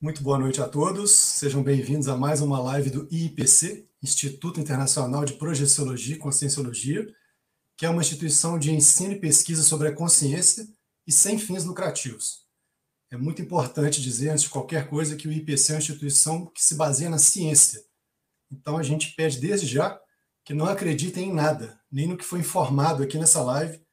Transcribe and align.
Muito 0.00 0.22
boa 0.22 0.38
noite 0.38 0.62
a 0.62 0.68
todos. 0.68 1.10
Sejam 1.10 1.60
bem-vindos 1.60 2.06
a 2.06 2.16
mais 2.16 2.40
uma 2.40 2.60
live 2.60 2.88
do 2.88 3.08
IIPC, 3.10 3.90
Instituto 4.00 4.60
Internacional 4.60 5.24
de 5.24 5.32
Projeciologia 5.32 6.14
e 6.14 6.18
Conscienciologia, 6.20 7.04
que 7.76 7.84
é 7.84 7.90
uma 7.90 8.00
instituição 8.00 8.60
de 8.60 8.70
ensino 8.70 9.14
e 9.14 9.18
pesquisa 9.18 9.64
sobre 9.64 9.88
a 9.88 9.92
consciência 9.92 10.68
e 11.04 11.10
sem 11.10 11.36
fins 11.36 11.64
lucrativos. 11.64 12.46
É 13.10 13.16
muito 13.16 13.42
importante 13.42 14.00
dizer, 14.00 14.28
antes 14.28 14.44
de 14.44 14.50
qualquer 14.50 14.88
coisa, 14.88 15.16
que 15.16 15.26
o 15.26 15.32
IPC 15.32 15.72
é 15.72 15.74
uma 15.74 15.80
instituição 15.80 16.46
que 16.46 16.62
se 16.62 16.76
baseia 16.76 17.10
na 17.10 17.18
ciência. 17.18 17.84
Então, 18.52 18.76
a 18.78 18.84
gente 18.84 19.16
pede 19.16 19.40
desde 19.40 19.66
já 19.66 20.00
que 20.44 20.54
não 20.54 20.66
acreditem 20.66 21.30
em 21.30 21.34
nada, 21.34 21.76
nem 21.90 22.06
no 22.06 22.16
que 22.16 22.24
foi 22.24 22.38
informado 22.38 23.02
aqui 23.02 23.18
nessa 23.18 23.42
live. 23.42 23.84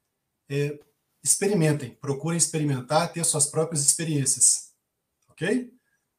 É, 0.48 0.78
experimentem, 1.24 1.96
procurem 1.96 2.38
experimentar, 2.38 3.12
ter 3.12 3.24
suas 3.24 3.46
próprias 3.46 3.84
experiências. 3.84 4.72
Ok? 5.28 5.75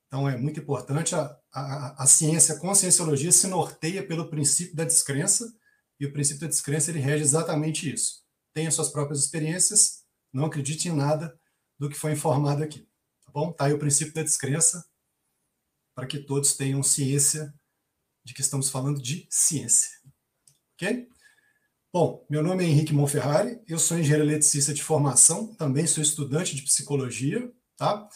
Então, 0.07 0.27
é 0.27 0.37
muito 0.37 0.59
importante, 0.59 1.13
a, 1.15 1.37
a, 1.53 2.03
a 2.03 2.07
ciência, 2.07 2.55
a 2.55 2.59
conscienciologia 2.59 3.31
se 3.31 3.47
norteia 3.47 4.05
pelo 4.05 4.29
princípio 4.29 4.75
da 4.75 4.85
descrença, 4.85 5.53
e 5.99 6.05
o 6.05 6.13
princípio 6.13 6.41
da 6.41 6.47
descrença 6.47 6.91
ele 6.91 6.99
rege 6.99 7.23
exatamente 7.23 7.91
isso. 7.91 8.23
Tenha 8.53 8.71
suas 8.71 8.89
próprias 8.89 9.19
experiências, 9.19 10.03
não 10.31 10.45
acredite 10.45 10.87
em 10.87 10.95
nada 10.95 11.37
do 11.77 11.89
que 11.89 11.97
foi 11.97 12.13
informado 12.13 12.63
aqui. 12.63 12.87
Tá 13.25 13.31
bom? 13.31 13.51
Tá 13.51 13.65
aí 13.65 13.73
o 13.73 13.79
princípio 13.79 14.13
da 14.13 14.23
descrença, 14.23 14.85
para 15.93 16.07
que 16.07 16.19
todos 16.19 16.55
tenham 16.55 16.81
ciência 16.83 17.53
de 18.23 18.33
que 18.33 18.41
estamos 18.41 18.69
falando 18.69 19.01
de 19.01 19.27
ciência. 19.29 19.89
Ok? 20.73 21.09
Bom, 21.91 22.25
meu 22.29 22.43
nome 22.43 22.63
é 22.63 22.67
Henrique 22.67 22.93
Monferrari, 22.93 23.59
eu 23.67 23.79
sou 23.79 23.97
engenheiro 23.97 24.23
eletricista 24.23 24.73
de 24.73 24.83
formação, 24.83 25.55
também 25.55 25.87
sou 25.87 26.03
estudante 26.03 26.55
de 26.55 26.61
psicologia, 26.61 27.51
tá? 27.75 28.07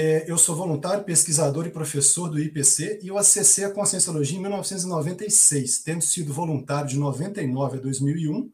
É, 0.00 0.30
eu 0.30 0.38
sou 0.38 0.54
voluntário, 0.54 1.02
pesquisador 1.02 1.66
e 1.66 1.70
professor 1.70 2.28
do 2.28 2.38
IPC 2.38 3.00
e 3.02 3.08
eu 3.08 3.18
acessei 3.18 3.64
a 3.64 3.70
Conscienciologia 3.72 4.38
em 4.38 4.40
1996, 4.40 5.80
tendo 5.80 6.02
sido 6.02 6.32
voluntário 6.32 6.88
de 6.88 6.96
99 6.96 7.78
a 7.78 7.80
2001. 7.80 8.48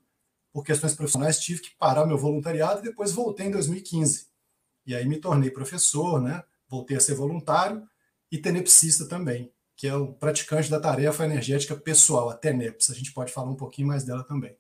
Por 0.51 0.65
questões 0.65 0.95
profissionais, 0.95 1.39
tive 1.39 1.61
que 1.61 1.77
parar 1.77 2.07
meu 2.07 2.17
voluntariado 2.17 2.81
e 2.81 2.85
depois 2.85 3.13
voltei 3.13 3.49
em 3.49 3.51
2015. 3.51 4.27
E 4.87 4.95
aí 4.95 5.07
me 5.07 5.19
tornei 5.19 5.51
professor, 5.51 6.19
né? 6.19 6.43
voltei 6.67 6.97
a 6.97 7.01
ser 7.01 7.15
voluntário 7.15 7.87
e 8.33 8.39
tenepsista 8.39 9.07
também, 9.07 9.53
que 9.77 9.87
é 9.87 9.95
o 9.95 10.15
praticante 10.15 10.71
da 10.71 10.81
tarefa 10.81 11.27
energética 11.27 11.77
pessoal, 11.77 12.31
a 12.31 12.35
TENEPS. 12.35 12.89
A 12.89 12.95
gente 12.95 13.13
pode 13.13 13.31
falar 13.31 13.51
um 13.51 13.57
pouquinho 13.57 13.89
mais 13.89 14.03
dela 14.03 14.25
também 14.25 14.57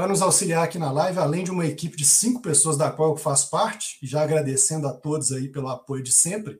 para 0.00 0.08
nos 0.08 0.22
auxiliar 0.22 0.64
aqui 0.64 0.78
na 0.78 0.90
live, 0.90 1.18
além 1.18 1.44
de 1.44 1.50
uma 1.50 1.66
equipe 1.66 1.94
de 1.94 2.06
cinco 2.06 2.40
pessoas 2.40 2.78
da 2.78 2.90
qual 2.90 3.10
eu 3.10 3.16
faço 3.18 3.50
parte, 3.50 3.98
e 4.02 4.06
já 4.06 4.22
agradecendo 4.22 4.88
a 4.88 4.94
todos 4.94 5.30
aí 5.30 5.46
pelo 5.46 5.68
apoio 5.68 6.02
de 6.02 6.10
sempre, 6.10 6.58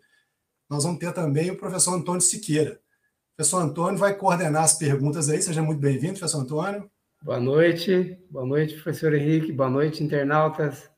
nós 0.69 0.85
vamos 0.85 0.99
ter 0.99 1.11
também 1.15 1.51
o 1.51 1.57
professor 1.57 1.95
Antônio 1.95 2.21
Siqueira. 2.21 2.73
O 2.73 3.37
professor 3.37 3.63
Antônio 3.63 3.99
vai 3.99 4.15
coordenar 4.15 4.65
as 4.65 4.77
perguntas 4.77 5.31
aí. 5.31 5.41
Seja 5.41 5.63
muito 5.63 5.81
bem-vindo, 5.81 6.19
professor 6.19 6.43
Antônio. 6.43 6.91
Boa 7.23 7.41
noite, 7.41 8.19
boa 8.31 8.45
noite, 8.45 8.75
professor 8.75 9.15
Henrique, 9.15 9.51
boa 9.53 9.71
noite, 9.71 10.05
internautas. 10.05 10.91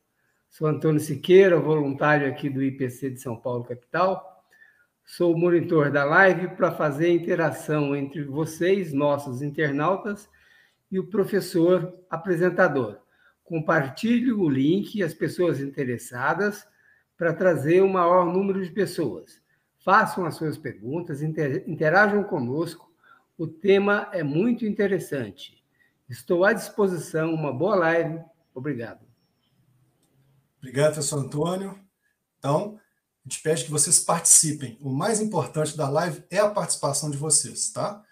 Sou 0.50 0.66
Antônio 0.66 0.98
Siqueira, 1.00 1.60
voluntário 1.60 2.26
aqui 2.26 2.50
do 2.50 2.60
IPC 2.60 3.10
de 3.10 3.20
São 3.20 3.36
Paulo, 3.36 3.62
capital. 3.62 4.44
Sou 5.04 5.38
monitor 5.38 5.92
da 5.92 6.02
live 6.02 6.48
para 6.56 6.72
fazer 6.72 7.06
a 7.06 7.14
interação 7.14 7.94
entre 7.94 8.24
vocês, 8.24 8.92
nossos 8.92 9.42
internautas, 9.42 10.28
e 10.92 10.98
o 10.98 11.06
professor 11.06 11.98
apresentador. 12.10 12.98
Compartilhe 13.42 14.30
o 14.30 14.46
link 14.48 14.94
e 14.94 15.02
as 15.02 15.14
pessoas 15.14 15.58
interessadas 15.58 16.66
para 17.16 17.32
trazer 17.32 17.80
o 17.80 17.88
maior 17.88 18.26
número 18.26 18.62
de 18.62 18.70
pessoas. 18.70 19.40
Façam 19.82 20.26
as 20.26 20.36
suas 20.36 20.58
perguntas, 20.58 21.22
interajam 21.22 22.22
conosco. 22.22 22.92
O 23.38 23.46
tema 23.46 24.08
é 24.12 24.22
muito 24.22 24.66
interessante. 24.66 25.64
Estou 26.08 26.44
à 26.44 26.52
disposição. 26.52 27.32
Uma 27.32 27.52
boa 27.52 27.74
live. 27.74 28.20
Obrigado. 28.54 29.00
Obrigado, 30.58 30.92
professor 30.92 31.18
Antônio. 31.18 31.80
Então, 32.38 32.78
a 33.24 33.28
gente 33.28 33.42
pede 33.42 33.64
que 33.64 33.70
vocês 33.70 33.98
participem. 33.98 34.78
O 34.80 34.90
mais 34.90 35.20
importante 35.20 35.76
da 35.76 35.88
live 35.88 36.22
é 36.30 36.38
a 36.38 36.50
participação 36.50 37.10
de 37.10 37.16
vocês, 37.16 37.70
tá? 37.70 38.04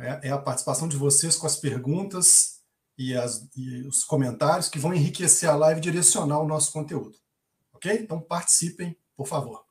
É, 0.00 0.28
é 0.28 0.30
a 0.30 0.38
participação 0.38 0.88
de 0.88 0.96
vocês 0.96 1.36
com 1.36 1.46
as 1.46 1.56
perguntas 1.56 2.58
e, 2.96 3.14
as, 3.14 3.48
e 3.56 3.82
os 3.86 4.04
comentários 4.04 4.68
que 4.68 4.78
vão 4.78 4.94
enriquecer 4.94 5.48
a 5.48 5.56
live 5.56 5.78
e 5.78 5.82
direcionar 5.82 6.40
o 6.40 6.48
nosso 6.48 6.72
conteúdo. 6.72 7.16
Ok? 7.72 7.92
Então 7.92 8.20
participem, 8.20 8.96
por 9.16 9.26
favor. 9.26 9.64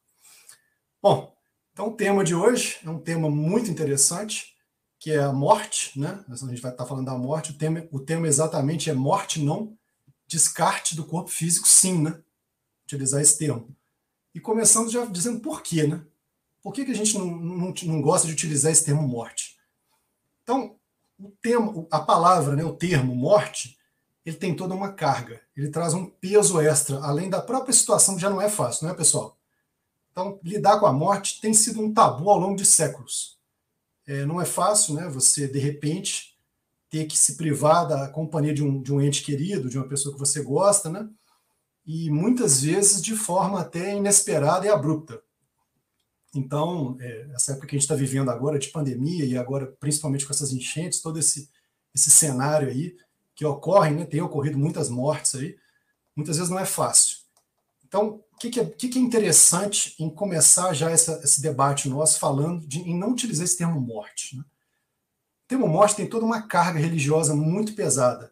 Bom, 1.02 1.36
então 1.74 1.90
o 1.90 1.96
tema 1.96 2.24
de 2.24 2.34
hoje 2.34 2.78
é 2.84 2.90
um 2.90 3.00
tema 3.00 3.30
muito 3.30 3.70
interessante, 3.70 4.56
que 5.00 5.12
é 5.12 5.20
a 5.20 5.32
morte, 5.32 6.00
né? 6.00 6.24
A 6.28 6.36
gente 6.36 6.62
vai 6.62 6.72
estar 6.72 6.86
falando 6.86 7.06
da 7.06 7.18
morte. 7.18 7.52
O 7.52 7.58
tema, 7.58 7.88
o 7.92 8.00
tema 8.00 8.28
exatamente 8.28 8.90
é 8.90 8.94
morte, 8.94 9.40
não 9.40 9.78
descarte 10.28 10.96
do 10.96 11.06
corpo 11.06 11.30
físico, 11.30 11.68
sim, 11.68 12.02
né? 12.02 12.20
Utilizar 12.84 13.22
esse 13.22 13.38
termo. 13.38 13.76
E 14.34 14.40
começando 14.40 14.90
já 14.90 15.06
dizendo 15.06 15.40
por 15.40 15.62
quê, 15.62 15.86
né? 15.86 16.04
Por 16.62 16.74
que, 16.74 16.84
que 16.84 16.92
a 16.92 16.96
gente 16.96 17.18
não, 17.18 17.26
não, 17.26 17.74
não 17.84 18.02
gosta 18.02 18.28
de 18.28 18.34
utilizar 18.34 18.72
esse 18.72 18.84
termo 18.84 19.08
morte? 19.08 19.57
Então, 20.48 20.80
o 21.20 21.30
termo, 21.42 21.86
a 21.92 22.00
palavra, 22.00 22.56
né, 22.56 22.64
o 22.64 22.72
termo 22.72 23.14
morte, 23.14 23.78
ele 24.26 24.38
tem 24.38 24.56
toda 24.56 24.74
uma 24.74 24.94
carga, 24.94 25.42
ele 25.58 25.70
traz 25.70 25.94
um 25.94 26.06
peso 26.06 26.62
extra, 26.62 27.00
além 27.00 27.30
da 27.30 27.42
própria 27.42 27.74
situação 27.74 28.16
que 28.16 28.22
já 28.22 28.30
não 28.30 28.42
é 28.42 28.50
fácil, 28.50 28.86
não 28.86 28.94
é, 28.94 28.96
pessoal? 28.96 29.38
Então, 30.10 30.40
lidar 30.42 30.80
com 30.80 30.86
a 30.86 30.94
morte 30.94 31.42
tem 31.42 31.54
sido 31.54 31.82
um 31.82 31.94
tabu 31.94 32.30
ao 32.30 32.40
longo 32.40 32.56
de 32.56 32.66
séculos. 32.66 33.38
É, 34.06 34.26
não 34.26 34.40
é 34.40 34.46
fácil, 34.46 34.94
né? 34.94 35.10
Você, 35.10 35.50
de 35.50 35.60
repente, 35.60 36.38
ter 36.90 37.06
que 37.06 37.18
se 37.18 37.36
privar 37.36 37.86
da 37.86 38.08
companhia 38.08 38.54
de 38.54 38.64
um, 38.64 38.82
de 38.82 38.94
um 38.94 39.02
ente 39.02 39.24
querido, 39.24 39.70
de 39.70 39.78
uma 39.78 39.88
pessoa 39.88 40.14
que 40.14 40.20
você 40.20 40.42
gosta, 40.42 40.90
né? 40.90 41.10
E 41.86 42.10
muitas 42.10 42.62
vezes 42.62 43.02
de 43.02 43.18
forma 43.18 43.60
até 43.60 43.98
inesperada 43.98 44.66
e 44.66 44.70
abrupta. 44.70 45.22
Então, 46.36 46.98
é, 47.00 47.30
essa 47.34 47.54
época 47.54 47.68
que 47.68 47.76
a 47.76 47.80
gente 47.80 47.84
está 47.84 47.96
vivendo 47.96 48.30
agora 48.30 48.60
de 48.60 48.70
pandemia 48.70 49.26
e 49.26 49.38
agora 49.38 49.68
principalmente 49.80 50.26
com 50.26 50.34
essas 50.34 50.52
enchentes, 50.52 51.02
todo 51.02 51.18
esse, 51.18 51.50
esse 51.96 52.12
cenário 52.12 52.68
aí 52.68 52.96
que 53.36 53.46
ocorre, 53.46 53.92
né, 53.92 54.06
tem 54.06 54.22
ocorrido 54.22 54.58
muitas 54.58 54.90
mortes 54.90 55.36
aí, 55.36 55.56
muitas 56.16 56.38
vezes 56.38 56.50
não 56.50 56.60
é 56.60 56.66
fácil. 56.66 57.18
Então, 57.86 58.24
o 58.34 58.38
que, 58.38 58.50
que, 58.50 58.60
é, 58.60 58.66
que, 58.66 58.90
que 58.90 59.00
é 59.00 59.02
interessante 59.02 59.96
em 60.00 60.10
começar 60.10 60.74
já 60.74 60.92
essa, 60.92 61.22
esse 61.24 61.42
debate 61.42 61.88
nosso 61.88 62.20
falando 62.20 62.68
de, 62.68 62.82
em 62.82 62.98
não 62.98 63.12
utilizar 63.12 63.46
esse 63.46 63.58
termo 63.58 63.80
morte? 63.80 64.36
Né? 64.36 64.44
O 64.44 65.48
termo 65.48 65.68
morte 65.68 65.96
tem 65.96 66.10
toda 66.10 66.26
uma 66.26 66.42
carga 66.42 66.80
religiosa 66.80 67.36
muito 67.36 67.74
pesada. 67.74 68.32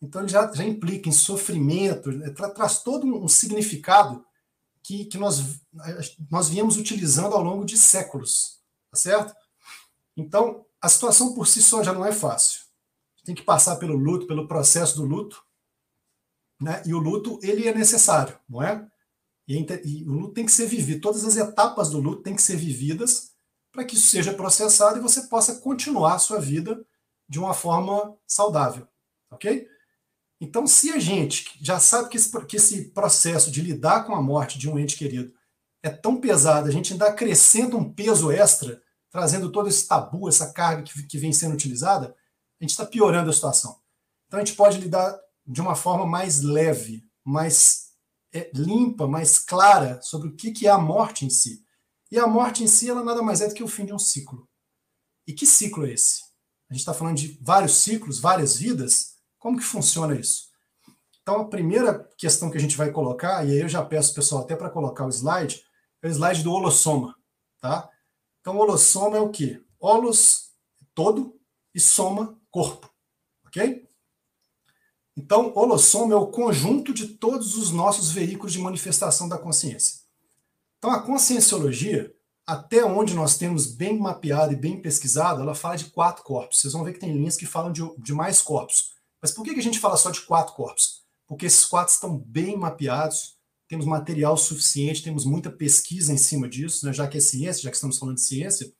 Então, 0.00 0.22
ele 0.22 0.28
já, 0.28 0.50
já 0.52 0.64
implica 0.64 1.08
em 1.08 1.12
sofrimento, 1.12 2.10
né, 2.12 2.30
tra, 2.30 2.48
traz 2.50 2.82
todo 2.82 3.06
um 3.06 3.28
significado 3.28 4.24
que, 4.86 5.04
que 5.06 5.18
nós, 5.18 5.60
nós 6.30 6.48
viemos 6.48 6.76
utilizando 6.76 7.34
ao 7.34 7.42
longo 7.42 7.64
de 7.64 7.76
séculos, 7.76 8.60
tá 8.88 8.96
certo? 8.96 9.34
Então, 10.16 10.64
a 10.80 10.88
situação 10.88 11.34
por 11.34 11.48
si 11.48 11.60
só 11.60 11.82
já 11.82 11.92
não 11.92 12.06
é 12.06 12.12
fácil. 12.12 12.60
Tem 13.24 13.34
que 13.34 13.42
passar 13.42 13.76
pelo 13.76 13.96
luto, 13.96 14.28
pelo 14.28 14.46
processo 14.46 14.94
do 14.96 15.04
luto, 15.04 15.42
né? 16.60 16.82
E 16.86 16.94
o 16.94 16.98
luto 16.98 17.40
ele 17.42 17.66
é 17.66 17.74
necessário, 17.74 18.38
não 18.48 18.62
é? 18.62 18.88
E, 19.48 19.58
e 19.84 20.08
o 20.08 20.12
luto 20.12 20.34
tem 20.34 20.46
que 20.46 20.52
ser 20.52 20.66
vivido. 20.66 21.00
Todas 21.00 21.24
as 21.24 21.36
etapas 21.36 21.90
do 21.90 22.00
luto 22.00 22.22
têm 22.22 22.36
que 22.36 22.42
ser 22.42 22.56
vividas 22.56 23.32
para 23.72 23.84
que 23.84 23.96
isso 23.96 24.06
seja 24.06 24.32
processado 24.32 24.98
e 24.98 25.02
você 25.02 25.26
possa 25.26 25.60
continuar 25.60 26.14
a 26.14 26.20
sua 26.20 26.40
vida 26.40 26.86
de 27.28 27.40
uma 27.40 27.52
forma 27.52 28.16
saudável, 28.24 28.86
ok? 29.32 29.68
Então, 30.40 30.66
se 30.66 30.92
a 30.92 30.98
gente 30.98 31.58
já 31.62 31.80
sabe 31.80 32.10
que 32.10 32.16
esse, 32.16 32.46
que 32.46 32.56
esse 32.56 32.90
processo 32.90 33.50
de 33.50 33.62
lidar 33.62 34.04
com 34.04 34.14
a 34.14 34.22
morte 34.22 34.58
de 34.58 34.68
um 34.68 34.78
ente 34.78 34.96
querido 34.96 35.32
é 35.82 35.88
tão 35.88 36.20
pesado, 36.20 36.68
a 36.68 36.70
gente 36.70 36.92
ainda 36.92 37.08
acrescenta 37.08 37.76
um 37.76 37.90
peso 37.92 38.30
extra, 38.30 38.82
trazendo 39.10 39.50
todo 39.50 39.68
esse 39.68 39.86
tabu, 39.86 40.28
essa 40.28 40.52
carga 40.52 40.82
que, 40.82 41.02
que 41.04 41.18
vem 41.18 41.32
sendo 41.32 41.54
utilizada, 41.54 42.14
a 42.60 42.64
gente 42.64 42.70
está 42.70 42.84
piorando 42.84 43.30
a 43.30 43.32
situação. 43.32 43.80
Então, 44.26 44.38
a 44.38 44.44
gente 44.44 44.56
pode 44.56 44.78
lidar 44.78 45.18
de 45.46 45.60
uma 45.60 45.74
forma 45.74 46.04
mais 46.04 46.42
leve, 46.42 47.08
mais 47.24 47.86
é, 48.32 48.50
limpa, 48.54 49.06
mais 49.06 49.38
clara 49.38 50.00
sobre 50.02 50.28
o 50.28 50.36
que, 50.36 50.50
que 50.50 50.66
é 50.66 50.70
a 50.70 50.78
morte 50.78 51.24
em 51.24 51.30
si. 51.30 51.64
E 52.10 52.18
a 52.18 52.26
morte 52.26 52.62
em 52.62 52.66
si, 52.66 52.90
ela 52.90 53.02
nada 53.02 53.22
mais 53.22 53.40
é 53.40 53.48
do 53.48 53.54
que 53.54 53.62
o 53.62 53.68
fim 53.68 53.86
de 53.86 53.92
um 53.92 53.98
ciclo. 53.98 54.48
E 55.26 55.32
que 55.32 55.46
ciclo 55.46 55.86
é 55.86 55.92
esse? 55.92 56.22
A 56.68 56.74
gente 56.74 56.80
está 56.80 56.92
falando 56.92 57.16
de 57.16 57.38
vários 57.40 57.76
ciclos, 57.76 58.20
várias 58.20 58.56
vidas 58.56 59.15
como 59.46 59.58
que 59.58 59.62
funciona 59.62 60.18
isso? 60.18 60.48
Então, 61.22 61.42
a 61.42 61.44
primeira 61.48 62.10
questão 62.18 62.50
que 62.50 62.58
a 62.58 62.60
gente 62.60 62.76
vai 62.76 62.90
colocar, 62.90 63.46
e 63.46 63.52
aí 63.52 63.60
eu 63.60 63.68
já 63.68 63.80
peço 63.80 64.12
pessoal 64.12 64.42
até 64.42 64.56
para 64.56 64.68
colocar 64.68 65.06
o 65.06 65.08
slide, 65.08 65.62
é 66.02 66.08
o 66.08 66.10
slide 66.10 66.42
do 66.42 66.50
holossoma. 66.50 67.14
Tá? 67.60 67.88
Então, 68.40 68.56
o 68.56 68.58
holossoma 68.58 69.16
é 69.16 69.20
o 69.20 69.30
quê? 69.30 69.62
Holos, 69.78 70.50
todo, 70.92 71.38
e 71.72 71.78
soma, 71.78 72.36
corpo. 72.50 72.92
Ok? 73.46 73.88
Então, 75.16 75.52
holossoma 75.54 76.12
é 76.12 76.16
o 76.16 76.26
conjunto 76.26 76.92
de 76.92 77.06
todos 77.06 77.56
os 77.56 77.70
nossos 77.70 78.10
veículos 78.10 78.52
de 78.52 78.58
manifestação 78.58 79.28
da 79.28 79.38
consciência. 79.38 80.00
Então, 80.78 80.90
a 80.90 81.00
conscienciologia, 81.00 82.12
até 82.44 82.84
onde 82.84 83.14
nós 83.14 83.38
temos 83.38 83.66
bem 83.68 83.96
mapeado 83.96 84.52
e 84.52 84.56
bem 84.56 84.82
pesquisado, 84.82 85.40
ela 85.40 85.54
fala 85.54 85.76
de 85.76 85.84
quatro 85.84 86.24
corpos. 86.24 86.58
Vocês 86.58 86.72
vão 86.72 86.82
ver 86.82 86.94
que 86.94 86.98
tem 86.98 87.12
linhas 87.12 87.36
que 87.36 87.46
falam 87.46 87.70
de, 87.70 87.82
de 87.96 88.12
mais 88.12 88.42
corpos. 88.42 88.95
Mas 89.26 89.34
por 89.34 89.42
que, 89.42 89.50
a 89.50 89.60
gente 89.60 89.80
fala 89.80 89.96
só 89.96 90.12
de 90.12 90.20
quatro 90.20 90.54
corpos? 90.54 91.02
Porque 91.26 91.46
esses 91.46 91.64
quatro 91.64 91.92
estão 91.92 92.16
bem 92.16 92.56
mapeados, 92.56 93.34
temos 93.66 93.84
material 93.84 94.36
suficiente, 94.36 95.02
temos 95.02 95.24
muita 95.24 95.50
pesquisa 95.50 96.12
em 96.12 96.16
cima 96.16 96.48
disso, 96.48 96.86
né, 96.86 96.92
já 96.92 97.08
que 97.08 97.18
é 97.18 97.20
ciência, 97.20 97.64
já 97.64 97.70
que 97.70 97.74
estamos 97.74 97.98
falando 97.98 98.14
de 98.14 98.20
ciência. 98.20 98.72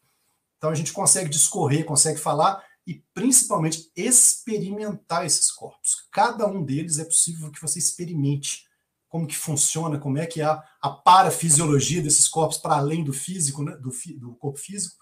Então 0.57 0.71
a 0.71 0.75
gente 0.77 0.93
consegue 0.93 1.29
discorrer, 1.29 1.85
consegue 1.85 2.21
falar 2.21 2.65
e 2.87 3.03
principalmente 3.13 3.91
experimentar 3.97 5.27
esses 5.27 5.51
corpos. 5.51 6.07
Cada 6.13 6.47
um 6.47 6.65
deles 6.65 7.01
é 7.01 7.05
possível 7.05 7.51
que 7.51 7.61
você 7.61 7.81
experimente 7.81 8.67
como 9.09 9.27
que 9.27 9.37
funciona, 9.37 9.99
como 9.99 10.17
é 10.17 10.27
que 10.27 10.41
é 10.41 10.45
a, 10.45 10.63
a 10.81 10.91
parafisiologia 10.91 12.01
desses 12.01 12.29
corpos 12.29 12.59
para 12.59 12.77
além 12.77 13.03
do 13.03 13.13
físico, 13.13 13.65
né, 13.65 13.77
do, 13.79 13.91
do 14.21 14.37
corpo 14.37 14.61
físico. 14.61 14.95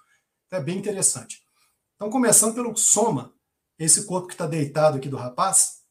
Então 0.46 0.58
é 0.58 0.62
bem 0.62 0.78
interessante. 0.78 1.42
Então, 1.96 2.08
começando 2.08 2.54
pelo 2.54 2.74
soma, 2.74 3.33
esse 3.78 4.04
corpo 4.06 4.28
que 4.28 4.34
está 4.34 4.46
deitado 4.46 4.96
aqui 4.96 5.08
do 5.08 5.16
rapaz 5.16 5.82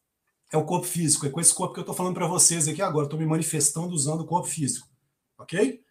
é 0.52 0.58
o 0.58 0.66
corpo 0.66 0.86
físico. 0.86 1.26
É 1.26 1.30
com 1.30 1.42
esse 1.42 1.54
corpo 1.54 1.74
que 1.74 1.80
eu 1.80 1.84
estou 1.84 1.96
falando 1.96 2.14
para 2.14 2.28
vocês 2.28 2.68
aqui 2.68 2.82
agora. 2.82 3.06
Estou 3.06 3.20
me 3.20 3.26
manifestando 3.26 3.94
usando 3.94 4.22
o 4.22 4.26
corpo 4.26 4.48
físico. 4.48 4.88
Ok? 5.38 5.84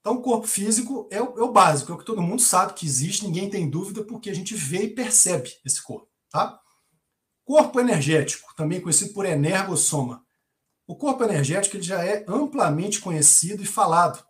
Então, 0.00 0.14
o 0.14 0.22
corpo 0.22 0.46
físico 0.46 1.08
é 1.10 1.20
o, 1.20 1.38
é 1.38 1.42
o, 1.42 1.52
básico, 1.52 1.92
é 1.92 1.94
o 1.94 1.98
que 1.98 2.04
todo 2.04 2.22
mundo 2.22 2.40
sabe 2.40 2.72
que 2.72 2.86
existe, 2.86 3.26
ninguém 3.26 3.50
tem 3.50 3.68
dúvida, 3.68 4.04
porque 4.04 4.30
a 4.30 4.34
gente 4.34 4.54
vê 4.54 4.84
e 4.84 4.94
percebe 4.94 5.50
esse 5.64 5.82
corpo. 5.82 6.08
Tá? 6.30 6.58
Corpo 7.44 7.80
energético, 7.80 8.54
também 8.56 8.80
conhecido 8.80 9.12
por 9.12 9.26
energossoma. 9.26 10.24
O 10.86 10.96
corpo 10.96 11.24
energético 11.24 11.76
ele 11.76 11.82
já 11.82 12.02
é 12.02 12.24
amplamente 12.28 13.00
conhecido 13.00 13.62
e 13.62 13.66
falado 13.66 14.24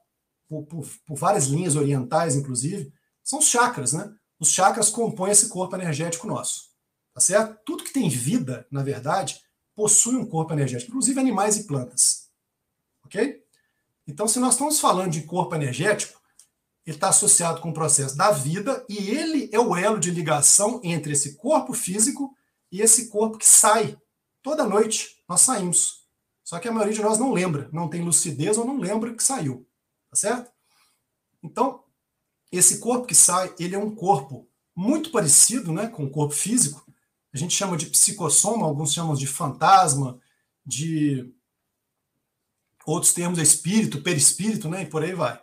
por, 0.48 0.64
por, 0.66 0.88
por 1.06 1.16
várias 1.16 1.44
linhas 1.44 1.76
orientais, 1.76 2.34
inclusive. 2.34 2.92
São 3.22 3.38
os 3.38 3.46
chakras, 3.46 3.92
né? 3.92 4.10
Os 4.40 4.50
chakras 4.50 4.88
compõem 4.88 5.30
esse 5.30 5.48
corpo 5.48 5.76
energético 5.76 6.26
nosso. 6.26 6.67
Tá 7.18 7.22
certo? 7.22 7.58
Tudo 7.64 7.82
que 7.82 7.92
tem 7.92 8.08
vida, 8.08 8.64
na 8.70 8.80
verdade, 8.80 9.42
possui 9.74 10.14
um 10.14 10.24
corpo 10.24 10.52
energético, 10.52 10.92
inclusive 10.92 11.18
animais 11.18 11.56
e 11.56 11.64
plantas. 11.64 12.30
Ok? 13.04 13.42
Então, 14.06 14.28
se 14.28 14.38
nós 14.38 14.54
estamos 14.54 14.78
falando 14.78 15.10
de 15.10 15.22
corpo 15.22 15.52
energético, 15.56 16.22
ele 16.86 16.96
está 16.96 17.08
associado 17.08 17.60
com 17.60 17.70
o 17.70 17.74
processo 17.74 18.16
da 18.16 18.30
vida 18.30 18.86
e 18.88 19.10
ele 19.10 19.50
é 19.52 19.58
o 19.58 19.74
elo 19.74 19.98
de 19.98 20.12
ligação 20.12 20.80
entre 20.84 21.12
esse 21.12 21.34
corpo 21.34 21.72
físico 21.72 22.36
e 22.70 22.82
esse 22.82 23.08
corpo 23.08 23.36
que 23.36 23.46
sai. 23.46 23.98
Toda 24.40 24.62
noite 24.62 25.20
nós 25.28 25.40
saímos. 25.40 26.04
Só 26.44 26.60
que 26.60 26.68
a 26.68 26.72
maioria 26.72 26.94
de 26.94 27.02
nós 27.02 27.18
não 27.18 27.32
lembra, 27.32 27.68
não 27.72 27.88
tem 27.88 28.00
lucidez 28.00 28.56
ou 28.56 28.64
não 28.64 28.78
lembra 28.78 29.12
que 29.12 29.24
saiu. 29.24 29.66
Tá 30.08 30.14
certo? 30.14 30.52
Então, 31.42 31.82
esse 32.52 32.78
corpo 32.78 33.08
que 33.08 33.14
sai, 33.16 33.52
ele 33.58 33.74
é 33.74 33.78
um 33.78 33.92
corpo 33.92 34.48
muito 34.72 35.10
parecido 35.10 35.72
né, 35.72 35.88
com 35.88 36.04
o 36.04 36.10
corpo 36.10 36.32
físico. 36.32 36.87
A 37.38 37.40
gente 37.40 37.54
chama 37.54 37.76
de 37.76 37.86
psicossoma, 37.86 38.66
alguns 38.66 38.92
chamam 38.92 39.14
de 39.14 39.24
fantasma, 39.24 40.18
de 40.66 41.32
outros 42.84 43.14
termos 43.14 43.38
é 43.38 43.42
espírito, 43.42 44.02
perispírito, 44.02 44.68
né, 44.68 44.82
e 44.82 44.86
por 44.86 45.04
aí 45.04 45.14
vai. 45.14 45.40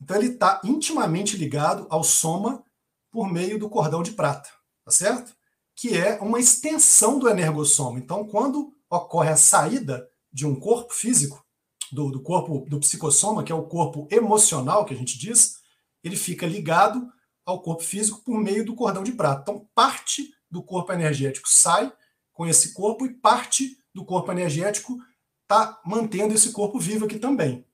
Então 0.00 0.16
ele 0.16 0.32
está 0.32 0.60
intimamente 0.64 1.36
ligado 1.36 1.86
ao 1.90 2.02
soma 2.02 2.64
por 3.08 3.32
meio 3.32 3.56
do 3.56 3.70
cordão 3.70 4.02
de 4.02 4.10
prata, 4.10 4.50
tá 4.84 4.90
certo? 4.90 5.32
Que 5.76 5.96
é 5.96 6.18
uma 6.20 6.40
extensão 6.40 7.20
do 7.20 7.28
energossoma. 7.28 8.00
Então, 8.00 8.26
quando 8.26 8.76
ocorre 8.90 9.30
a 9.30 9.36
saída 9.36 10.08
de 10.32 10.44
um 10.44 10.58
corpo 10.58 10.92
físico, 10.92 11.46
do, 11.92 12.10
do 12.10 12.20
corpo 12.20 12.66
do 12.68 12.80
psicossoma, 12.80 13.44
que 13.44 13.52
é 13.52 13.54
o 13.54 13.66
corpo 13.66 14.08
emocional, 14.10 14.84
que 14.84 14.92
a 14.92 14.96
gente 14.96 15.16
diz, 15.16 15.58
ele 16.02 16.16
fica 16.16 16.46
ligado 16.46 17.08
ao 17.46 17.62
corpo 17.62 17.84
físico 17.84 18.22
por 18.24 18.38
meio 18.40 18.64
do 18.64 18.74
cordão 18.74 19.04
de 19.04 19.12
prata. 19.12 19.42
Então, 19.42 19.68
parte 19.72 20.34
do 20.50 20.62
corpo 20.62 20.92
energético 20.92 21.48
sai 21.48 21.92
com 22.32 22.46
esse 22.46 22.72
corpo 22.72 23.04
e 23.04 23.14
parte 23.14 23.78
do 23.94 24.04
corpo 24.04 24.30
energético 24.30 24.96
está 25.42 25.80
mantendo 25.84 26.34
esse 26.34 26.52
corpo 26.52 26.78
vivo 26.78 27.06
aqui 27.06 27.18
também. 27.18 27.66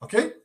Ok? 0.00 0.42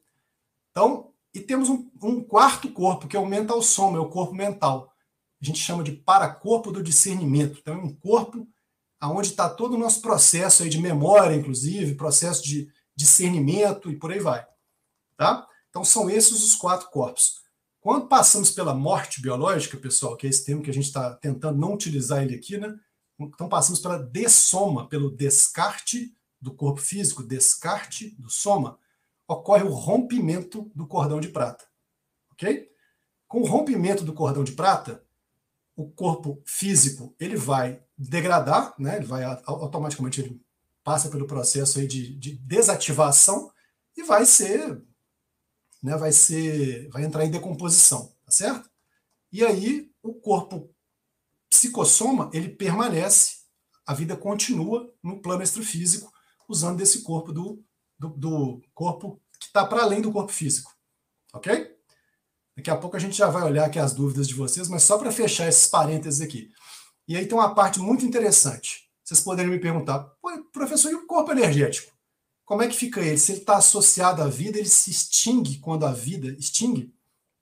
Então, 0.71 1.11
e 1.33 1.39
temos 1.39 1.69
um, 1.69 1.89
um, 2.01 2.23
quarto 2.23 2.71
corpo, 2.71 3.07
que 3.07 3.17
é 3.17 3.19
o 3.19 3.25
mental 3.25 3.61
soma, 3.61 3.97
é 3.97 4.01
o 4.01 4.09
corpo 4.09 4.33
mental. 4.33 4.93
A 5.41 5.45
gente 5.45 5.59
chama 5.59 5.83
de 5.83 5.91
paracorpo 5.91 6.71
do 6.71 6.81
discernimento. 6.81 7.59
Então, 7.59 7.75
é 7.75 7.77
um 7.77 7.93
corpo 7.93 8.47
onde 9.01 9.29
está 9.29 9.49
todo 9.49 9.73
o 9.73 9.77
nosso 9.77 10.01
processo 10.01 10.63
aí 10.63 10.69
de 10.69 10.79
memória, 10.79 11.35
inclusive, 11.35 11.95
processo 11.95 12.43
de 12.43 12.71
discernimento 12.95 13.91
e 13.91 13.97
por 13.97 14.11
aí 14.11 14.19
vai. 14.19 14.45
Tá? 15.17 15.45
Então, 15.69 15.83
são 15.83 16.09
esses 16.09 16.43
os 16.43 16.55
quatro 16.55 16.89
corpos. 16.89 17.41
Quando 17.85 18.07
passamos 18.07 18.49
pela 18.49 18.73
morte 18.73 19.21
biológica, 19.21 19.77
pessoal, 19.77 20.17
que 20.17 20.25
é 20.25 20.29
esse 20.31 20.43
termo 20.43 20.63
que 20.63 20.71
a 20.71 20.73
gente 20.73 20.85
está 20.87 21.13
tentando 21.17 21.59
não 21.59 21.75
utilizar 21.75 22.23
ele 22.23 22.33
aqui, 22.33 22.57
né? 22.57 22.75
Então, 23.19 23.47
passamos 23.47 23.79
pela 23.79 23.99
dessoma, 23.99 24.89
pelo 24.89 25.15
descarte 25.15 26.11
do 26.41 26.51
corpo 26.51 26.81
físico, 26.81 27.21
descarte 27.21 28.19
do 28.19 28.27
soma, 28.27 28.79
ocorre 29.27 29.61
o 29.61 29.71
rompimento 29.71 30.71
do 30.73 30.87
cordão 30.87 31.19
de 31.19 31.27
prata. 31.27 31.63
Ok? 32.31 32.67
Com 33.27 33.41
o 33.41 33.45
rompimento 33.45 34.03
do 34.03 34.13
cordão 34.13 34.43
de 34.43 34.53
prata, 34.53 35.05
o 35.75 35.87
corpo 35.87 36.41
físico 36.43 37.15
ele 37.19 37.35
vai 37.37 37.83
degradar, 37.95 38.73
né? 38.79 38.95
ele 38.95 39.05
vai 39.05 39.23
automaticamente 39.45 40.21
ele 40.21 40.41
passa 40.83 41.07
pelo 41.07 41.27
processo 41.27 41.77
aí 41.77 41.85
de, 41.85 42.17
de 42.17 42.35
desativação 42.35 43.51
e 43.95 44.01
vai 44.01 44.25
ser, 44.25 44.83
né, 45.85 45.95
vai 45.95 46.11
ser, 46.11 46.89
vai 46.89 47.04
entrar 47.06 47.23
em 47.25 47.30
decomposição, 47.30 48.11
tá 48.25 48.31
certo? 48.31 48.68
E 49.31 49.45
aí 49.45 49.92
o 50.01 50.15
corpo 50.15 50.73
psicossoma 51.47 52.27
ele 52.33 52.49
permanece, 52.49 53.44
a 53.85 53.94
vida 53.94 54.18
continua 54.18 54.92
no 55.04 55.21
plano 55.21 55.44
extrafísico 55.44 56.11
usando 56.49 56.80
desse 56.80 57.04
corpo 57.04 57.31
do, 57.31 57.63
do, 57.99 58.09
do 58.09 58.61
corpo 58.73 59.21
que 59.39 59.45
está 59.45 59.63
para 59.63 59.83
além 59.83 60.01
do 60.01 60.11
corpo 60.11 60.31
físico, 60.31 60.75
ok? 61.31 61.75
Daqui 62.57 62.71
a 62.71 62.77
pouco 62.77 62.95
a 62.95 62.99
gente 62.99 63.15
já 63.15 63.30
vai 63.30 63.44
olhar 63.44 63.65
aqui 63.65 63.77
as 63.77 63.94
dúvidas 63.94 64.27
de 64.27 64.33
vocês, 64.33 64.68
mas 64.68 64.81
só 64.81 64.97
para 64.97 65.11
fechar 65.11 65.47
esses 65.47 65.68
parênteses 65.68 66.19
aqui. 66.19 66.49
E 67.07 67.15
aí 67.15 67.27
tem 67.27 67.37
uma 67.37 67.54
parte 67.54 67.80
muito 67.80 68.04
interessante. 68.04 68.89
Vocês 69.04 69.19
poderiam 69.19 69.51
me 69.51 69.59
perguntar, 69.59 69.99
professor, 70.51 70.89
e 70.92 70.95
o 70.95 71.06
corpo 71.06 71.31
energético? 71.31 71.94
Como 72.45 72.61
é 72.61 72.68
que 72.68 72.75
fica 72.75 73.02
ele? 73.02 73.18
Se 73.18 73.31
ele 73.31 73.40
está 73.40 73.57
associado 73.57 74.21
à 74.21 74.28
vida, 74.28 74.59
ele 74.59 74.69
se 74.69 74.92
extingue 74.92 75.57
quando 75.57 75.85
a 75.85 75.92
vida 75.92 76.28
extingue? 76.40 76.94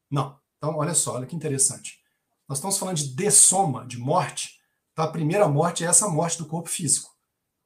Não. 0.09 0.39
Então, 0.57 0.77
olha 0.77 0.93
só, 0.93 1.15
olha 1.15 1.27
que 1.27 1.35
interessante. 1.35 1.99
Nós 2.47 2.57
estamos 2.57 2.77
falando 2.77 2.97
de 2.97 3.13
dessoma, 3.13 3.85
de 3.85 3.97
morte. 3.97 4.61
Então, 4.93 5.03
a 5.03 5.11
primeira 5.11 5.47
morte 5.47 5.83
é 5.83 5.87
essa 5.87 6.07
morte 6.07 6.37
do 6.37 6.45
corpo 6.45 6.69
físico. 6.69 7.13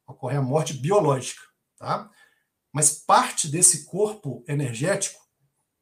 Ocorre 0.08 0.38
a 0.38 0.42
morte 0.42 0.74
biológica. 0.74 1.42
Tá? 1.78 2.10
Mas 2.74 2.94
parte 2.94 3.48
desse 3.48 3.86
corpo 3.86 4.44
energético, 4.48 5.20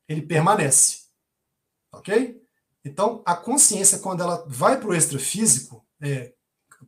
ele 0.09 0.21
permanece. 0.21 1.05
Ok? 1.93 2.41
Então, 2.83 3.23
a 3.25 3.35
consciência, 3.35 3.99
quando 3.99 4.21
ela 4.21 4.45
vai 4.47 4.79
para 4.79 4.89
o 4.89 4.93
extrafísico, 4.93 5.85
é, 6.01 6.33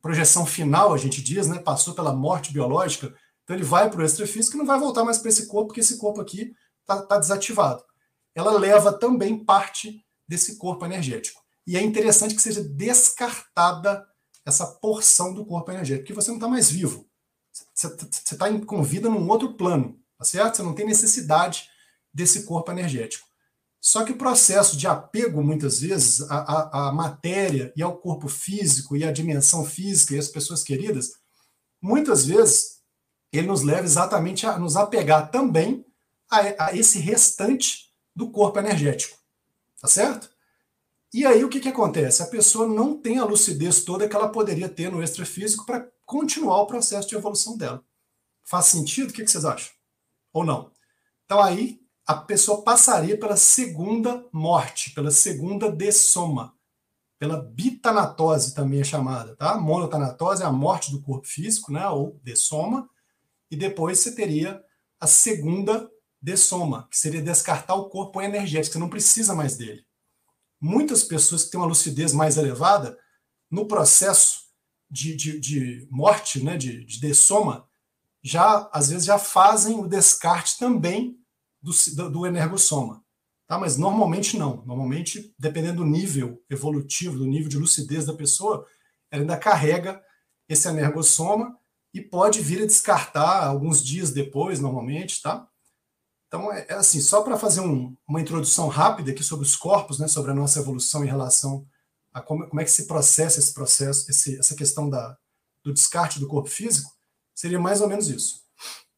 projeção 0.01 0.45
final, 0.45 0.93
a 0.93 0.97
gente 0.97 1.21
diz, 1.21 1.47
né? 1.47 1.59
Passou 1.59 1.93
pela 1.93 2.13
morte 2.13 2.53
biológica, 2.53 3.15
então 3.47 3.55
ele 3.55 3.63
vai 3.63 3.89
para 3.89 4.01
o 4.01 4.03
extrafísico 4.03 4.57
e 4.57 4.59
não 4.59 4.65
vai 4.65 4.77
voltar 4.77 5.05
mais 5.05 5.19
para 5.19 5.29
esse 5.29 5.47
corpo, 5.47 5.67
porque 5.67 5.79
esse 5.79 5.97
corpo 5.97 6.19
aqui 6.19 6.53
está 6.81 7.01
tá 7.03 7.17
desativado. 7.17 7.81
Ela 8.35 8.51
leva 8.59 8.91
também 8.91 9.41
parte 9.41 10.05
desse 10.27 10.57
corpo 10.57 10.85
energético. 10.85 11.41
E 11.65 11.77
é 11.77 11.81
interessante 11.81 12.35
que 12.35 12.41
seja 12.41 12.61
descartada 12.61 14.05
essa 14.45 14.67
porção 14.67 15.33
do 15.33 15.45
corpo 15.45 15.71
energético, 15.71 16.03
porque 16.03 16.13
você 16.13 16.29
não 16.29 16.35
está 16.35 16.49
mais 16.49 16.69
vivo. 16.69 17.07
Você 17.73 17.87
está 18.33 18.47
com 18.65 18.83
vida 18.83 19.09
num 19.09 19.29
outro 19.29 19.53
plano, 19.53 19.97
tá 20.17 20.25
certo? 20.25 20.57
Você 20.57 20.63
não 20.63 20.75
tem 20.75 20.85
necessidade 20.85 21.69
desse 22.13 22.43
corpo 22.43 22.69
energético. 22.69 23.25
Só 23.79 24.03
que 24.03 24.11
o 24.11 24.17
processo 24.17 24.75
de 24.75 24.87
apego, 24.87 25.41
muitas 25.41 25.79
vezes, 25.79 26.19
à, 26.29 26.87
à, 26.87 26.91
matéria 26.91 27.71
e 27.77 27.81
ao 27.81 27.97
corpo 27.97 28.27
físico 28.27 28.97
e 28.97 29.05
à 29.05 29.11
dimensão 29.11 29.63
física 29.63 30.15
e 30.15 30.19
às 30.19 30.27
pessoas 30.27 30.63
queridas, 30.65 31.13
muitas 31.81 32.25
vezes 32.25 32.76
ele 33.31 33.47
nos 33.47 33.63
leva 33.63 33.83
exatamente 33.83 34.45
a 34.45 34.57
nos 34.57 34.75
apegar 34.75 35.31
também 35.31 35.85
a, 36.29 36.67
a 36.67 36.75
esse 36.75 36.99
restante 36.99 37.91
do 38.15 38.29
corpo 38.29 38.59
energético. 38.59 39.17
Tá 39.81 39.87
certo? 39.87 40.29
E 41.13 41.25
aí 41.25 41.43
o 41.43 41.49
que, 41.49 41.59
que 41.59 41.69
acontece? 41.69 42.21
A 42.21 42.27
pessoa 42.27 42.67
não 42.67 42.97
tem 42.97 43.17
a 43.17 43.25
lucidez 43.25 43.83
toda 43.83 44.07
que 44.07 44.15
ela 44.15 44.29
poderia 44.29 44.67
ter 44.67 44.91
no 44.91 45.01
extrafísico 45.01 45.65
para 45.65 45.87
continuar 46.05 46.61
o 46.61 46.67
processo 46.67 47.07
de 47.07 47.15
evolução 47.15 47.57
dela. 47.57 47.83
Faz 48.43 48.65
sentido? 48.65 49.09
O 49.09 49.13
que, 49.13 49.23
que 49.23 49.31
vocês 49.31 49.45
acham? 49.45 49.71
Ou 50.33 50.43
não? 50.43 50.71
Então 51.25 51.41
aí 51.41 51.81
a 52.05 52.15
pessoa 52.15 52.61
passaria 52.61 53.19
pela 53.19 53.35
segunda 53.35 54.25
morte, 54.31 54.91
pela 54.91 55.11
segunda 55.11 55.69
dessoma, 55.69 56.53
pela 57.19 57.41
bitanatose 57.41 58.53
também 58.53 58.79
é 58.79 58.83
chamada, 58.83 59.35
tá? 59.35 59.57
Monotanatose 59.57 60.43
é 60.43 60.45
a 60.45 60.51
morte 60.51 60.91
do 60.91 61.01
corpo 61.01 61.27
físico, 61.27 61.71
né, 61.71 61.87
ou 61.89 62.19
dessoma, 62.23 62.89
e 63.49 63.55
depois 63.55 63.99
você 63.99 64.13
teria 64.13 64.61
a 64.99 65.07
segunda 65.07 65.89
dessoma, 66.21 66.87
que 66.89 66.97
seria 66.97 67.21
descartar 67.21 67.75
o 67.75 67.89
corpo 67.89 68.21
energético, 68.21 68.73
você 68.73 68.79
não 68.79 68.89
precisa 68.89 69.33
mais 69.33 69.55
dele. 69.55 69.85
Muitas 70.59 71.03
pessoas 71.03 71.43
que 71.43 71.51
têm 71.51 71.59
uma 71.59 71.67
lucidez 71.67 72.13
mais 72.13 72.37
elevada, 72.37 72.97
no 73.49 73.67
processo 73.67 74.47
de, 74.89 75.15
de, 75.15 75.39
de 75.39 75.87
morte, 75.91 76.43
né, 76.43 76.57
de, 76.57 76.83
de 76.83 76.99
já 78.23 78.69
às 78.73 78.89
vezes 78.89 79.05
já 79.05 79.17
fazem 79.17 79.79
o 79.79 79.87
descarte 79.87 80.57
também 80.57 81.17
do, 81.61 81.71
do, 81.95 82.11
do 82.11 82.25
energossoma. 82.25 83.03
Tá? 83.47 83.57
Mas 83.57 83.77
normalmente 83.77 84.37
não. 84.37 84.65
Normalmente, 84.65 85.33
dependendo 85.39 85.77
do 85.77 85.85
nível 85.85 86.43
evolutivo, 86.49 87.17
do 87.17 87.25
nível 87.25 87.47
de 87.47 87.57
lucidez 87.57 88.05
da 88.05 88.13
pessoa, 88.13 88.65
ela 89.09 89.23
ainda 89.23 89.37
carrega 89.37 90.01
esse 90.49 90.67
energossoma 90.67 91.57
e 91.97 92.01
pode 92.01 92.41
vir 92.41 92.61
a 92.61 92.65
descartar 92.65 93.43
alguns 93.43 93.83
dias 93.83 94.11
depois, 94.11 94.59
normalmente, 94.59 95.21
tá? 95.21 95.47
Então, 96.27 96.51
é, 96.53 96.65
é 96.69 96.73
assim, 96.73 97.01
só 97.01 97.23
para 97.23 97.37
fazer 97.37 97.61
um, 97.61 97.95
uma 98.07 98.21
introdução 98.21 98.67
rápida 98.67 99.11
aqui 99.11 99.23
sobre 99.23 99.45
os 99.45 99.55
corpos, 99.55 99.97
né, 99.97 100.07
sobre 100.07 100.31
a 100.31 100.35
nossa 100.35 100.59
evolução 100.59 101.03
em 101.03 101.07
relação 101.07 101.65
a 102.13 102.21
como, 102.21 102.47
como 102.47 102.61
é 102.61 102.63
que 102.63 102.71
se 102.71 102.85
processa 102.85 103.39
esse 103.39 103.53
processo, 103.53 104.09
esse, 104.11 104.37
essa 104.37 104.55
questão 104.55 104.89
da, 104.89 105.17
do 105.63 105.73
descarte 105.73 106.19
do 106.19 106.27
corpo 106.27 106.49
físico, 106.49 106.91
seria 107.33 107.59
mais 107.59 107.81
ou 107.81 107.87
menos 107.87 108.09
isso. 108.09 108.43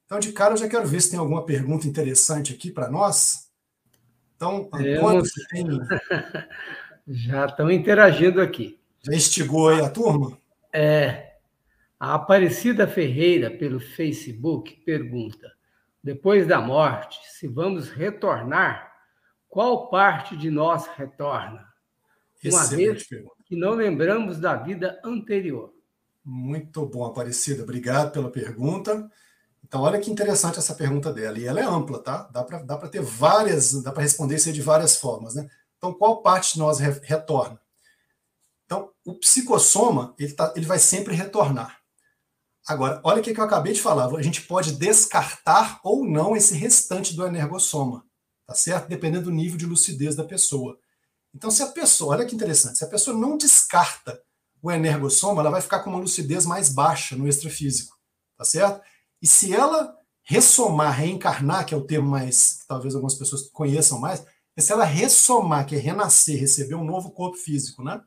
Então, 0.05 0.19
de 0.19 0.33
cara, 0.33 0.53
eu 0.53 0.57
já 0.57 0.67
quero 0.67 0.87
ver 0.87 1.01
se 1.01 1.11
tem 1.11 1.19
alguma 1.19 1.45
pergunta 1.45 1.87
interessante 1.87 2.51
aqui 2.53 2.71
para 2.71 2.89
nós. 2.89 3.49
Então, 4.35 4.67
Antônio, 4.73 5.23
tem... 5.49 5.65
já 7.07 7.45
estão 7.45 7.71
interagindo 7.71 8.41
aqui. 8.41 8.79
Já 9.03 9.13
instigou 9.13 9.69
aí 9.69 9.81
a 9.81 9.89
turma? 9.89 10.37
É. 10.73 11.28
A 11.99 12.13
Aparecida 12.13 12.87
Ferreira, 12.87 13.51
pelo 13.51 13.79
Facebook, 13.79 14.73
pergunta: 14.85 15.51
depois 16.01 16.47
da 16.47 16.61
morte, 16.61 17.19
se 17.29 17.47
vamos 17.47 17.89
retornar, 17.89 18.89
qual 19.49 19.89
parte 19.89 20.37
de 20.37 20.49
nós 20.49 20.87
retorna? 20.87 21.67
Uma 22.45 22.61
Excelente 22.61 22.93
vez 22.93 23.07
pergunta. 23.07 23.35
que 23.45 23.55
não 23.55 23.71
lembramos 23.73 24.39
da 24.39 24.55
vida 24.55 25.01
anterior. 25.03 25.73
Muito 26.23 26.85
bom, 26.85 27.05
Aparecida. 27.05 27.63
Obrigado 27.63 28.13
pela 28.13 28.31
pergunta. 28.31 29.09
Então, 29.61 29.81
olha 29.81 29.99
que 29.99 30.09
interessante 30.09 30.57
essa 30.57 30.75
pergunta 30.75 31.11
dela. 31.11 31.37
E 31.37 31.45
ela 31.45 31.59
é 31.59 31.65
ampla, 31.65 32.01
tá? 32.01 32.29
Dá 32.31 32.43
para 32.43 32.61
dá 32.61 32.77
ter 32.87 33.01
várias, 33.01 33.83
dá 33.83 33.91
para 33.91 34.03
responder 34.03 34.35
isso 34.35 34.53
de 34.53 34.61
várias 34.61 34.95
formas, 34.95 35.35
né? 35.35 35.49
Então, 35.77 35.93
qual 35.93 36.21
parte 36.21 36.53
de 36.53 36.59
nós 36.59 36.79
re 36.79 36.91
retorna? 37.03 37.59
Então, 38.65 38.91
o 39.05 39.15
psicossoma, 39.15 40.13
ele, 40.17 40.33
tá, 40.33 40.53
ele 40.55 40.65
vai 40.65 40.79
sempre 40.79 41.13
retornar. 41.15 41.78
Agora, 42.69 43.01
olha 43.03 43.19
o 43.19 43.23
que 43.23 43.31
eu 43.31 43.43
acabei 43.43 43.73
de 43.73 43.81
falar. 43.81 44.15
A 44.15 44.21
gente 44.21 44.43
pode 44.43 44.73
descartar 44.73 45.79
ou 45.83 46.05
não 46.05 46.37
esse 46.37 46.53
restante 46.53 47.15
do 47.15 47.25
energossoma, 47.25 48.05
tá 48.45 48.53
certo? 48.53 48.87
Dependendo 48.87 49.25
do 49.25 49.31
nível 49.31 49.57
de 49.57 49.65
lucidez 49.65 50.15
da 50.15 50.23
pessoa. 50.23 50.77
Então, 51.33 51.49
se 51.49 51.63
a 51.63 51.67
pessoa, 51.67 52.15
olha 52.15 52.27
que 52.27 52.35
interessante, 52.35 52.77
se 52.77 52.83
a 52.83 52.87
pessoa 52.87 53.17
não 53.17 53.37
descarta 53.37 54.21
o 54.61 54.71
energossoma, 54.71 55.41
ela 55.41 55.49
vai 55.49 55.61
ficar 55.61 55.79
com 55.79 55.89
uma 55.89 55.99
lucidez 55.99 56.45
mais 56.45 56.69
baixa 56.69 57.15
no 57.15 57.27
extrafísico, 57.27 57.97
tá 58.37 58.45
certo? 58.45 58.83
E 59.19 59.25
se 59.25 59.51
ela 59.51 59.97
ressomar, 60.21 60.93
reencarnar, 60.93 61.65
que 61.65 61.73
é 61.73 61.77
o 61.77 61.87
termo 61.87 62.07
mais, 62.07 62.59
talvez 62.67 62.93
algumas 62.93 63.15
pessoas 63.15 63.49
conheçam 63.49 63.99
mais, 63.99 64.23
é 64.55 64.61
se 64.61 64.71
ela 64.71 64.85
ressomar, 64.85 65.65
que 65.65 65.75
é 65.75 65.79
renascer, 65.79 66.39
receber 66.39 66.75
um 66.75 66.85
novo 66.85 67.09
corpo 67.09 67.35
físico, 67.35 67.83
né? 67.83 67.99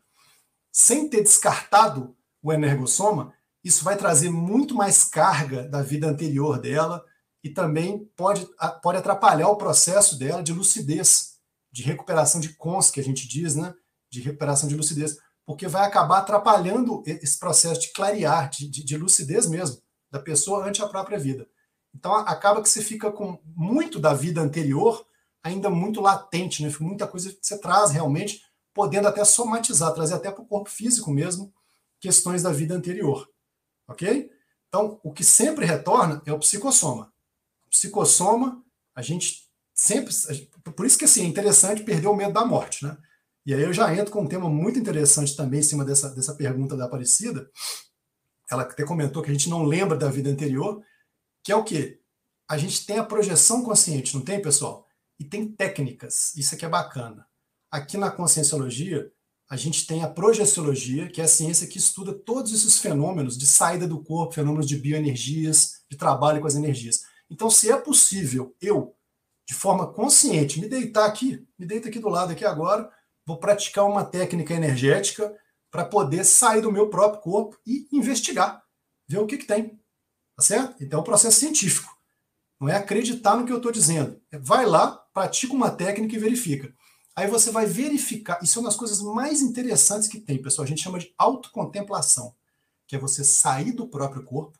Sem 0.70 1.08
ter 1.08 1.22
descartado 1.22 2.16
o 2.40 2.52
energossoma, 2.52 3.34
isso 3.64 3.84
vai 3.84 3.96
trazer 3.96 4.30
muito 4.30 4.74
mais 4.74 5.04
carga 5.04 5.68
da 5.68 5.82
vida 5.82 6.08
anterior 6.08 6.58
dela 6.58 7.04
e 7.44 7.50
também 7.50 8.10
pode, 8.16 8.48
pode 8.82 8.98
atrapalhar 8.98 9.48
o 9.48 9.56
processo 9.56 10.18
dela 10.18 10.42
de 10.42 10.52
lucidez, 10.52 11.38
de 11.70 11.82
recuperação 11.82 12.40
de 12.40 12.50
cons, 12.50 12.90
que 12.90 13.00
a 13.00 13.04
gente 13.04 13.26
diz, 13.26 13.56
né? 13.56 13.74
De 14.10 14.20
recuperação 14.20 14.68
de 14.68 14.76
lucidez, 14.76 15.16
porque 15.44 15.66
vai 15.66 15.86
acabar 15.86 16.18
atrapalhando 16.18 17.02
esse 17.06 17.38
processo 17.38 17.80
de 17.80 17.92
clarear, 17.92 18.50
de, 18.50 18.68
de, 18.68 18.84
de 18.84 18.96
lucidez 18.96 19.46
mesmo, 19.46 19.80
da 20.10 20.20
pessoa 20.20 20.66
ante 20.66 20.82
a 20.82 20.88
própria 20.88 21.18
vida. 21.18 21.46
Então 21.94 22.14
acaba 22.14 22.62
que 22.62 22.68
você 22.68 22.82
fica 22.82 23.10
com 23.10 23.38
muito 23.44 23.98
da 23.98 24.14
vida 24.14 24.40
anterior 24.40 25.04
ainda 25.42 25.68
muito 25.68 26.00
latente, 26.00 26.62
né? 26.62 26.72
Muita 26.80 27.06
coisa 27.06 27.32
que 27.32 27.38
você 27.42 27.58
traz 27.58 27.90
realmente, 27.90 28.42
podendo 28.72 29.08
até 29.08 29.24
somatizar, 29.24 29.92
trazer 29.92 30.14
até 30.14 30.30
para 30.30 30.42
o 30.42 30.46
corpo 30.46 30.70
físico 30.70 31.10
mesmo 31.10 31.52
questões 32.00 32.42
da 32.42 32.52
vida 32.52 32.74
anterior. 32.74 33.28
Ok? 33.88 34.30
Então, 34.68 35.00
o 35.02 35.12
que 35.12 35.24
sempre 35.24 35.66
retorna 35.66 36.22
é 36.24 36.32
o 36.32 36.38
psicossoma. 36.38 37.12
O 37.66 37.70
psicossoma, 37.70 38.64
a 38.94 39.02
gente 39.02 39.48
sempre. 39.74 40.14
Por 40.74 40.86
isso 40.86 40.98
que 40.98 41.04
assim, 41.04 41.24
é 41.24 41.26
interessante 41.26 41.82
perder 41.82 42.06
o 42.08 42.16
medo 42.16 42.32
da 42.32 42.44
morte, 42.44 42.84
né? 42.84 42.96
E 43.44 43.52
aí 43.52 43.62
eu 43.62 43.72
já 43.72 43.92
entro 43.94 44.12
com 44.12 44.22
um 44.22 44.28
tema 44.28 44.48
muito 44.48 44.78
interessante 44.78 45.36
também 45.36 45.60
em 45.60 45.64
cima 45.64 45.84
dessa, 45.84 46.08
dessa 46.10 46.34
pergunta 46.34 46.76
da 46.76 46.84
Aparecida. 46.84 47.50
Ela 48.50 48.62
até 48.62 48.84
comentou 48.84 49.22
que 49.22 49.30
a 49.30 49.32
gente 49.32 49.48
não 49.48 49.64
lembra 49.64 49.96
da 49.96 50.08
vida 50.08 50.30
anterior, 50.30 50.82
que 51.42 51.50
é 51.50 51.56
o 51.56 51.64
quê? 51.64 52.00
A 52.48 52.56
gente 52.56 52.86
tem 52.86 52.98
a 52.98 53.04
projeção 53.04 53.62
consciente, 53.64 54.14
não 54.14 54.22
tem, 54.22 54.40
pessoal? 54.40 54.86
E 55.18 55.24
tem 55.24 55.50
técnicas, 55.50 56.34
isso 56.36 56.54
aqui 56.54 56.64
é 56.64 56.68
bacana. 56.68 57.26
Aqui 57.70 57.96
na 57.96 58.10
Conscienciologia, 58.10 59.10
a 59.52 59.56
gente 59.56 59.86
tem 59.86 60.02
a 60.02 60.08
projeciologia, 60.08 61.10
que 61.10 61.20
é 61.20 61.24
a 61.24 61.28
ciência 61.28 61.66
que 61.66 61.76
estuda 61.76 62.14
todos 62.14 62.54
esses 62.54 62.78
fenômenos 62.78 63.36
de 63.36 63.46
saída 63.46 63.86
do 63.86 64.02
corpo, 64.02 64.32
fenômenos 64.32 64.66
de 64.66 64.78
bioenergias, 64.78 65.82
de 65.90 65.96
trabalho 65.98 66.40
com 66.40 66.46
as 66.46 66.54
energias. 66.54 67.02
Então, 67.30 67.50
se 67.50 67.70
é 67.70 67.76
possível 67.76 68.56
eu, 68.62 68.96
de 69.46 69.52
forma 69.52 69.92
consciente, 69.92 70.58
me 70.58 70.66
deitar 70.66 71.04
aqui, 71.04 71.46
me 71.58 71.66
deito 71.66 71.86
aqui 71.86 71.98
do 71.98 72.08
lado 72.08 72.32
aqui 72.32 72.46
agora, 72.46 72.90
vou 73.26 73.36
praticar 73.36 73.84
uma 73.84 74.02
técnica 74.02 74.54
energética 74.54 75.30
para 75.70 75.84
poder 75.84 76.24
sair 76.24 76.62
do 76.62 76.72
meu 76.72 76.88
próprio 76.88 77.20
corpo 77.20 77.60
e 77.66 77.86
investigar, 77.92 78.64
ver 79.06 79.18
o 79.18 79.26
que, 79.26 79.36
que 79.36 79.44
tem. 79.44 79.78
Tá 80.34 80.42
certo? 80.42 80.82
Então 80.82 81.00
é 81.00 81.02
um 81.02 81.04
processo 81.04 81.38
científico. 81.38 81.94
Não 82.58 82.70
é 82.70 82.76
acreditar 82.76 83.36
no 83.36 83.44
que 83.44 83.52
eu 83.52 83.58
estou 83.58 83.70
dizendo. 83.70 84.18
É, 84.30 84.38
vai 84.38 84.64
lá, 84.64 84.92
pratica 85.12 85.52
uma 85.52 85.70
técnica 85.70 86.16
e 86.16 86.18
verifica. 86.18 86.74
Aí 87.14 87.26
você 87.26 87.50
vai 87.50 87.66
verificar. 87.66 88.38
Isso 88.42 88.58
é 88.58 88.60
uma 88.60 88.68
das 88.68 88.76
coisas 88.76 89.00
mais 89.00 89.42
interessantes 89.42 90.08
que 90.08 90.18
tem, 90.18 90.40
pessoal. 90.40 90.64
A 90.64 90.68
gente 90.68 90.82
chama 90.82 90.98
de 90.98 91.12
autocontemplação, 91.18 92.34
que 92.86 92.96
é 92.96 92.98
você 92.98 93.22
sair 93.22 93.72
do 93.72 93.86
próprio 93.86 94.22
corpo, 94.22 94.58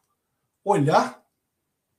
olhar 0.65 1.23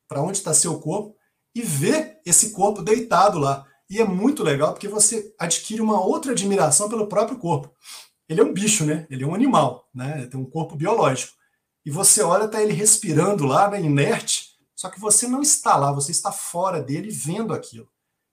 para 0.08 0.22
onde 0.22 0.38
está 0.38 0.54
seu 0.54 0.80
corpo 0.80 1.16
e 1.56 1.62
ver 1.62 2.20
esse 2.26 2.52
corpo 2.52 2.82
deitado 2.82 3.40
lá. 3.40 3.66
E 3.90 4.00
é 4.00 4.04
muito 4.04 4.44
legal 4.44 4.74
porque 4.74 4.88
você 4.88 5.34
adquire 5.38 5.82
uma 5.82 6.02
outra 6.02 6.32
admiração 6.32 6.90
pelo 6.90 7.08
próprio 7.08 7.38
corpo. 7.38 7.74
Ele 8.30 8.42
é 8.42 8.44
um 8.44 8.54
bicho, 8.54 8.86
né? 8.86 9.06
Ele 9.10 9.24
é 9.24 9.28
um 9.28 9.36
animal, 9.36 9.90
né? 9.94 10.20
Ele 10.20 10.28
tem 10.28 10.40
um 10.40 10.50
corpo 10.50 10.76
biológico. 10.76 11.34
E 11.86 11.92
você 11.92 12.22
olha, 12.22 12.48
tá 12.48 12.62
ele 12.62 12.74
respirando 12.74 13.46
lá, 13.46 13.70
né, 13.70 13.82
inerte, 13.82 14.54
só 14.74 14.90
que 14.90 15.00
você 15.00 15.28
não 15.28 15.42
está 15.42 15.76
lá, 15.76 15.92
você 15.92 16.12
está 16.12 16.32
fora 16.32 16.82
dele 16.82 17.10
vendo 17.10 17.54
aquilo. 17.54 17.90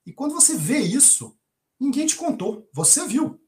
E 0.07 0.13
quando 0.13 0.35
você 0.35 0.57
vê 0.57 0.79
isso, 0.79 1.37
Ninguém 1.81 2.07
te 2.07 2.15
contou, 2.15 2.69
você 2.75 3.07
viu. 3.07 3.41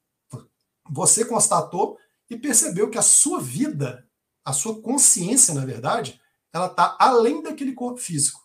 Você 0.91 1.25
constatou 1.25 1.99
e 2.31 2.37
percebeu 2.37 2.89
que 2.89 2.97
a 2.97 3.03
sua 3.03 3.39
vida, 3.39 4.09
a 4.43 4.55
sua 4.55 4.81
consciência, 4.81 5.53
na 5.53 5.67
verdade, 5.67 6.19
ela 6.53 6.67
está 6.67 6.97
além 6.99 7.43
daquele 7.43 7.75
corpo 7.75 8.01
físico. 8.01 8.41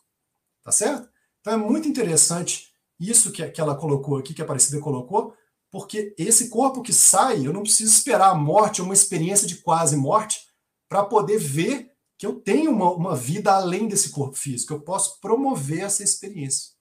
Tá 0.63 0.72
certo? 0.72 1.10
Então 1.39 1.53
é 1.53 1.58
muito 1.58 1.88
interessante 1.88 2.74
isso 3.00 3.32
que, 3.32 3.48
que 3.50 3.62
ela 3.62 3.75
colocou 3.75 4.17
aqui, 4.17 4.34
que 4.34 4.41
a 4.41 4.44
Aparecida 4.46 4.82
colocou, 4.82 5.34
porque 5.72 6.13
esse 6.17 6.50
corpo 6.50 6.82
que 6.82 6.91
sai, 6.91 7.46
eu 7.46 7.53
não 7.53 7.62
preciso 7.62 7.94
esperar 7.94 8.32
a 8.32 8.36
morte, 8.36 8.82
uma 8.82 8.94
experiência 8.94 9.48
de 9.48 9.58
quase 9.62 9.96
morte, 9.96 10.41
para 10.89 11.06
poder 11.06 11.38
ver 11.38 11.91
que 12.17 12.25
eu 12.25 12.39
tenho 12.41 12.72
uma, 12.72 12.91
uma 12.91 13.15
vida 13.15 13.53
além 13.53 13.88
desse 13.88 14.10
corpo 14.10 14.36
físico. 14.36 14.74
Eu 14.74 14.82
posso 14.82 15.20
promover 15.20 15.82
essa 15.82 16.03
experiência. 16.03 16.72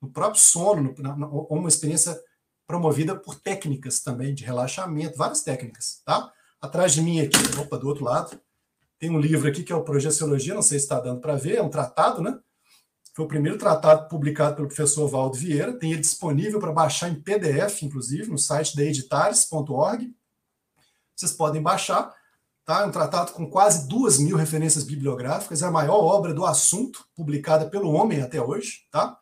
No 0.00 0.10
próprio 0.10 0.40
sono, 0.40 0.94
no, 0.96 1.02
na, 1.02 1.26
uma 1.26 1.68
experiência 1.68 2.18
promovida 2.66 3.14
por 3.14 3.34
técnicas 3.34 4.00
também 4.00 4.34
de 4.34 4.44
relaxamento, 4.44 5.16
várias 5.16 5.42
técnicas, 5.42 6.02
tá? 6.04 6.32
Atrás 6.60 6.94
de 6.94 7.02
mim 7.02 7.20
aqui, 7.20 7.36
opa, 7.60 7.78
do 7.78 7.88
outro 7.88 8.04
lado, 8.04 8.40
tem 8.98 9.10
um 9.10 9.20
livro 9.20 9.48
aqui 9.48 9.62
que 9.62 9.72
é 9.72 9.76
o 9.76 9.82
Projeciologia, 9.82 10.54
não 10.54 10.62
sei 10.62 10.78
se 10.78 10.86
está 10.86 10.98
dando 10.98 11.20
para 11.20 11.36
ver, 11.36 11.56
é 11.56 11.62
um 11.62 11.68
tratado, 11.68 12.22
né? 12.22 12.38
Foi 13.14 13.24
o 13.24 13.28
primeiro 13.28 13.58
tratado 13.58 14.08
publicado 14.08 14.56
pelo 14.56 14.66
professor 14.66 15.06
Valdo 15.06 15.36
Vieira, 15.36 15.78
tem 15.78 15.92
ele 15.92 16.00
disponível 16.00 16.58
para 16.58 16.72
baixar 16.72 17.08
em 17.08 17.20
PDF, 17.20 17.82
inclusive, 17.82 18.30
no 18.30 18.38
site 18.38 18.74
da 18.74 18.82
editares.org. 18.82 20.12
Vocês 21.14 21.32
podem 21.32 21.62
baixar, 21.62 22.12
tá? 22.64 22.80
É 22.82 22.86
um 22.86 22.90
tratado 22.90 23.32
com 23.32 23.48
quase 23.48 23.86
duas 23.86 24.18
mil 24.18 24.36
referências 24.36 24.84
bibliográficas, 24.84 25.62
é 25.62 25.66
a 25.66 25.70
maior 25.70 26.02
obra 26.02 26.34
do 26.34 26.44
assunto 26.44 27.06
publicada 27.14 27.68
pelo 27.68 27.92
homem 27.92 28.20
até 28.20 28.42
hoje, 28.42 28.86
tá? 28.90 29.16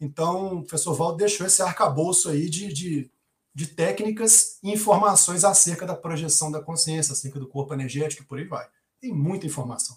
Então, 0.00 0.58
o 0.58 0.62
professor 0.62 0.94
Valdo 0.94 1.18
deixou 1.18 1.46
esse 1.46 1.62
arcabouço 1.62 2.28
aí 2.28 2.48
de, 2.48 2.72
de, 2.72 3.10
de 3.54 3.66
técnicas 3.68 4.58
e 4.62 4.70
informações 4.70 5.44
acerca 5.44 5.86
da 5.86 5.94
projeção 5.94 6.50
da 6.50 6.60
consciência, 6.60 7.12
acerca 7.12 7.38
do 7.38 7.48
corpo 7.48 7.72
energético 7.72 8.22
e 8.22 8.26
por 8.26 8.38
aí 8.38 8.44
vai. 8.44 8.66
Tem 9.00 9.12
muita 9.12 9.46
informação. 9.46 9.96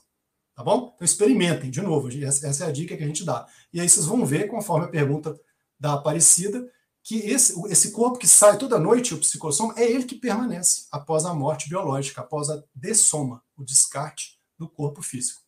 Tá 0.56 0.64
bom? 0.64 0.92
Então 0.96 1.06
experimentem, 1.06 1.70
de 1.70 1.82
novo, 1.82 2.10
essa 2.24 2.64
é 2.64 2.68
a 2.68 2.72
dica 2.72 2.98
que 2.98 3.04
a 3.04 3.08
gente 3.08 3.24
dá. 3.24 3.48
E 3.72 3.80
aí 3.80 3.88
vocês 3.88 4.08
vão 4.08 4.26
ver, 4.26 4.48
conforme 4.48 4.86
a 4.86 4.90
pergunta 4.90 5.40
da 5.80 5.94
Aparecida, 5.94 6.68
que 7.04 7.20
esse, 7.20 7.54
esse 7.72 7.92
corpo 7.92 8.18
que 8.18 8.28
sai 8.28 8.58
toda 8.58 8.80
noite, 8.80 9.14
o 9.14 9.20
psicossoma, 9.20 9.74
é 9.78 9.90
ele 9.90 10.04
que 10.04 10.16
permanece 10.16 10.88
após 10.92 11.26
a 11.26 11.34
morte 11.34 11.70
biológica, 11.70 12.22
após 12.22 12.50
a 12.50 12.62
dessoma, 12.74 13.44
o 13.56 13.64
descarte 13.64 14.40
do 14.58 14.68
corpo 14.68 15.02
físico. 15.02 15.42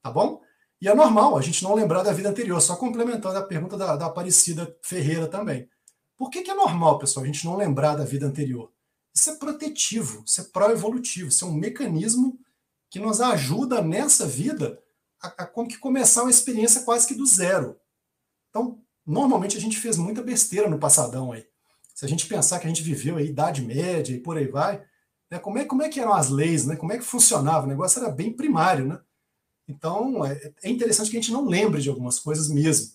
Tá 0.00 0.10
bom? 0.10 0.40
E 0.80 0.88
é 0.88 0.94
normal 0.94 1.36
a 1.36 1.42
gente 1.42 1.62
não 1.62 1.74
lembrar 1.74 2.02
da 2.02 2.12
vida 2.12 2.28
anterior, 2.28 2.60
só 2.60 2.76
complementando 2.76 3.38
a 3.38 3.42
pergunta 3.42 3.76
da, 3.76 3.96
da 3.96 4.06
Aparecida 4.06 4.76
Ferreira 4.82 5.26
também. 5.26 5.68
Por 6.16 6.30
que, 6.30 6.42
que 6.42 6.50
é 6.50 6.54
normal, 6.54 6.98
pessoal, 6.98 7.24
a 7.24 7.26
gente 7.26 7.44
não 7.44 7.56
lembrar 7.56 7.96
da 7.96 8.04
vida 8.04 8.26
anterior? 8.26 8.72
Isso 9.14 9.30
é 9.30 9.36
protetivo, 9.36 10.22
isso 10.26 10.40
é 10.40 10.44
pró-evolutivo, 10.44 11.28
isso 11.28 11.44
é 11.44 11.48
um 11.48 11.54
mecanismo 11.54 12.38
que 12.90 12.98
nos 12.98 13.20
ajuda 13.20 13.82
nessa 13.82 14.26
vida 14.26 14.78
a, 15.22 15.28
a 15.28 15.46
como 15.46 15.68
que 15.68 15.78
começar 15.78 16.22
uma 16.22 16.30
experiência 16.30 16.82
quase 16.82 17.06
que 17.06 17.14
do 17.14 17.26
zero. 17.26 17.78
Então, 18.50 18.82
normalmente 19.06 19.56
a 19.56 19.60
gente 19.60 19.78
fez 19.78 19.96
muita 19.96 20.22
besteira 20.22 20.68
no 20.68 20.78
passadão 20.78 21.32
aí. 21.32 21.46
Se 21.94 22.04
a 22.04 22.08
gente 22.08 22.26
pensar 22.26 22.58
que 22.58 22.66
a 22.66 22.68
gente 22.68 22.82
viveu 22.82 23.16
a 23.16 23.22
Idade 23.22 23.62
Média 23.62 24.14
e 24.14 24.20
por 24.20 24.36
aí 24.36 24.46
vai, 24.46 24.84
né, 25.30 25.38
como, 25.38 25.58
é, 25.58 25.64
como 25.64 25.82
é 25.82 25.88
que 25.88 25.98
eram 25.98 26.12
as 26.12 26.28
leis, 26.28 26.66
né, 26.66 26.76
como 26.76 26.92
é 26.92 26.98
que 26.98 27.04
funcionava? 27.04 27.64
O 27.64 27.68
negócio 27.68 28.02
era 28.02 28.10
bem 28.10 28.30
primário, 28.34 28.86
né? 28.86 29.00
Então, 29.68 30.24
é, 30.24 30.52
é 30.62 30.70
interessante 30.70 31.10
que 31.10 31.16
a 31.16 31.20
gente 31.20 31.32
não 31.32 31.46
lembre 31.46 31.80
de 31.80 31.88
algumas 31.88 32.18
coisas 32.18 32.48
mesmo. 32.48 32.94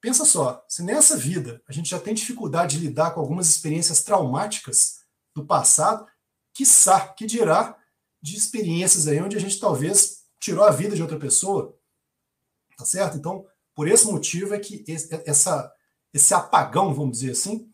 Pensa 0.00 0.24
só, 0.24 0.64
se 0.66 0.82
nessa 0.82 1.16
vida 1.16 1.62
a 1.68 1.72
gente 1.72 1.90
já 1.90 2.00
tem 2.00 2.14
dificuldade 2.14 2.78
de 2.78 2.86
lidar 2.86 3.10
com 3.10 3.20
algumas 3.20 3.48
experiências 3.48 4.02
traumáticas 4.02 5.00
do 5.34 5.44
passado, 5.44 6.06
quiçá, 6.54 7.08
que 7.08 7.26
dirá 7.26 7.76
de 8.22 8.36
experiências 8.36 9.06
aí 9.06 9.20
onde 9.20 9.36
a 9.36 9.40
gente 9.40 9.60
talvez 9.60 10.24
tirou 10.38 10.64
a 10.64 10.70
vida 10.70 10.96
de 10.96 11.02
outra 11.02 11.18
pessoa, 11.18 11.78
tá 12.76 12.84
certo? 12.84 13.18
Então, 13.18 13.46
por 13.74 13.86
esse 13.88 14.06
motivo 14.06 14.54
é 14.54 14.58
que 14.58 14.84
essa, 15.26 15.72
esse 16.12 16.32
apagão, 16.32 16.94
vamos 16.94 17.18
dizer 17.18 17.32
assim, 17.32 17.70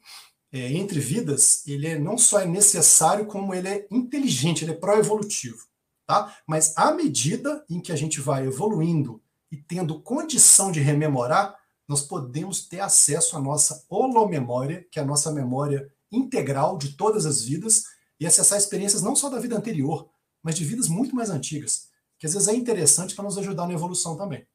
é, 0.53 0.73
entre 0.73 0.99
vidas, 0.99 1.67
ele 1.67 1.87
é, 1.87 1.99
não 1.99 2.19
só 2.19 2.41
é 2.41 2.47
necessário, 2.47 3.27
como 3.27 3.55
ele 3.55 3.69
é 3.69 3.87
inteligente, 3.91 4.65
ele 4.65 4.73
é 4.73 4.77
pró-evolutivo. 4.77 5.67
Tá? 6.07 6.37
Mas 6.47 6.77
à 6.77 6.93
medida 6.93 7.65
em 7.69 7.81
que 7.81 7.91
a 7.91 7.97
gente 7.97 8.21
vai 8.21 8.47
evoluindo 8.47 9.21
e 9.51 9.57
tendo 9.57 10.01
condição 10.01 10.71
de 10.71 10.81
rememorar, 10.81 11.57
nós 11.89 12.03
podemos 12.03 12.67
ter 12.67 12.81
acesso 12.81 13.37
à 13.37 13.41
nossa 13.41 13.85
holomemória, 13.89 14.87
que 14.91 14.99
é 14.99 15.03
a 15.03 15.07
nossa 15.07 15.33
memória 15.33 15.91
integral 16.11 16.79
de 16.79 16.97
todas 16.97 17.27
as 17.27 17.43
vidas, 17.43 17.85
e 18.19 18.27
acessar 18.27 18.59
experiências 18.59 19.03
não 19.03 19.15
só 19.15 19.29
da 19.29 19.39
vida 19.39 19.57
anterior, 19.57 20.09
mas 20.43 20.55
de 20.55 20.65
vidas 20.65 20.89
muito 20.89 21.15
mais 21.15 21.29
antigas, 21.29 21.89
que 22.19 22.27
às 22.27 22.33
vezes 22.33 22.49
é 22.49 22.55
interessante 22.55 23.15
para 23.15 23.25
nos 23.25 23.37
ajudar 23.37 23.67
na 23.67 23.75
evolução 23.75 24.17
também. 24.17 24.47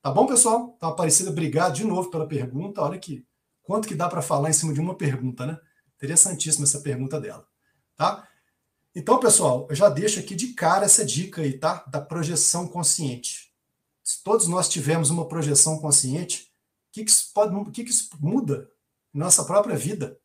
Tá 0.00 0.10
bom, 0.10 0.26
pessoal? 0.26 0.74
Então, 0.76 0.88
Aparecida, 0.88 1.30
obrigado 1.30 1.74
de 1.74 1.84
novo 1.84 2.10
pela 2.10 2.26
pergunta. 2.26 2.82
Olha 2.82 2.98
que 2.98 3.24
quanto 3.62 3.86
que 3.86 3.94
dá 3.94 4.08
para 4.08 4.20
falar 4.20 4.50
em 4.50 4.52
cima 4.52 4.72
de 4.72 4.80
uma 4.80 4.96
pergunta, 4.96 5.46
né? 5.46 5.58
Interessantíssima 5.96 6.64
essa 6.64 6.80
pergunta 6.80 7.20
dela, 7.20 7.46
tá? 7.96 8.26
Então, 8.94 9.18
pessoal, 9.18 9.66
eu 9.70 9.74
já 9.74 9.88
deixo 9.88 10.20
aqui 10.20 10.34
de 10.34 10.48
cara 10.48 10.84
essa 10.84 11.04
dica 11.04 11.40
aí, 11.40 11.58
tá? 11.58 11.84
Da 11.88 12.00
projeção 12.00 12.68
consciente. 12.68 13.50
Se 14.04 14.22
todos 14.22 14.46
nós 14.46 14.68
tivermos 14.68 15.08
uma 15.08 15.26
projeção 15.26 15.78
consciente, 15.78 16.52
o 16.90 16.92
que, 16.92 17.04
que, 17.04 17.10
isso, 17.10 17.32
pode, 17.32 17.54
o 17.54 17.70
que, 17.70 17.84
que 17.84 17.90
isso 17.90 18.10
muda 18.20 18.68
na 19.14 19.24
nossa 19.24 19.44
própria 19.44 19.76
vida? 19.76 20.18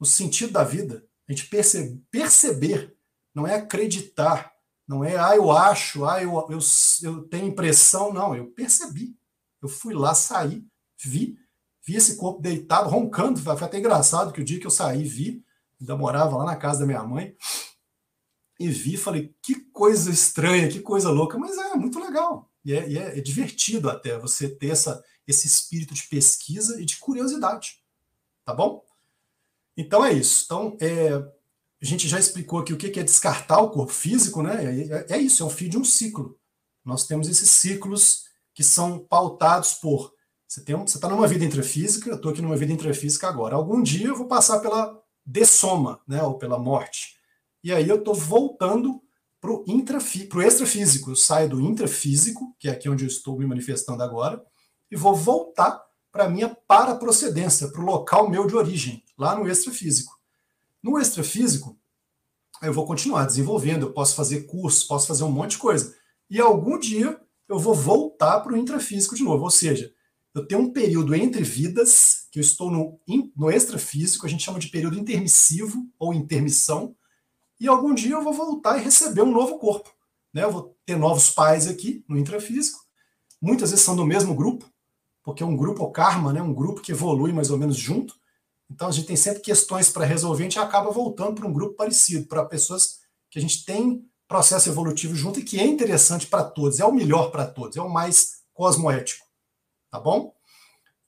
No 0.00 0.06
sentido 0.06 0.52
da 0.52 0.64
vida. 0.64 1.06
A 1.28 1.32
gente 1.32 1.46
percebe, 1.48 2.02
perceber, 2.10 2.96
não 3.32 3.46
é 3.46 3.54
acreditar, 3.54 4.52
não 4.86 5.04
é, 5.04 5.16
ah, 5.16 5.36
eu 5.36 5.52
acho, 5.52 6.04
ah, 6.04 6.20
eu, 6.20 6.32
eu, 6.50 6.58
eu 7.02 7.28
tenho 7.28 7.46
impressão, 7.46 8.12
não, 8.12 8.34
eu 8.34 8.50
percebi. 8.52 9.14
Eu 9.62 9.68
fui 9.68 9.94
lá, 9.94 10.14
saí, 10.14 10.66
vi, 11.00 11.36
vi 11.86 11.96
esse 11.96 12.16
corpo 12.16 12.40
deitado, 12.40 12.88
roncando, 12.88 13.38
foi 13.38 13.52
até 13.52 13.78
engraçado 13.78 14.32
que 14.32 14.40
o 14.40 14.44
dia 14.44 14.58
que 14.58 14.66
eu 14.66 14.70
saí, 14.70 15.04
vi, 15.04 15.44
ainda 15.78 15.96
morava 15.96 16.38
lá 16.38 16.46
na 16.46 16.56
casa 16.56 16.80
da 16.80 16.86
minha 16.86 17.02
mãe, 17.04 17.36
e 18.58 18.68
vi 18.68 18.96
falei, 18.96 19.34
que 19.42 19.54
coisa 19.72 20.10
estranha, 20.10 20.68
que 20.68 20.80
coisa 20.80 21.10
louca, 21.10 21.38
mas 21.38 21.56
é 21.56 21.74
muito 21.76 22.00
legal. 22.00 22.50
E 22.64 22.72
é, 22.72 22.88
e 22.88 22.98
é, 22.98 23.18
é 23.18 23.20
divertido 23.20 23.88
até 23.88 24.18
você 24.18 24.48
ter 24.48 24.70
essa, 24.70 25.02
esse 25.26 25.46
espírito 25.46 25.94
de 25.94 26.02
pesquisa 26.08 26.80
e 26.80 26.84
de 26.84 26.96
curiosidade. 26.96 27.80
Tá 28.44 28.52
bom? 28.52 28.84
Então 29.76 30.04
é 30.04 30.12
isso. 30.12 30.44
Então, 30.44 30.76
é, 30.80 31.12
a 31.80 31.84
gente 31.84 32.08
já 32.08 32.18
explicou 32.18 32.58
aqui 32.58 32.72
o 32.72 32.76
que 32.76 32.98
é 32.98 33.04
descartar 33.04 33.60
o 33.60 33.70
corpo 33.70 33.92
físico, 33.92 34.42
né? 34.42 34.64
É, 34.64 35.14
é 35.14 35.18
isso, 35.18 35.42
é 35.42 35.46
um 35.46 35.50
fio 35.50 35.68
de 35.68 35.78
um 35.78 35.84
ciclo. 35.84 36.36
Nós 36.84 37.06
temos 37.06 37.28
esses 37.28 37.50
ciclos 37.50 38.24
que 38.52 38.64
são 38.64 38.98
pautados 38.98 39.74
por. 39.74 40.12
Você 40.48 40.60
está 40.60 41.08
numa 41.08 41.28
vida 41.28 41.44
intrafísica, 41.44 42.08
eu 42.08 42.16
estou 42.16 42.32
aqui 42.32 42.40
numa 42.40 42.56
vida 42.56 42.72
intrafísica 42.72 43.28
agora. 43.28 43.54
Algum 43.54 43.82
dia 43.82 44.08
eu 44.08 44.16
vou 44.16 44.26
passar 44.26 44.58
pela 44.60 45.00
dessoma, 45.24 46.00
né? 46.08 46.22
Ou 46.22 46.38
pela 46.38 46.58
morte. 46.58 47.17
E 47.62 47.72
aí 47.72 47.88
eu 47.88 47.96
estou 47.96 48.14
voltando 48.14 49.02
para 49.40 49.50
o 49.50 49.64
extrafísico. 50.42 51.10
Eu 51.10 51.16
saio 51.16 51.48
do 51.48 51.60
intrafísico, 51.60 52.56
que 52.58 52.68
é 52.68 52.72
aqui 52.72 52.88
onde 52.88 53.04
eu 53.04 53.08
estou 53.08 53.38
me 53.38 53.46
manifestando 53.46 54.02
agora, 54.02 54.42
e 54.90 54.96
vou 54.96 55.14
voltar 55.14 55.80
para 56.10 56.24
a 56.24 56.28
minha 56.28 56.48
paraprocedência, 56.66 57.68
para 57.68 57.80
o 57.80 57.84
local 57.84 58.28
meu 58.28 58.46
de 58.46 58.56
origem, 58.56 59.04
lá 59.16 59.38
no 59.38 59.48
extrafísico. 59.48 60.18
No 60.82 60.98
extrafísico, 60.98 61.78
eu 62.62 62.72
vou 62.72 62.86
continuar 62.86 63.26
desenvolvendo, 63.26 63.86
eu 63.86 63.92
posso 63.92 64.16
fazer 64.16 64.42
cursos, 64.42 64.84
posso 64.84 65.06
fazer 65.06 65.24
um 65.24 65.30
monte 65.30 65.52
de 65.52 65.58
coisa. 65.58 65.94
E 66.30 66.40
algum 66.40 66.78
dia 66.78 67.20
eu 67.48 67.58
vou 67.58 67.74
voltar 67.74 68.40
para 68.40 68.52
o 68.52 68.56
intrafísico 68.56 69.14
de 69.14 69.22
novo. 69.22 69.44
Ou 69.44 69.50
seja, 69.50 69.92
eu 70.34 70.46
tenho 70.46 70.60
um 70.60 70.72
período 70.72 71.14
entre 71.14 71.42
vidas, 71.42 72.28
que 72.30 72.38
eu 72.38 72.42
estou 72.42 72.70
no, 72.70 73.00
no 73.36 73.50
extrafísico, 73.50 74.26
a 74.26 74.28
gente 74.28 74.44
chama 74.44 74.58
de 74.58 74.68
período 74.68 74.98
intermissivo 74.98 75.86
ou 75.98 76.12
intermissão, 76.12 76.94
e 77.60 77.66
algum 77.66 77.94
dia 77.94 78.14
eu 78.14 78.22
vou 78.22 78.32
voltar 78.32 78.78
e 78.78 78.82
receber 78.82 79.22
um 79.22 79.32
novo 79.32 79.58
corpo. 79.58 79.90
Né? 80.32 80.44
Eu 80.44 80.52
vou 80.52 80.76
ter 80.84 80.96
novos 80.96 81.30
pais 81.30 81.66
aqui 81.66 82.04
no 82.08 82.18
intrafísico. 82.18 82.78
Muitas 83.40 83.70
vezes 83.70 83.84
são 83.84 83.96
do 83.96 84.06
mesmo 84.06 84.34
grupo, 84.34 84.64
porque 85.22 85.42
é 85.42 85.46
um 85.46 85.56
grupo 85.56 85.84
o 85.84 85.90
karma, 85.90 86.32
né? 86.32 86.42
um 86.42 86.54
grupo 86.54 86.80
que 86.80 86.92
evolui 86.92 87.32
mais 87.32 87.50
ou 87.50 87.58
menos 87.58 87.76
junto. 87.76 88.14
Então 88.70 88.88
a 88.88 88.90
gente 88.90 89.06
tem 89.06 89.16
sempre 89.16 89.40
questões 89.40 89.88
para 89.90 90.04
resolver, 90.04 90.42
a 90.42 90.44
gente 90.44 90.58
acaba 90.58 90.90
voltando 90.90 91.34
para 91.34 91.46
um 91.46 91.52
grupo 91.52 91.74
parecido, 91.74 92.26
para 92.26 92.44
pessoas 92.44 93.00
que 93.30 93.38
a 93.38 93.42
gente 93.42 93.64
tem 93.64 94.06
processo 94.26 94.68
evolutivo 94.68 95.14
junto 95.14 95.40
e 95.40 95.44
que 95.44 95.58
é 95.58 95.66
interessante 95.66 96.26
para 96.26 96.44
todos, 96.44 96.78
é 96.78 96.84
o 96.84 96.92
melhor 96.92 97.30
para 97.30 97.46
todos, 97.46 97.78
é 97.78 97.80
o 97.80 97.88
mais 97.88 98.42
cosmoético. 98.52 99.26
Tá 99.90 99.98
bom? 99.98 100.34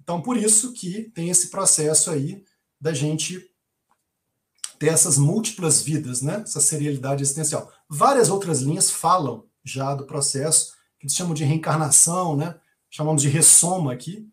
Então 0.00 0.22
por 0.22 0.38
isso 0.38 0.72
que 0.72 1.10
tem 1.10 1.28
esse 1.28 1.50
processo 1.50 2.10
aí 2.10 2.42
da 2.80 2.94
gente 2.94 3.49
ter 4.80 4.88
essas 4.88 5.18
múltiplas 5.18 5.82
vidas, 5.82 6.22
né? 6.22 6.40
essa 6.42 6.58
serialidade 6.58 7.22
existencial. 7.22 7.70
Várias 7.86 8.30
outras 8.30 8.62
linhas 8.62 8.90
falam 8.90 9.44
já 9.62 9.94
do 9.94 10.06
processo, 10.06 10.72
que 10.98 11.04
eles 11.04 11.14
chamam 11.14 11.34
de 11.34 11.44
reencarnação, 11.44 12.34
né? 12.34 12.58
chamamos 12.88 13.20
de 13.20 13.28
ressoma 13.28 13.92
aqui, 13.92 14.26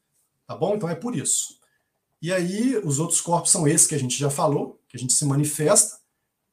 tá 0.48 0.56
bom? 0.56 0.74
Então 0.76 0.88
é 0.88 0.96
por 0.96 1.14
isso. 1.14 1.58
E 2.22 2.32
aí, 2.32 2.78
os 2.78 2.98
outros 2.98 3.20
corpos 3.20 3.52
são 3.52 3.68
esses 3.68 3.86
que 3.86 3.94
a 3.94 4.00
gente 4.00 4.18
já 4.18 4.30
falou, 4.30 4.82
que 4.88 4.96
a 4.96 5.00
gente 5.00 5.12
se 5.12 5.26
manifesta. 5.26 6.00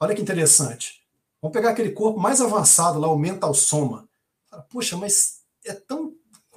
Olha 0.01 0.13
que 0.13 0.21
interessante. 0.21 1.01
Vamos 1.41 1.55
pegar 1.55 1.71
aquele 1.71 1.93
corpo 1.93 2.19
mais 2.19 2.41
avançado 2.41 2.99
lá, 2.99 3.09
o 3.09 3.17
mental 3.17 3.55
soma. 3.55 4.09
Poxa, 4.71 4.97
mas 4.97 5.39
é 5.65 5.73
tão. 5.73 6.13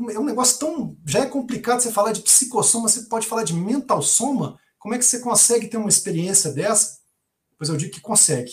É 0.10 0.20
um 0.20 0.26
negócio 0.26 0.58
tão. 0.58 0.98
Já 1.06 1.20
é 1.20 1.26
complicado 1.28 1.82
você 1.82 1.92
falar 1.92 2.14
de 2.14 2.22
psicossoma, 2.22 2.90
você 2.90 3.04
pode 3.04 3.28
falar 3.28 3.44
de 3.44 3.54
mental 3.54 4.02
soma. 4.02 4.60
Como 4.80 4.96
é 4.96 4.98
que 4.98 5.06
você 5.06 5.20
consegue 5.20 5.68
ter 5.68 5.78
uma 5.78 5.90
experiência 5.90 6.52
dessa? 6.52 6.97
Pois 7.58 7.70
eu 7.70 7.78
digo 7.78 7.92
que 7.92 8.02
consegue. 8.02 8.52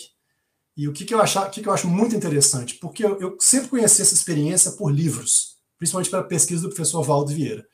E 0.77 0.87
o 0.87 0.93
que, 0.93 1.05
que, 1.05 1.13
eu, 1.13 1.21
achar, 1.21 1.47
o 1.47 1.51
que, 1.51 1.61
que 1.61 1.69
eu 1.69 1.73
acho 1.73 1.87
muito 1.87 2.15
interessante? 2.15 2.75
Porque 2.75 3.05
eu, 3.05 3.19
eu 3.19 3.37
sempre 3.39 3.69
conheci 3.69 4.01
essa 4.01 4.13
experiência 4.13 4.71
por 4.71 4.91
livros, 4.91 5.57
principalmente 5.77 6.09
pela 6.09 6.23
pesquisa 6.23 6.63
do 6.63 6.69
professor 6.69 7.01
Valdo 7.01 7.31
Vieira. 7.31 7.65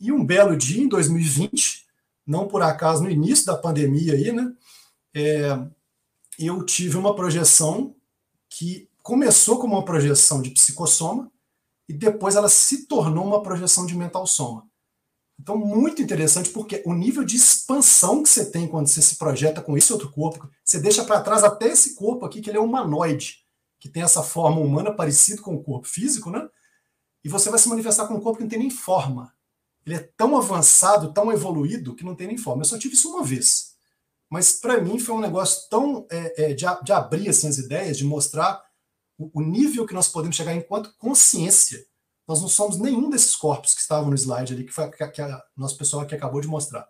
E 0.00 0.10
um 0.10 0.24
belo 0.24 0.56
dia, 0.56 0.82
em 0.82 0.88
2020, 0.88 1.86
não 2.26 2.48
por 2.48 2.62
acaso 2.62 3.02
no 3.02 3.10
início 3.10 3.46
da 3.46 3.56
pandemia 3.56 4.14
aí, 4.14 4.32
né? 4.32 4.52
É, 5.14 5.58
eu 6.38 6.64
tive 6.64 6.96
uma 6.96 7.14
projeção 7.14 7.94
que 8.48 8.88
começou 9.02 9.58
como 9.58 9.74
uma 9.74 9.84
projeção 9.84 10.42
de 10.42 10.50
psicossoma 10.50 11.30
e 11.88 11.92
depois 11.92 12.34
ela 12.34 12.48
se 12.48 12.86
tornou 12.86 13.24
uma 13.24 13.42
projeção 13.42 13.86
de 13.86 13.94
mental 13.96 14.26
soma. 14.26 14.66
Então, 15.38 15.58
muito 15.58 16.00
interessante, 16.00 16.50
porque 16.50 16.82
o 16.86 16.94
nível 16.94 17.24
de 17.24 17.36
expansão 17.36 18.22
que 18.22 18.28
você 18.28 18.50
tem 18.50 18.68
quando 18.68 18.86
você 18.86 19.02
se 19.02 19.16
projeta 19.16 19.60
com 19.60 19.76
esse 19.76 19.92
outro 19.92 20.10
corpo, 20.10 20.48
você 20.64 20.78
deixa 20.78 21.04
para 21.04 21.20
trás 21.20 21.42
até 21.42 21.68
esse 21.68 21.94
corpo 21.94 22.24
aqui, 22.24 22.40
que 22.40 22.50
ele 22.50 22.58
é 22.58 22.60
humanoide, 22.60 23.44
que 23.80 23.88
tem 23.88 24.02
essa 24.02 24.22
forma 24.22 24.60
humana 24.60 24.94
parecida 24.94 25.42
com 25.42 25.54
o 25.54 25.62
corpo 25.62 25.88
físico, 25.88 26.30
né? 26.30 26.48
E 27.24 27.28
você 27.28 27.50
vai 27.50 27.58
se 27.58 27.68
manifestar 27.68 28.06
com 28.06 28.14
um 28.14 28.20
corpo 28.20 28.38
que 28.38 28.44
não 28.44 28.50
tem 28.50 28.58
nem 28.58 28.70
forma. 28.70 29.34
Ele 29.84 29.96
é 29.96 30.10
tão 30.16 30.36
avançado, 30.36 31.12
tão 31.12 31.32
evoluído, 31.32 31.94
que 31.94 32.04
não 32.04 32.14
tem 32.14 32.26
nem 32.26 32.38
forma. 32.38 32.62
Eu 32.62 32.66
só 32.66 32.78
tive 32.78 32.94
isso 32.94 33.10
uma 33.10 33.24
vez. 33.24 33.74
Mas 34.30 34.52
para 34.52 34.80
mim 34.80 34.98
foi 34.98 35.14
um 35.14 35.20
negócio 35.20 35.68
tão 35.68 36.06
é, 36.10 36.50
é, 36.50 36.54
de, 36.54 36.64
de, 36.82 36.92
abrir 36.92 37.28
assim, 37.28 37.48
as 37.48 37.58
ideias, 37.58 37.96
de 37.96 38.04
mostrar 38.04 38.62
o, 39.18 39.30
o 39.40 39.42
nível 39.42 39.86
que 39.86 39.94
nós 39.94 40.08
podemos 40.08 40.36
chegar 40.36 40.54
enquanto 40.54 40.94
consciência. 40.96 41.84
Nós 42.26 42.40
não 42.40 42.48
somos 42.48 42.78
nenhum 42.78 43.10
desses 43.10 43.36
corpos 43.36 43.74
que 43.74 43.80
estavam 43.80 44.10
no 44.10 44.16
slide 44.16 44.54
ali, 44.54 44.64
que, 44.64 44.72
foi, 44.72 44.90
que, 44.90 45.06
que 45.08 45.22
a 45.22 45.42
nosso 45.56 45.76
pessoal 45.76 46.02
aqui 46.02 46.14
acabou 46.14 46.40
de 46.40 46.48
mostrar. 46.48 46.88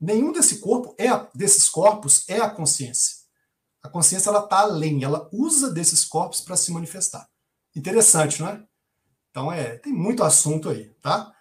Nenhum 0.00 0.32
desse 0.32 0.60
corpo 0.60 0.94
é 0.98 1.08
a, 1.08 1.28
desses 1.34 1.68
corpos 1.68 2.28
é 2.28 2.38
a 2.40 2.50
consciência. 2.50 3.16
A 3.82 3.88
consciência 3.88 4.28
ela 4.28 4.44
está 4.44 4.60
além, 4.60 5.04
ela 5.04 5.28
usa 5.32 5.70
desses 5.70 6.04
corpos 6.04 6.40
para 6.40 6.56
se 6.56 6.70
manifestar. 6.70 7.28
Interessante, 7.74 8.40
não 8.40 8.48
é? 8.48 8.64
Então 9.30 9.52
é, 9.52 9.78
tem 9.78 9.92
muito 9.92 10.22
assunto 10.22 10.68
aí, 10.68 10.90
tá? 11.00 11.32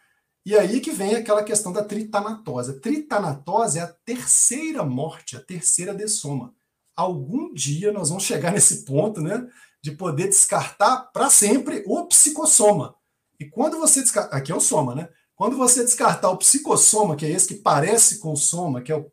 E 0.46 0.58
aí 0.58 0.80
que 0.80 0.92
vem 0.92 1.16
aquela 1.16 1.44
questão 1.44 1.72
da 1.72 1.84
tritanatose. 1.84 2.72
A 2.72 2.80
tritanatose 2.80 3.80
é 3.80 3.82
a 3.82 3.88
terceira 3.88 4.84
morte, 4.84 5.36
a 5.36 5.44
terceira 5.44 5.94
dessoma. 5.94 6.54
Algum 6.96 7.54
dia 7.54 7.92
nós 7.92 8.10
vamos 8.10 8.24
chegar 8.24 8.52
nesse 8.52 8.84
ponto, 8.84 9.22
né, 9.22 9.48
de 9.82 9.92
poder 9.92 10.28
descartar 10.28 11.12
para 11.14 11.30
sempre 11.30 11.84
o 11.86 12.06
psicossoma. 12.08 12.96
E 13.40 13.46
quando 13.46 13.78
você 13.78 14.02
descartar, 14.02 14.36
aqui 14.36 14.52
é 14.52 14.56
o 14.56 14.60
soma, 14.60 14.94
né? 14.94 15.10
Quando 15.36 15.56
você 15.56 15.84
descartar 15.84 16.30
o 16.30 16.38
psicossoma, 16.38 17.16
que 17.16 17.26
é 17.26 17.32
esse 17.32 17.48
que 17.48 17.62
parece 17.62 18.20
com 18.20 18.36
soma, 18.36 18.82
que 18.82 18.92
é 18.92 18.98
o, 18.98 19.10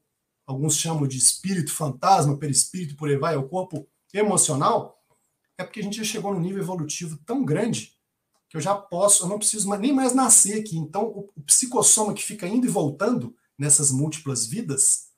alguns 0.47 0.77
chamam 0.77 1.07
de 1.07 1.17
espírito 1.17 1.73
fantasma, 1.73 2.37
perispírito, 2.37 2.97
por 2.97 3.09
aí 3.09 3.17
vai, 3.17 3.35
é 3.35 3.39
o 3.39 3.49
corpo 3.49 3.89
emocional, 4.13 5.01
é 5.57 5.65
porque 5.65 5.81
a 5.81 5.83
gente 5.83 5.99
já 5.99 6.05
chegou 6.05 6.35
num 6.35 6.41
nível 6.41 6.61
evolutivo 6.61 7.17
tão 7.25 7.45
grande 7.45 7.97
que 8.49 8.57
eu 8.57 8.61
já 8.61 8.75
posso, 8.75 9.25
eu 9.25 9.29
não 9.29 9.39
preciso 9.39 9.73
nem 9.77 9.93
mais 9.93 10.15
nascer 10.15 10.61
aqui. 10.61 10.77
Então, 10.77 11.05
o, 11.05 11.31
o 11.37 11.43
psicossoma 11.43 12.13
que 12.13 12.25
fica 12.25 12.47
indo 12.47 12.67
e 12.67 12.71
voltando 12.71 13.37
nessas 13.59 13.91
múltiplas 13.91 14.47
vidas, 14.47 15.09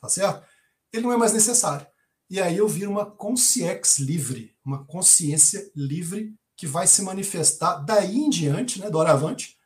tá 0.00 0.08
certo? 0.08 0.46
Ele 0.92 1.02
não 1.02 1.12
é 1.12 1.16
mais 1.16 1.32
necessário. 1.32 1.86
E 2.30 2.40
aí 2.40 2.56
eu 2.56 2.66
viro 2.66 2.90
uma 2.90 3.04
consciex 3.04 3.98
livre, 3.98 4.56
uma 4.64 4.84
consciência 4.84 5.70
livre 5.74 6.34
que 6.62 6.66
vai 6.68 6.86
se 6.86 7.02
manifestar 7.02 7.78
daí 7.78 8.18
em 8.18 8.30
diante, 8.30 8.80
né, 8.80 8.88
doravante, 8.88 9.58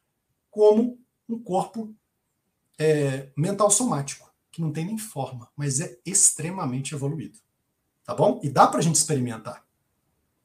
como 0.50 0.98
um 1.28 1.38
corpo 1.38 1.94
é, 2.78 3.28
mental 3.37 3.70
somático, 3.70 4.32
que 4.50 4.62
não 4.62 4.72
tem 4.72 4.87
nem 4.87 4.96
forma, 4.96 5.46
mas 5.54 5.78
é 5.78 5.98
extremamente 6.06 6.94
evoluído. 6.94 7.38
Tá 8.02 8.14
bom? 8.14 8.40
E 8.42 8.48
dá 8.48 8.66
para 8.66 8.78
a 8.78 8.82
gente 8.82 8.94
experimentar. 8.94 9.62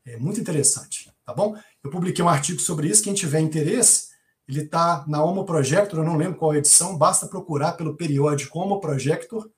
É 0.05 0.17
muito 0.17 0.41
interessante, 0.41 1.09
tá 1.25 1.33
bom? 1.33 1.57
Eu 1.81 1.89
publiquei 1.89 2.21
um 2.21 2.27
artigo 2.27 2.59
sobre 2.59 2.89
isso, 2.89 3.01
quem 3.01 3.13
tiver 3.13 3.39
interesse, 3.39 4.09
ele 4.45 4.63
está 4.63 5.05
na 5.07 5.23
Homo 5.23 5.45
Projector, 5.45 5.99
eu 5.99 6.05
não 6.05 6.17
lembro 6.17 6.37
qual 6.37 6.53
edição, 6.53 6.97
basta 6.97 7.27
procurar 7.27 7.77
pelo 7.77 7.95
periódico 7.95 8.59
Homo 8.59 8.81
Projector, 8.81 9.49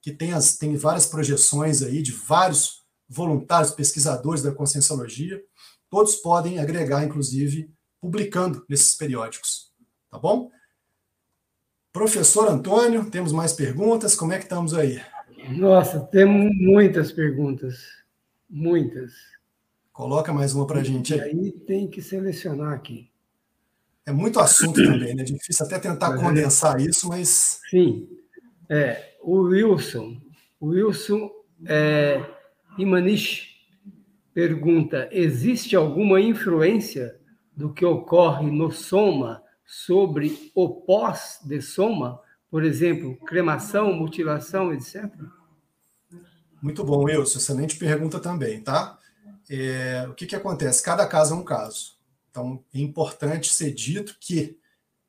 que 0.00 0.12
tem, 0.12 0.32
as, 0.32 0.56
tem 0.56 0.76
várias 0.76 1.04
projeções 1.04 1.82
aí 1.82 2.00
de 2.00 2.12
vários 2.12 2.86
voluntários, 3.08 3.72
pesquisadores 3.72 4.40
da 4.40 4.52
conscienciologia, 4.52 5.42
todos 5.90 6.16
podem 6.16 6.58
agregar, 6.58 7.04
inclusive, 7.04 7.70
publicando 8.00 8.64
nesses 8.68 8.94
periódicos, 8.94 9.72
tá 10.10 10.18
bom? 10.18 10.50
Professor 11.92 12.48
Antônio, 12.48 13.10
temos 13.10 13.32
mais 13.32 13.52
perguntas? 13.52 14.14
Como 14.14 14.32
é 14.32 14.38
que 14.38 14.44
estamos 14.44 14.74
aí? 14.74 15.00
Nossa, 15.56 16.00
temos 16.00 16.54
muitas 16.56 17.10
perguntas, 17.10 17.78
muitas. 18.48 19.12
Coloca 19.92 20.32
mais 20.32 20.54
uma 20.54 20.66
para 20.66 20.80
a 20.80 20.84
gente 20.84 21.14
aí. 21.14 21.20
E 21.20 21.22
aí 21.22 21.52
tem 21.52 21.88
que 21.88 22.00
selecionar 22.00 22.72
aqui. 22.72 23.10
É 24.06 24.12
muito 24.12 24.38
assunto 24.38 24.82
também, 24.82 25.14
né? 25.14 25.22
Difícil 25.22 25.66
até 25.66 25.78
tentar 25.78 26.10
mas 26.10 26.20
é. 26.20 26.24
condensar 26.24 26.80
é... 26.80 26.84
isso, 26.84 27.08
mas. 27.08 27.60
Sim. 27.68 28.08
É, 28.68 29.16
o 29.22 29.40
Wilson, 29.42 30.20
o 30.60 30.68
Wilson 30.68 31.30
é, 31.66 32.24
Imanish 32.78 33.57
pergunta: 34.38 35.08
existe 35.10 35.74
alguma 35.74 36.20
influência 36.20 37.18
do 37.56 37.72
que 37.72 37.84
ocorre 37.84 38.48
no 38.48 38.70
soma 38.70 39.42
sobre 39.66 40.52
o 40.54 40.68
pós 40.68 41.40
de 41.42 41.60
soma? 41.60 42.20
Por 42.48 42.62
exemplo, 42.62 43.16
cremação, 43.26 43.92
mutilação, 43.92 44.72
etc. 44.72 45.06
Muito 46.62 46.84
bom, 46.84 47.02
Wilson. 47.02 47.38
Excelente 47.38 47.76
pergunta 47.76 48.20
também, 48.20 48.60
tá? 48.60 48.96
é, 49.50 50.06
o 50.08 50.14
que, 50.14 50.24
que 50.24 50.36
acontece? 50.36 50.84
Cada 50.84 51.04
caso 51.06 51.34
é 51.34 51.36
um 51.36 51.44
caso. 51.44 51.96
Então, 52.30 52.62
é 52.72 52.78
importante 52.78 53.52
ser 53.52 53.72
dito 53.72 54.16
que 54.20 54.56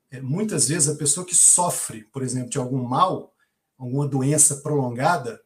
é, 0.09 0.19
muitas 0.19 0.69
vezes 0.69 0.89
a 0.89 0.95
pessoa 0.97 1.23
que 1.23 1.35
sofre, 1.35 2.03
por 2.05 2.23
exemplo, 2.23 2.49
de 2.49 2.57
algum 2.57 2.83
mal, 2.83 3.35
alguma 3.77 4.07
doença 4.07 4.55
prolongada, 4.57 5.39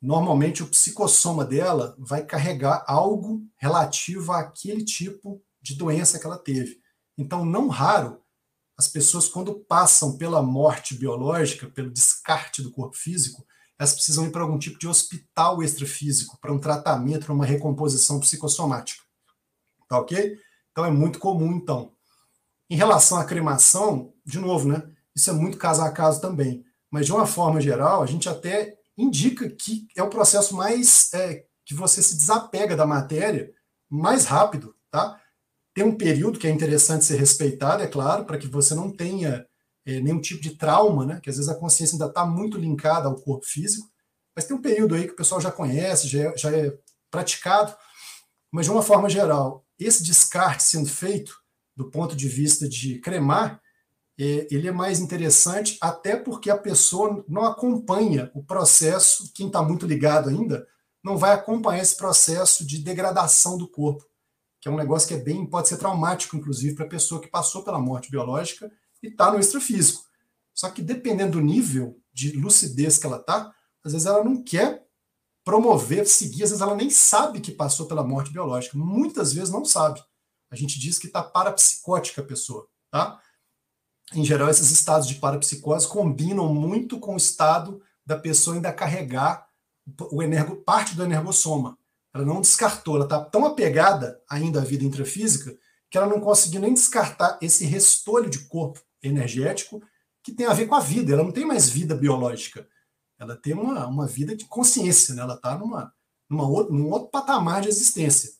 normalmente 0.00 0.62
o 0.62 0.68
psicossoma 0.68 1.44
dela 1.44 1.96
vai 1.98 2.24
carregar 2.24 2.84
algo 2.86 3.42
relativo 3.56 4.32
àquele 4.32 4.84
tipo 4.84 5.42
de 5.60 5.74
doença 5.74 6.18
que 6.18 6.26
ela 6.26 6.38
teve. 6.38 6.80
Então, 7.16 7.44
não 7.44 7.68
raro, 7.68 8.22
as 8.78 8.86
pessoas, 8.86 9.28
quando 9.28 9.58
passam 9.58 10.16
pela 10.16 10.40
morte 10.40 10.94
biológica, 10.94 11.66
pelo 11.66 11.90
descarte 11.90 12.62
do 12.62 12.70
corpo 12.70 12.96
físico, 12.96 13.44
elas 13.76 13.92
precisam 13.92 14.24
ir 14.24 14.30
para 14.30 14.42
algum 14.42 14.58
tipo 14.58 14.78
de 14.78 14.86
hospital 14.86 15.62
extrafísico, 15.62 16.38
para 16.40 16.52
um 16.52 16.60
tratamento, 16.60 17.26
para 17.26 17.34
uma 17.34 17.44
recomposição 17.44 18.20
psicossomática. 18.20 19.02
Tá 19.88 19.98
ok? 19.98 20.38
Então 20.70 20.84
é 20.84 20.90
muito 20.90 21.18
comum, 21.18 21.52
então. 21.52 21.92
Em 22.70 22.76
relação 22.76 23.18
à 23.18 23.24
cremação, 23.24 24.12
de 24.24 24.38
novo, 24.38 24.68
né? 24.68 24.88
Isso 25.14 25.30
é 25.30 25.32
muito 25.32 25.58
caso 25.58 25.82
a 25.82 25.90
caso 25.90 26.20
também. 26.20 26.64
Mas 26.90 27.06
de 27.06 27.12
uma 27.12 27.26
forma 27.26 27.60
geral, 27.60 28.02
a 28.02 28.06
gente 28.06 28.28
até 28.28 28.77
indica 28.98 29.48
que 29.48 29.86
é 29.96 30.02
o 30.02 30.10
processo 30.10 30.56
mais 30.56 31.12
é, 31.14 31.44
que 31.64 31.72
você 31.72 32.02
se 32.02 32.16
desapega 32.16 32.76
da 32.76 32.84
matéria 32.84 33.52
mais 33.88 34.26
rápido, 34.26 34.74
tá? 34.90 35.20
Tem 35.72 35.84
um 35.84 35.96
período 35.96 36.38
que 36.38 36.48
é 36.48 36.50
interessante 36.50 37.04
ser 37.04 37.16
respeitado, 37.16 37.82
é 37.82 37.86
claro, 37.86 38.24
para 38.24 38.36
que 38.36 38.48
você 38.48 38.74
não 38.74 38.90
tenha 38.90 39.46
é, 39.86 40.00
nenhum 40.00 40.20
tipo 40.20 40.42
de 40.42 40.56
trauma, 40.56 41.06
né? 41.06 41.20
Que 41.22 41.30
às 41.30 41.36
vezes 41.36 41.48
a 41.48 41.54
consciência 41.54 41.94
ainda 41.94 42.06
está 42.06 42.26
muito 42.26 42.58
linkada 42.58 43.06
ao 43.06 43.14
corpo 43.14 43.46
físico, 43.46 43.88
mas 44.34 44.44
tem 44.44 44.56
um 44.56 44.60
período 44.60 44.94
aí 44.94 45.06
que 45.06 45.12
o 45.12 45.16
pessoal 45.16 45.40
já 45.40 45.52
conhece, 45.52 46.08
já 46.08 46.30
é, 46.30 46.36
já 46.36 46.50
é 46.50 46.76
praticado, 47.10 47.74
mas 48.50 48.66
de 48.66 48.72
uma 48.72 48.82
forma 48.82 49.08
geral, 49.08 49.64
esse 49.78 50.02
descarte 50.02 50.64
sendo 50.64 50.88
feito 50.88 51.36
do 51.76 51.90
ponto 51.90 52.16
de 52.16 52.28
vista 52.28 52.68
de 52.68 52.98
cremar, 52.98 53.62
ele 54.18 54.66
é 54.66 54.72
mais 54.72 54.98
interessante 54.98 55.78
até 55.80 56.16
porque 56.16 56.50
a 56.50 56.58
pessoa 56.58 57.24
não 57.28 57.44
acompanha 57.44 58.30
o 58.34 58.42
processo, 58.42 59.30
quem 59.32 59.46
está 59.46 59.62
muito 59.62 59.86
ligado 59.86 60.28
ainda, 60.28 60.66
não 61.04 61.16
vai 61.16 61.32
acompanhar 61.32 61.80
esse 61.80 61.96
processo 61.96 62.66
de 62.66 62.78
degradação 62.78 63.56
do 63.56 63.68
corpo, 63.68 64.04
que 64.60 64.68
é 64.68 64.72
um 64.72 64.76
negócio 64.76 65.06
que 65.06 65.14
é 65.14 65.18
bem, 65.18 65.46
pode 65.46 65.68
ser 65.68 65.76
traumático, 65.76 66.36
inclusive, 66.36 66.74
para 66.74 66.84
a 66.84 66.88
pessoa 66.88 67.20
que 67.20 67.28
passou 67.28 67.62
pela 67.62 67.78
morte 67.78 68.10
biológica 68.10 68.70
e 69.00 69.06
está 69.06 69.30
no 69.30 69.38
extrafísico. 69.38 70.02
Só 70.52 70.68
que 70.68 70.82
dependendo 70.82 71.38
do 71.38 71.40
nível 71.40 71.96
de 72.12 72.32
lucidez 72.32 72.98
que 72.98 73.06
ela 73.06 73.18
está, 73.18 73.54
às 73.84 73.92
vezes 73.92 74.06
ela 74.06 74.24
não 74.24 74.42
quer 74.42 74.84
promover, 75.44 76.06
seguir, 76.06 76.42
às 76.42 76.50
vezes 76.50 76.60
ela 76.60 76.74
nem 76.74 76.90
sabe 76.90 77.40
que 77.40 77.52
passou 77.52 77.86
pela 77.86 78.02
morte 78.02 78.32
biológica. 78.32 78.76
Muitas 78.76 79.32
vezes 79.32 79.50
não 79.50 79.64
sabe. 79.64 80.02
A 80.50 80.56
gente 80.56 80.78
diz 80.80 80.98
que 80.98 81.06
está 81.06 81.22
parapsicótica 81.22 82.20
a 82.20 82.24
pessoa, 82.24 82.66
tá? 82.90 83.20
Em 84.14 84.24
geral, 84.24 84.48
esses 84.48 84.70
estados 84.70 85.06
de 85.06 85.16
parapsicose 85.16 85.86
combinam 85.86 86.52
muito 86.52 86.98
com 86.98 87.14
o 87.14 87.18
estado 87.18 87.82
da 88.06 88.16
pessoa 88.16 88.56
ainda 88.56 88.72
carregar 88.72 89.46
o 90.10 90.22
energo, 90.22 90.56
parte 90.56 90.94
do 90.94 91.04
energossoma. 91.04 91.78
Ela 92.14 92.24
não 92.24 92.40
descartou, 92.40 92.96
ela 92.96 93.04
está 93.04 93.22
tão 93.22 93.44
apegada 93.44 94.20
ainda 94.28 94.60
à 94.60 94.64
vida 94.64 94.84
intrafísica 94.84 95.56
que 95.90 95.96
ela 95.96 96.06
não 96.06 96.20
conseguiu 96.20 96.60
nem 96.60 96.74
descartar 96.74 97.38
esse 97.40 97.64
restolho 97.64 98.28
de 98.28 98.40
corpo 98.40 98.80
energético 99.02 99.82
que 100.22 100.32
tem 100.32 100.46
a 100.46 100.52
ver 100.52 100.66
com 100.66 100.74
a 100.74 100.80
vida. 100.80 101.12
Ela 101.12 101.22
não 101.22 101.32
tem 101.32 101.46
mais 101.46 101.68
vida 101.68 101.94
biológica. 101.94 102.66
Ela 103.18 103.36
tem 103.36 103.54
uma, 103.54 103.86
uma 103.86 104.06
vida 104.06 104.36
de 104.36 104.44
consciência, 104.44 105.14
né? 105.14 105.22
ela 105.22 105.34
está 105.34 105.56
numa, 105.56 105.92
numa 106.28 106.44
num 106.70 106.90
outro 106.90 107.08
patamar 107.08 107.62
de 107.62 107.68
existência. 107.68 108.30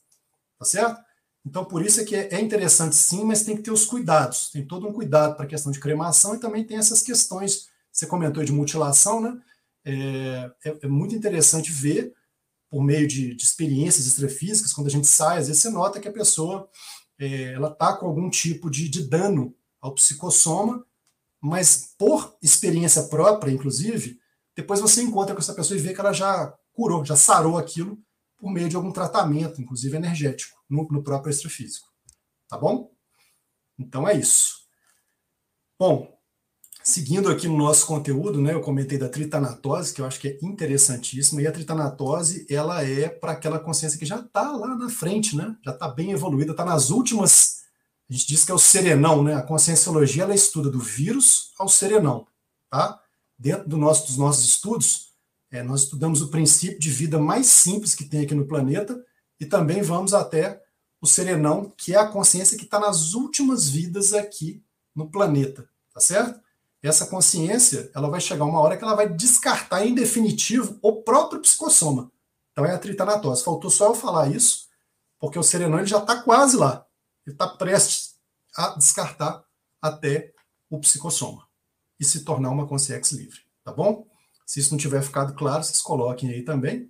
Tá 0.58 0.64
certo? 0.64 1.00
Então, 1.48 1.64
por 1.64 1.82
isso 1.82 1.98
é 2.02 2.04
que 2.04 2.14
é 2.14 2.38
interessante 2.42 2.94
sim, 2.94 3.24
mas 3.24 3.42
tem 3.42 3.56
que 3.56 3.62
ter 3.62 3.70
os 3.70 3.86
cuidados. 3.86 4.50
Tem 4.50 4.66
todo 4.66 4.86
um 4.86 4.92
cuidado 4.92 5.34
para 5.34 5.46
a 5.46 5.48
questão 5.48 5.72
de 5.72 5.80
cremação 5.80 6.34
e 6.34 6.38
também 6.38 6.62
tem 6.62 6.76
essas 6.76 7.00
questões. 7.00 7.68
Você 7.90 8.04
comentou 8.06 8.44
de 8.44 8.52
mutilação, 8.52 9.18
né? 9.18 9.40
É, 9.82 10.50
é, 10.66 10.78
é 10.82 10.86
muito 10.86 11.14
interessante 11.14 11.72
ver, 11.72 12.12
por 12.68 12.84
meio 12.84 13.08
de, 13.08 13.34
de 13.34 13.42
experiências 13.42 14.06
extrafísicas, 14.06 14.74
quando 14.74 14.88
a 14.88 14.90
gente 14.90 15.06
sai, 15.06 15.38
às 15.38 15.46
vezes 15.46 15.62
você 15.62 15.70
nota 15.70 15.98
que 15.98 16.06
a 16.06 16.12
pessoa 16.12 16.68
é, 17.18 17.54
ela 17.54 17.68
está 17.68 17.96
com 17.96 18.04
algum 18.04 18.28
tipo 18.28 18.70
de, 18.70 18.86
de 18.86 19.04
dano 19.04 19.56
ao 19.80 19.94
psicossoma, 19.94 20.84
mas 21.40 21.94
por 21.96 22.36
experiência 22.42 23.04
própria, 23.04 23.50
inclusive, 23.50 24.20
depois 24.54 24.80
você 24.80 25.00
encontra 25.00 25.34
com 25.34 25.40
essa 25.40 25.54
pessoa 25.54 25.78
e 25.78 25.80
vê 25.80 25.94
que 25.94 26.00
ela 26.00 26.12
já 26.12 26.54
curou, 26.74 27.06
já 27.06 27.16
sarou 27.16 27.56
aquilo 27.56 27.98
por 28.38 28.50
meio 28.52 28.68
de 28.68 28.76
algum 28.76 28.92
tratamento, 28.92 29.60
inclusive 29.60 29.96
energético, 29.96 30.56
no, 30.68 30.86
no 30.90 31.02
próprio 31.02 31.30
extrafísico. 31.30 31.88
Tá 32.48 32.56
bom? 32.56 32.90
Então 33.78 34.08
é 34.08 34.16
isso. 34.16 34.58
Bom, 35.78 36.18
seguindo 36.82 37.28
aqui 37.28 37.46
no 37.46 37.56
nosso 37.56 37.86
conteúdo, 37.86 38.40
né, 38.40 38.54
eu 38.54 38.60
comentei 38.60 38.96
da 38.96 39.08
tritanatose, 39.08 39.92
que 39.92 40.00
eu 40.00 40.06
acho 40.06 40.18
que 40.18 40.28
é 40.28 40.38
interessantíssima, 40.42 41.42
e 41.42 41.46
a 41.46 41.52
tritanatose, 41.52 42.46
ela 42.48 42.82
é 42.82 43.08
para 43.08 43.32
aquela 43.32 43.58
consciência 43.58 43.98
que 43.98 44.06
já 44.06 44.20
está 44.20 44.50
lá 44.52 44.74
na 44.74 44.88
frente, 44.88 45.36
né, 45.36 45.56
já 45.64 45.72
está 45.72 45.88
bem 45.88 46.12
evoluída, 46.12 46.52
está 46.52 46.64
nas 46.64 46.90
últimas, 46.90 47.58
a 48.08 48.12
gente 48.12 48.26
diz 48.26 48.44
que 48.44 48.50
é 48.50 48.54
o 48.54 48.58
serenão, 48.58 49.22
né, 49.22 49.34
a 49.34 49.42
conscienciologia, 49.42 50.22
ela 50.22 50.34
estuda 50.34 50.70
do 50.70 50.80
vírus 50.80 51.52
ao 51.58 51.68
serenão, 51.68 52.26
tá? 52.70 53.00
Dentro 53.38 53.68
do 53.68 53.76
nosso, 53.76 54.06
dos 54.06 54.16
nossos 54.16 54.44
estudos, 54.44 55.07
é, 55.50 55.62
nós 55.62 55.82
estudamos 55.82 56.22
o 56.22 56.28
princípio 56.28 56.78
de 56.78 56.90
vida 56.90 57.18
mais 57.18 57.46
simples 57.46 57.94
que 57.94 58.04
tem 58.04 58.22
aqui 58.22 58.34
no 58.34 58.46
planeta, 58.46 59.04
e 59.40 59.46
também 59.46 59.82
vamos 59.82 60.14
até 60.14 60.62
o 61.00 61.06
serenão, 61.06 61.72
que 61.76 61.94
é 61.94 61.98
a 61.98 62.08
consciência 62.08 62.58
que 62.58 62.64
está 62.64 62.80
nas 62.80 63.14
últimas 63.14 63.68
vidas 63.68 64.12
aqui 64.12 64.62
no 64.94 65.08
planeta, 65.08 65.68
tá 65.94 66.00
certo? 66.00 66.40
essa 66.82 67.06
consciência 67.06 67.90
ela 67.94 68.08
vai 68.08 68.20
chegar 68.20 68.44
uma 68.44 68.60
hora 68.60 68.76
que 68.76 68.84
ela 68.84 68.94
vai 68.94 69.08
descartar 69.08 69.84
em 69.84 69.94
definitivo 69.94 70.78
o 70.80 71.02
próprio 71.02 71.40
psicossoma. 71.40 72.10
Então 72.52 72.64
é 72.64 72.72
a 72.72 72.78
tritanatose. 72.78 73.42
Faltou 73.42 73.70
só 73.70 73.86
eu 73.86 73.94
falar 73.94 74.28
isso, 74.28 74.68
porque 75.18 75.38
o 75.38 75.42
serenão 75.42 75.78
ele 75.78 75.86
já 75.86 75.98
está 75.98 76.22
quase 76.22 76.56
lá. 76.56 76.86
Ele 77.26 77.34
está 77.34 77.48
prestes 77.48 78.16
a 78.56 78.76
descartar 78.76 79.44
até 79.82 80.32
o 80.70 80.78
psicossoma 80.78 81.46
e 81.98 82.04
se 82.04 82.24
tornar 82.24 82.50
uma 82.50 82.66
consciência 82.66 83.16
livre. 83.16 83.40
Tá 83.64 83.72
bom? 83.72 84.06
Se 84.48 84.60
isso 84.60 84.70
não 84.70 84.78
tiver 84.78 85.02
ficado 85.02 85.34
claro, 85.34 85.62
vocês 85.62 85.82
coloquem 85.82 86.30
aí 86.30 86.42
também. 86.42 86.88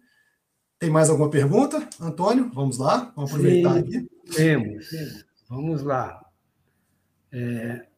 Tem 0.79 0.91
mais 0.91 1.11
alguma 1.11 1.29
pergunta, 1.29 1.89
Antônio? 2.01 2.49
Vamos 2.55 2.79
lá, 2.79 3.13
vamos 3.17 3.33
aproveitar 3.33 3.75
Sim, 3.75 3.81
aqui. 3.81 4.11
Temos. 4.33 4.87
Vamos 5.49 5.83
lá. 5.83 6.25
É, 7.33 7.89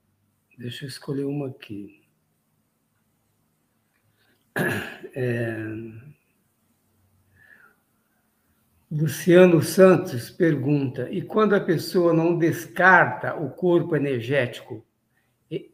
Deixa 0.60 0.84
eu 0.84 0.88
escolher 0.88 1.24
uma 1.24 1.48
aqui. 1.48 2.02
É... 5.12 5.56
Luciano 8.90 9.60
Santos 9.62 10.30
pergunta: 10.30 11.10
e 11.10 11.20
quando 11.20 11.54
a 11.54 11.60
pessoa 11.60 12.12
não 12.12 12.38
descarta 12.38 13.34
o 13.34 13.50
corpo 13.50 13.96
energético, 13.96 14.86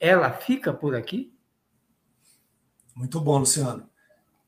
ela 0.01 0.33
fica 0.33 0.72
por 0.72 0.94
aqui? 0.94 1.36
Muito 2.96 3.20
bom, 3.20 3.37
Luciano. 3.37 3.87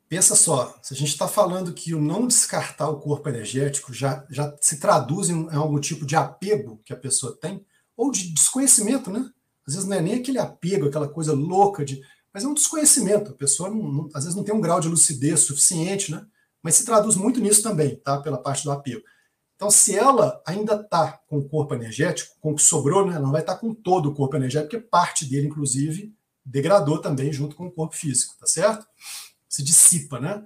Pensa 0.08 0.34
só, 0.34 0.74
se 0.82 0.94
a 0.94 0.96
gente 0.96 1.10
está 1.10 1.28
falando 1.28 1.74
que 1.74 1.94
o 1.94 2.00
não 2.00 2.26
descartar 2.26 2.88
o 2.88 2.98
corpo 2.98 3.28
energético 3.28 3.92
já, 3.92 4.24
já 4.30 4.56
se 4.58 4.80
traduz 4.80 5.28
em 5.28 5.54
algum 5.54 5.78
tipo 5.78 6.06
de 6.06 6.16
apego 6.16 6.80
que 6.82 6.94
a 6.94 6.96
pessoa 6.96 7.36
tem, 7.38 7.62
ou 7.94 8.10
de 8.10 8.32
desconhecimento, 8.32 9.10
né? 9.10 9.30
Às 9.66 9.74
vezes 9.74 9.86
não 9.86 9.98
é 9.98 10.00
nem 10.00 10.14
aquele 10.14 10.38
apego, 10.38 10.88
aquela 10.88 11.06
coisa 11.06 11.34
louca 11.34 11.84
de. 11.84 12.00
Mas 12.32 12.42
é 12.42 12.48
um 12.48 12.54
desconhecimento. 12.54 13.32
A 13.32 13.34
pessoa 13.34 13.68
não, 13.68 13.82
não, 13.82 14.08
às 14.14 14.24
vezes 14.24 14.34
não 14.34 14.44
tem 14.44 14.54
um 14.54 14.62
grau 14.62 14.80
de 14.80 14.88
lucidez 14.88 15.40
suficiente, 15.40 16.10
né? 16.10 16.24
Mas 16.62 16.76
se 16.76 16.86
traduz 16.86 17.16
muito 17.16 17.40
nisso 17.40 17.62
também, 17.62 17.96
tá? 17.96 18.18
Pela 18.18 18.38
parte 18.38 18.64
do 18.64 18.72
apego. 18.72 19.02
Então, 19.56 19.70
se 19.70 19.94
ela 19.94 20.40
ainda 20.46 20.76
está 20.76 21.20
com 21.26 21.36
o 21.36 21.46
corpo 21.46 21.74
energético, 21.74 22.34
com 22.40 22.52
o 22.52 22.54
que 22.54 22.62
sobrou, 22.62 23.04
né? 23.04 23.16
Ela 23.16 23.24
não 23.24 23.32
vai 23.32 23.42
estar 23.42 23.56
tá 23.56 23.60
com 23.60 23.74
todo 23.74 24.08
o 24.08 24.14
corpo 24.14 24.36
energético, 24.36 24.70
porque 24.70 24.88
parte 24.88 25.26
dele, 25.26 25.48
inclusive, 25.48 26.14
degradou 26.48 26.98
também 26.98 27.32
junto 27.32 27.54
com 27.54 27.66
o 27.66 27.70
corpo 27.70 27.94
físico, 27.94 28.34
tá 28.38 28.46
certo? 28.46 28.86
Se 29.48 29.62
dissipa, 29.62 30.18
né? 30.18 30.44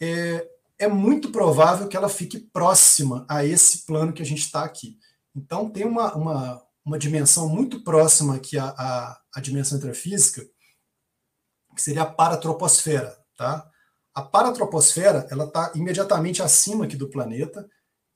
É, 0.00 0.48
é 0.78 0.88
muito 0.88 1.30
provável 1.32 1.88
que 1.88 1.96
ela 1.96 2.08
fique 2.08 2.38
próxima 2.38 3.26
a 3.28 3.44
esse 3.44 3.84
plano 3.84 4.12
que 4.12 4.22
a 4.22 4.26
gente 4.26 4.42
está 4.42 4.62
aqui. 4.62 4.98
Então, 5.34 5.68
tem 5.68 5.84
uma, 5.84 6.14
uma, 6.14 6.62
uma 6.84 6.98
dimensão 6.98 7.48
muito 7.48 7.82
próxima 7.82 8.36
aqui 8.36 8.56
à, 8.56 8.68
à, 8.68 9.20
à 9.34 9.40
dimensão 9.40 9.78
intrafísica, 9.78 10.42
que 11.74 11.82
seria 11.82 12.02
a 12.02 12.06
paratroposfera. 12.06 13.16
Tá? 13.36 13.68
A 14.14 14.22
paratroposfera 14.22 15.26
ela 15.30 15.44
está 15.44 15.72
imediatamente 15.74 16.42
acima 16.42 16.84
aqui 16.84 16.96
do 16.96 17.10
planeta, 17.10 17.68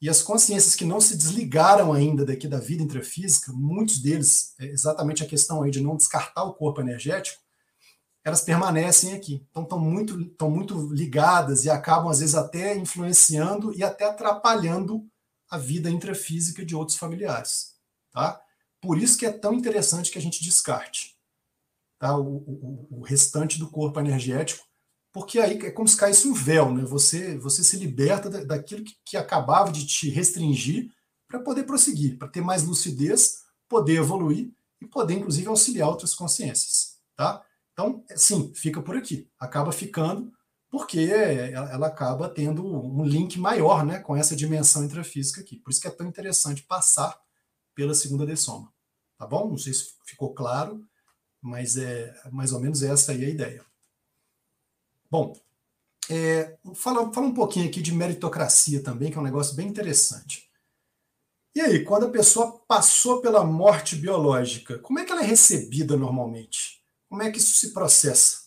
e 0.03 0.11
as 0.11 0.21
consciências 0.21 0.75
que 0.75 0.85
não 0.85 1.01
se 1.01 1.17
desligaram 1.17 1.93
ainda 1.93 2.27
daqui 2.27 2.49
da 2.49 2.59
vida 2.59 2.83
intrafísica, 2.83 3.53
muitos 3.53 4.01
deles, 4.01 4.53
é 4.59 4.67
exatamente 4.67 5.23
a 5.23 5.27
questão 5.29 5.63
aí 5.63 5.71
de 5.71 5.81
não 5.81 5.97
descartar 5.97 6.43
o 6.43 6.55
corpo 6.55 6.81
energético, 6.81 7.41
elas 8.25 8.41
permanecem 8.41 9.15
aqui. 9.15 9.47
Então 9.49 9.63
estão 9.63 9.79
muito, 9.79 10.21
estão 10.21 10.51
muito 10.51 10.93
ligadas 10.93 11.65
e 11.65 11.71
acabam, 11.71 12.11
às 12.11 12.19
vezes, 12.19 12.35
até 12.35 12.77
influenciando 12.77 13.73
e 13.73 13.85
até 13.85 14.05
atrapalhando 14.05 15.07
a 15.49 15.57
vida 15.57 15.89
intrafísica 15.89 16.67
de 16.67 16.75
outros 16.75 16.99
familiares. 16.99 17.77
Tá? 18.11 18.43
Por 18.81 18.99
isso 18.99 19.17
que 19.17 19.25
é 19.25 19.31
tão 19.31 19.55
interessante 19.55 20.11
que 20.11 20.19
a 20.19 20.23
gente 20.23 20.43
descarte 20.43 21.17
tá? 21.97 22.19
o, 22.19 22.39
o, 22.39 22.89
o 22.91 23.01
restante 23.03 23.57
do 23.57 23.71
corpo 23.71 24.01
energético, 24.01 24.65
porque 25.13 25.39
aí 25.39 25.59
é 25.59 25.71
como 25.71 25.87
se 25.87 25.97
caísse 25.97 26.27
um 26.27 26.33
véu, 26.33 26.73
né? 26.73 26.85
Você, 26.85 27.37
você 27.37 27.63
se 27.63 27.77
liberta 27.77 28.31
daquilo 28.45 28.83
que, 28.83 28.97
que 29.05 29.17
acabava 29.17 29.71
de 29.71 29.87
te 29.87 30.09
restringir 30.09 30.91
para 31.29 31.39
poder 31.41 31.65
prosseguir, 31.65 32.19
para 32.19 32.29
ter 32.29 32.41
mais 32.41 32.65
lucidez, 32.65 33.43
poder 33.69 33.97
evoluir 33.97 34.51
e 34.81 34.87
poder, 34.87 35.15
inclusive, 35.15 35.49
auxiliar 35.49 35.89
outras 35.89 36.15
consciências. 36.15 36.99
Tá? 37.15 37.45
Então, 37.73 38.05
é, 38.09 38.17
sim, 38.17 38.53
fica 38.55 38.81
por 38.81 38.97
aqui. 38.97 39.29
Acaba 39.39 39.71
ficando 39.71 40.33
porque 40.71 41.01
ela 41.01 41.89
acaba 41.89 42.31
tendo 42.31 42.65
um 42.65 43.05
link 43.05 43.39
maior 43.39 43.85
né, 43.85 43.99
com 43.99 44.17
essa 44.17 44.35
dimensão 44.35 44.83
intrafísica 44.83 45.43
aqui. 45.43 45.59
Por 45.59 45.71
isso 45.71 45.81
que 45.83 45.87
é 45.87 45.91
tão 45.91 46.07
interessante 46.07 46.63
passar 46.63 47.21
pela 47.75 47.95
segunda 47.95 48.25
dessoma. 48.25 48.73
Tá 49.19 49.27
bom? 49.27 49.51
Não 49.51 49.59
sei 49.59 49.75
se 49.75 49.93
ficou 50.07 50.33
claro, 50.33 50.83
mas 51.43 51.77
é 51.77 52.15
mais 52.33 52.53
ou 52.53 52.61
menos 52.61 52.83
essa 52.83 53.13
aí 53.13 53.23
a 53.23 53.29
ideia. 53.29 53.72
Bom, 55.13 55.39
é, 56.09 56.57
fala, 56.75 57.13
fala 57.13 57.27
um 57.27 57.35
pouquinho 57.35 57.69
aqui 57.69 57.83
de 57.83 57.93
meritocracia 57.93 58.83
também, 58.83 59.11
que 59.11 59.19
é 59.19 59.21
um 59.21 59.25
negócio 59.25 59.55
bem 59.55 59.69
interessante. 59.69 60.51
E 61.55 61.61
aí, 61.61 61.85
quando 61.85 62.07
a 62.07 62.11
pessoa 62.11 62.59
passou 62.67 63.21
pela 63.21 63.45
morte 63.45 63.95
biológica, 63.95 64.79
como 64.79 64.99
é 64.99 65.05
que 65.05 65.13
ela 65.13 65.23
é 65.23 65.27
recebida 65.27 65.99
normalmente? 65.99 66.83
Como 67.11 67.23
é 67.23 67.31
que 67.31 67.37
isso 67.37 67.57
se 67.57 67.75
processa? 67.75 68.39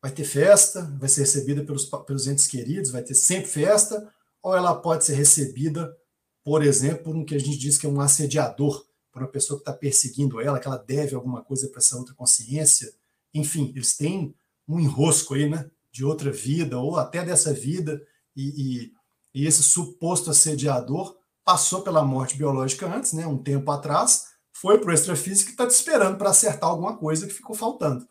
Vai 0.00 0.12
ter 0.12 0.22
festa? 0.22 0.82
Vai 1.00 1.08
ser 1.08 1.22
recebida 1.22 1.64
pelos, 1.64 1.86
pelos 2.06 2.28
entes 2.28 2.46
queridos? 2.46 2.92
Vai 2.92 3.02
ter 3.02 3.16
sempre 3.16 3.50
festa? 3.50 4.08
Ou 4.40 4.54
ela 4.56 4.72
pode 4.80 5.04
ser 5.04 5.14
recebida 5.14 5.92
por 6.44 6.62
exemplo, 6.62 7.14
no 7.14 7.24
que 7.24 7.34
a 7.34 7.38
gente 7.38 7.56
diz 7.56 7.78
que 7.78 7.86
é 7.86 7.88
um 7.88 8.02
assediador, 8.02 8.86
por 9.10 9.22
uma 9.22 9.28
pessoa 9.28 9.58
que 9.58 9.62
está 9.62 9.72
perseguindo 9.72 10.40
ela, 10.40 10.60
que 10.60 10.66
ela 10.66 10.76
deve 10.76 11.14
alguma 11.14 11.42
coisa 11.42 11.68
para 11.68 11.78
essa 11.78 11.96
outra 11.96 12.14
consciência. 12.14 12.92
Enfim, 13.32 13.72
eles 13.74 13.96
têm 13.96 14.34
um 14.68 14.78
enrosco 14.78 15.34
aí, 15.34 15.48
né? 15.48 15.70
De 15.94 16.04
outra 16.04 16.32
vida, 16.32 16.76
ou 16.78 16.98
até 16.98 17.24
dessa 17.24 17.52
vida, 17.52 18.04
e, 18.34 18.88
e, 19.32 19.42
e 19.42 19.46
esse 19.46 19.62
suposto 19.62 20.30
assediador 20.30 21.16
passou 21.44 21.82
pela 21.82 22.04
morte 22.04 22.36
biológica 22.36 22.86
antes, 22.86 23.12
né? 23.12 23.26
Um 23.26 23.38
tempo 23.38 23.70
atrás, 23.70 24.32
foi 24.52 24.78
para 24.78 24.90
o 24.90 24.92
extrafísico 24.92 25.50
e 25.50 25.52
está 25.52 25.66
te 25.66 25.70
esperando 25.74 26.18
para 26.18 26.30
acertar 26.30 26.68
alguma 26.68 26.96
coisa 26.96 27.26
que 27.28 27.32
ficou 27.32 27.54
faltando. 27.54 28.08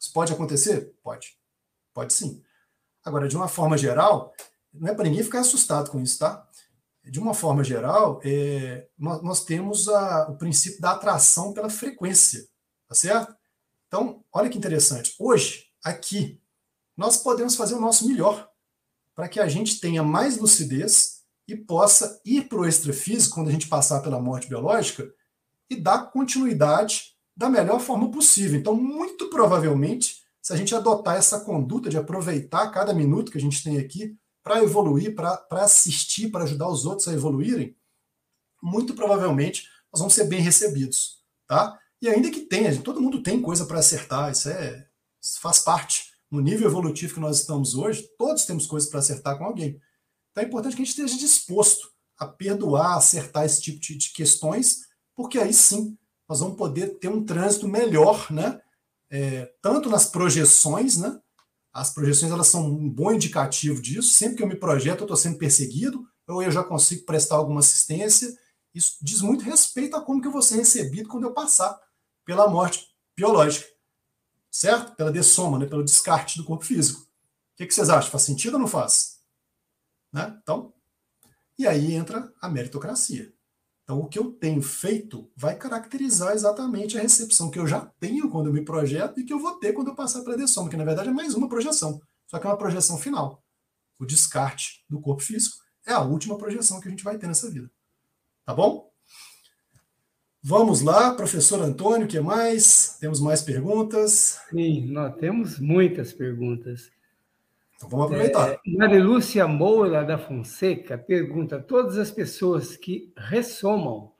Isso 0.00 0.12
pode 0.12 0.32
acontecer? 0.32 0.92
Pode. 1.00 1.38
Pode 1.94 2.12
sim. 2.12 2.42
Agora, 3.04 3.28
de 3.28 3.36
uma 3.36 3.46
forma 3.46 3.78
geral, 3.78 4.34
não 4.74 4.88
é 4.90 4.94
para 4.94 5.04
ninguém 5.04 5.22
ficar 5.22 5.40
assustado 5.40 5.90
com 5.90 6.00
isso, 6.00 6.18
tá? 6.18 6.48
de 7.04 7.18
uma 7.18 7.34
forma 7.34 7.64
geral, 7.64 8.20
é, 8.24 8.86
nós, 8.96 9.22
nós, 9.22 9.44
temos 9.44 9.88
a, 9.88 10.28
o 10.30 10.36
princípio 10.36 10.80
da 10.80 10.92
atração 10.92 11.52
pela 11.52 11.68
frequência, 11.68 12.46
tá 12.86 12.94
certo? 12.94 13.34
Então, 13.88 14.24
olha 14.32 14.48
que 14.48 14.56
interessante. 14.56 15.14
Hoje, 15.18 15.66
aqui, 15.84 16.40
nós 16.96 17.16
podemos 17.16 17.56
fazer 17.56 17.74
o 17.74 17.80
nosso 17.80 18.06
melhor 18.06 18.48
para 19.14 19.28
que 19.28 19.40
a 19.40 19.48
gente 19.48 19.80
tenha 19.80 20.02
mais 20.02 20.38
lucidez 20.38 21.22
e 21.46 21.56
possa 21.56 22.20
ir 22.24 22.48
para 22.48 22.58
o 22.58 22.66
extrafísico 22.66 23.34
quando 23.34 23.48
a 23.48 23.52
gente 23.52 23.68
passar 23.68 24.00
pela 24.00 24.20
morte 24.20 24.48
biológica 24.48 25.12
e 25.68 25.76
dar 25.76 26.10
continuidade 26.10 27.12
da 27.36 27.48
melhor 27.48 27.80
forma 27.80 28.10
possível. 28.10 28.58
Então, 28.58 28.74
muito 28.74 29.28
provavelmente, 29.30 30.22
se 30.40 30.52
a 30.52 30.56
gente 30.56 30.74
adotar 30.74 31.16
essa 31.16 31.40
conduta 31.40 31.88
de 31.88 31.96
aproveitar 31.96 32.70
cada 32.70 32.92
minuto 32.94 33.30
que 33.30 33.38
a 33.38 33.40
gente 33.40 33.62
tem 33.62 33.78
aqui 33.78 34.16
para 34.42 34.62
evoluir, 34.62 35.14
para 35.14 35.46
assistir, 35.52 36.30
para 36.30 36.44
ajudar 36.44 36.68
os 36.68 36.84
outros 36.84 37.08
a 37.08 37.12
evoluírem, 37.12 37.76
muito 38.62 38.94
provavelmente 38.94 39.68
nós 39.92 40.00
vamos 40.00 40.14
ser 40.14 40.24
bem 40.24 40.40
recebidos, 40.40 41.22
tá? 41.46 41.78
E 42.00 42.08
ainda 42.08 42.30
que 42.30 42.40
tenha, 42.40 42.76
todo 42.80 43.00
mundo 43.00 43.22
tem 43.22 43.40
coisa 43.40 43.66
para 43.66 43.78
acertar, 43.78 44.32
isso 44.32 44.48
é 44.48 44.88
isso 45.22 45.40
faz 45.40 45.60
parte. 45.60 46.11
No 46.32 46.40
nível 46.40 46.66
evolutivo 46.66 47.12
que 47.12 47.20
nós 47.20 47.40
estamos 47.40 47.74
hoje, 47.74 48.08
todos 48.16 48.46
temos 48.46 48.66
coisas 48.66 48.88
para 48.88 49.00
acertar 49.00 49.36
com 49.36 49.44
alguém. 49.44 49.78
Então 50.30 50.42
é 50.42 50.46
importante 50.46 50.74
que 50.74 50.80
a 50.80 50.84
gente 50.84 50.98
esteja 50.98 51.18
disposto 51.18 51.92
a 52.16 52.26
perdoar, 52.26 52.96
acertar 52.96 53.44
esse 53.44 53.60
tipo 53.60 53.78
de, 53.78 53.98
de 53.98 54.12
questões, 54.14 54.78
porque 55.14 55.38
aí 55.38 55.52
sim 55.52 55.94
nós 56.26 56.40
vamos 56.40 56.56
poder 56.56 56.98
ter 56.98 57.08
um 57.08 57.22
trânsito 57.22 57.68
melhor, 57.68 58.32
né? 58.32 58.58
É, 59.10 59.52
tanto 59.60 59.90
nas 59.90 60.06
projeções, 60.06 60.96
né? 60.96 61.20
As 61.70 61.92
projeções 61.92 62.32
elas 62.32 62.46
são 62.46 62.66
um 62.66 62.88
bom 62.88 63.12
indicativo 63.12 63.82
disso. 63.82 64.14
Sempre 64.14 64.38
que 64.38 64.42
eu 64.42 64.48
me 64.48 64.56
projeto, 64.56 65.00
eu 65.00 65.04
estou 65.04 65.18
sendo 65.18 65.36
perseguido, 65.36 66.02
ou 66.26 66.42
eu 66.42 66.50
já 66.50 66.64
consigo 66.64 67.04
prestar 67.04 67.36
alguma 67.36 67.60
assistência. 67.60 68.34
Isso 68.74 68.96
diz 69.02 69.20
muito 69.20 69.44
respeito 69.44 69.96
a 69.96 70.00
como 70.00 70.22
que 70.22 70.28
eu 70.28 70.32
vou 70.32 70.40
ser 70.40 70.56
recebido 70.56 71.10
quando 71.10 71.24
eu 71.24 71.34
passar 71.34 71.78
pela 72.24 72.48
morte 72.48 72.86
biológica. 73.14 73.71
Certo? 74.52 74.94
Pela 74.94 75.10
dessoma, 75.10 75.58
né? 75.58 75.66
pelo 75.66 75.82
descarte 75.82 76.36
do 76.36 76.44
corpo 76.44 76.64
físico. 76.64 77.00
O 77.00 77.56
que, 77.56 77.66
que 77.66 77.74
vocês 77.74 77.88
acham? 77.88 78.10
Faz 78.10 78.22
sentido 78.22 78.54
ou 78.54 78.60
não 78.60 78.68
faz? 78.68 79.20
Né? 80.12 80.38
Então, 80.42 80.72
e 81.58 81.66
aí 81.66 81.94
entra 81.94 82.32
a 82.40 82.48
meritocracia. 82.48 83.32
Então, 83.82 84.00
o 84.00 84.08
que 84.08 84.18
eu 84.18 84.30
tenho 84.30 84.62
feito 84.62 85.30
vai 85.34 85.56
caracterizar 85.56 86.34
exatamente 86.34 86.96
a 86.96 87.02
recepção 87.02 87.50
que 87.50 87.58
eu 87.58 87.66
já 87.66 87.80
tenho 87.98 88.30
quando 88.30 88.46
eu 88.46 88.52
me 88.52 88.64
projeto 88.64 89.18
e 89.18 89.24
que 89.24 89.32
eu 89.32 89.38
vou 89.40 89.58
ter 89.58 89.72
quando 89.72 89.88
eu 89.88 89.94
passar 89.94 90.22
para 90.22 90.34
a 90.34 90.36
dessoma, 90.36 90.70
que 90.70 90.76
na 90.76 90.84
verdade 90.84 91.08
é 91.08 91.12
mais 91.12 91.34
uma 91.34 91.48
projeção, 91.48 92.00
só 92.26 92.38
que 92.38 92.46
é 92.46 92.50
uma 92.50 92.56
projeção 92.56 92.96
final. 92.96 93.42
O 93.98 94.06
descarte 94.06 94.84
do 94.88 95.00
corpo 95.00 95.22
físico 95.22 95.56
é 95.84 95.92
a 95.92 96.00
última 96.00 96.38
projeção 96.38 96.80
que 96.80 96.86
a 96.86 96.90
gente 96.90 97.02
vai 97.02 97.18
ter 97.18 97.26
nessa 97.26 97.50
vida. 97.50 97.70
Tá 98.44 98.54
bom? 98.54 98.91
Vamos 100.44 100.82
lá, 100.82 101.14
professor 101.14 101.60
Antônio, 101.60 102.04
o 102.04 102.08
que 102.08 102.18
mais? 102.18 102.96
Temos 102.98 103.20
mais 103.20 103.42
perguntas? 103.42 104.40
Sim, 104.50 104.86
nós 104.86 105.14
temos 105.14 105.60
muitas 105.60 106.12
perguntas. 106.12 106.90
Então 107.76 107.88
vamos 107.88 108.06
aproveitar. 108.06 108.50
É, 108.50 108.58
Marilúcia 108.66 109.46
Moura 109.46 110.04
da 110.04 110.18
Fonseca 110.18 110.98
pergunta: 110.98 111.60
todas 111.60 111.96
as 111.96 112.10
pessoas 112.10 112.76
que 112.76 113.12
ressomam 113.16 114.10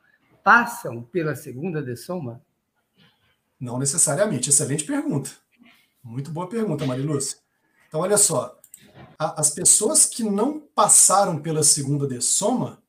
passam 0.44 1.02
pela 1.02 1.34
segunda 1.34 1.82
dessoma? 1.82 2.40
Não 3.58 3.76
necessariamente. 3.78 4.48
Excelente 4.48 4.84
pergunta. 4.84 5.30
Muito 6.04 6.30
boa 6.30 6.48
pergunta, 6.48 6.86
Marilúcia. 6.86 7.38
Então, 7.88 8.00
olha 8.00 8.16
só. 8.16 8.58
as 9.18 9.50
pessoas 9.50 10.06
que 10.06 10.22
não 10.22 10.60
passaram 10.60 11.40
pela 11.40 11.64
segunda 11.64 12.06
dessoma, 12.06 12.81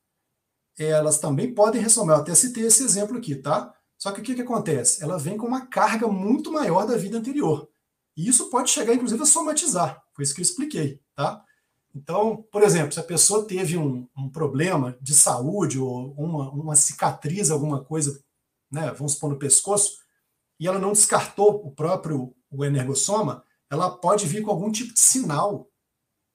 elas 0.78 1.20
também 1.20 1.54
podem 1.54 1.82
ressomar. 1.82 2.18
Eu 2.18 2.22
até 2.22 2.36
citei 2.36 2.66
esse 2.66 2.84
exemplo 2.84 3.18
aqui, 3.18 3.36
tá? 3.36 3.74
Só 3.98 4.12
que 4.12 4.22
o 4.22 4.24
que, 4.24 4.36
que 4.36 4.42
acontece? 4.42 5.04
Ela 5.04 5.18
vem 5.18 5.38
com 5.38 5.48
uma 5.48 5.68
carga 5.68 6.08
muito 6.08 6.52
maior 6.52 6.86
da 6.86 6.98
vida 6.98 7.18
anterior. 7.18 7.70
E 8.18 8.28
isso 8.28 8.50
pode 8.50 8.70
chegar, 8.70 8.94
inclusive, 8.94 9.22
a 9.22 9.26
somatizar. 9.26 10.04
Foi 10.14 10.24
isso 10.24 10.34
que 10.34 10.42
eu 10.42 10.44
expliquei, 10.44 11.02
tá? 11.16 11.44
Então, 11.96 12.44
por 12.52 12.64
exemplo, 12.64 12.92
se 12.92 13.00
a 13.00 13.04
pessoa 13.04 13.46
teve 13.46 13.78
um, 13.78 14.08
um 14.18 14.30
problema 14.30 14.98
de 15.00 15.14
saúde 15.14 15.80
ou 15.80 16.14
uma, 16.14 16.50
uma 16.50 16.76
cicatriz, 16.76 17.52
alguma 17.52 17.84
coisa, 17.84 18.24
né, 18.72 18.92
vamos 18.92 19.14
supor, 19.14 19.30
no 19.30 19.40
pescoço, 19.40 20.00
e 20.60 20.68
ela 20.68 20.80
não 20.80 20.92
descartou 20.92 21.66
o 21.66 21.72
próprio 21.72 22.36
o 22.50 22.64
energossoma, 22.64 23.44
ela 23.70 23.90
pode 23.90 24.28
vir 24.28 24.44
com 24.44 24.52
algum 24.52 24.72
tipo 24.72 24.94
de 24.94 25.00
sinal 25.00 25.68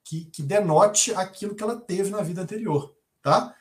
que, 0.05 0.25
que 0.27 0.43
denote 0.43 1.15
aquilo 1.15 1.55
que 1.55 1.63
ela 1.63 1.77
teve 1.77 2.11
na 2.11 2.23
vida 2.23 2.43
anterior, 2.43 2.97
tá? 3.23 3.55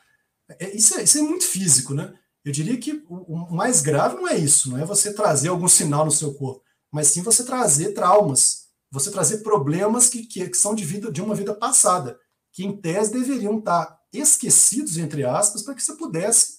É, 0.58 0.76
isso, 0.76 0.98
é, 0.98 1.02
isso 1.02 1.18
é 1.18 1.22
muito 1.22 1.44
físico, 1.44 1.94
né? 1.94 2.14
Eu 2.44 2.52
diria 2.52 2.78
que 2.78 3.04
o, 3.08 3.34
o 3.34 3.54
mais 3.54 3.82
grave 3.82 4.16
não 4.16 4.28
é 4.28 4.36
isso, 4.36 4.70
não 4.70 4.78
é 4.78 4.84
você 4.84 5.12
trazer 5.12 5.48
algum 5.48 5.68
sinal 5.68 6.04
no 6.04 6.10
seu 6.10 6.32
corpo, 6.34 6.62
mas 6.90 7.08
sim 7.08 7.22
você 7.22 7.44
trazer 7.44 7.92
traumas, 7.92 8.68
você 8.90 9.10
trazer 9.10 9.38
problemas 9.38 10.08
que, 10.08 10.24
que, 10.24 10.48
que 10.48 10.56
são 10.56 10.74
de 10.74 10.84
vida 10.84 11.12
de 11.12 11.20
uma 11.20 11.34
vida 11.34 11.54
passada, 11.54 12.18
que 12.52 12.64
em 12.64 12.80
tese 12.80 13.12
deveriam 13.12 13.58
estar 13.58 13.98
esquecidos, 14.12 14.96
entre 14.96 15.24
aspas, 15.24 15.62
para 15.62 15.74
que 15.74 15.82
você 15.82 15.94
pudesse 15.94 16.58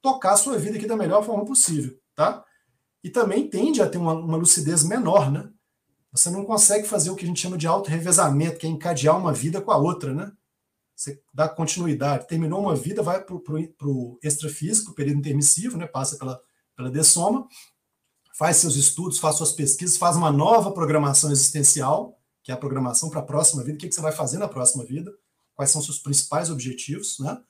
tocar 0.00 0.34
a 0.34 0.36
sua 0.36 0.58
vida 0.58 0.76
aqui 0.76 0.86
da 0.86 0.96
melhor 0.96 1.24
forma 1.24 1.44
possível, 1.44 1.98
tá? 2.14 2.44
E 3.02 3.10
também 3.10 3.48
tende 3.48 3.82
a 3.82 3.88
ter 3.88 3.98
uma, 3.98 4.12
uma 4.12 4.36
lucidez 4.36 4.84
menor, 4.84 5.30
né? 5.32 5.50
Você 6.12 6.30
não 6.30 6.44
consegue 6.44 6.86
fazer 6.86 7.10
o 7.10 7.16
que 7.16 7.24
a 7.24 7.28
gente 7.28 7.40
chama 7.40 7.58
de 7.58 7.66
auto-revezamento, 7.66 8.58
que 8.58 8.66
é 8.66 8.70
encadear 8.70 9.18
uma 9.18 9.32
vida 9.32 9.60
com 9.60 9.72
a 9.72 9.76
outra, 9.76 10.14
né? 10.14 10.30
Você 10.94 11.20
dá 11.32 11.48
continuidade. 11.48 12.28
Terminou 12.28 12.60
uma 12.60 12.76
vida, 12.76 13.02
vai 13.02 13.22
para 13.22 13.34
o 13.34 14.18
extrafísico, 14.22 14.94
período 14.94 15.18
intermissivo, 15.18 15.76
né? 15.76 15.86
passa 15.86 16.16
pela, 16.16 16.40
pela 16.76 16.90
dessoma, 16.90 17.48
faz 18.36 18.58
seus 18.58 18.76
estudos, 18.76 19.18
faz 19.18 19.36
suas 19.36 19.52
pesquisas, 19.52 19.96
faz 19.96 20.16
uma 20.16 20.30
nova 20.30 20.72
programação 20.72 21.30
existencial, 21.30 22.18
que 22.42 22.50
é 22.50 22.54
a 22.54 22.58
programação 22.58 23.08
para 23.08 23.20
a 23.20 23.24
próxima 23.24 23.62
vida, 23.62 23.76
o 23.76 23.78
que, 23.78 23.88
que 23.88 23.94
você 23.94 24.00
vai 24.00 24.12
fazer 24.12 24.38
na 24.38 24.48
próxima 24.48 24.84
vida, 24.84 25.12
quais 25.54 25.70
são 25.70 25.80
seus 25.80 25.98
principais 25.98 26.50
objetivos, 26.50 27.18
né? 27.18 27.40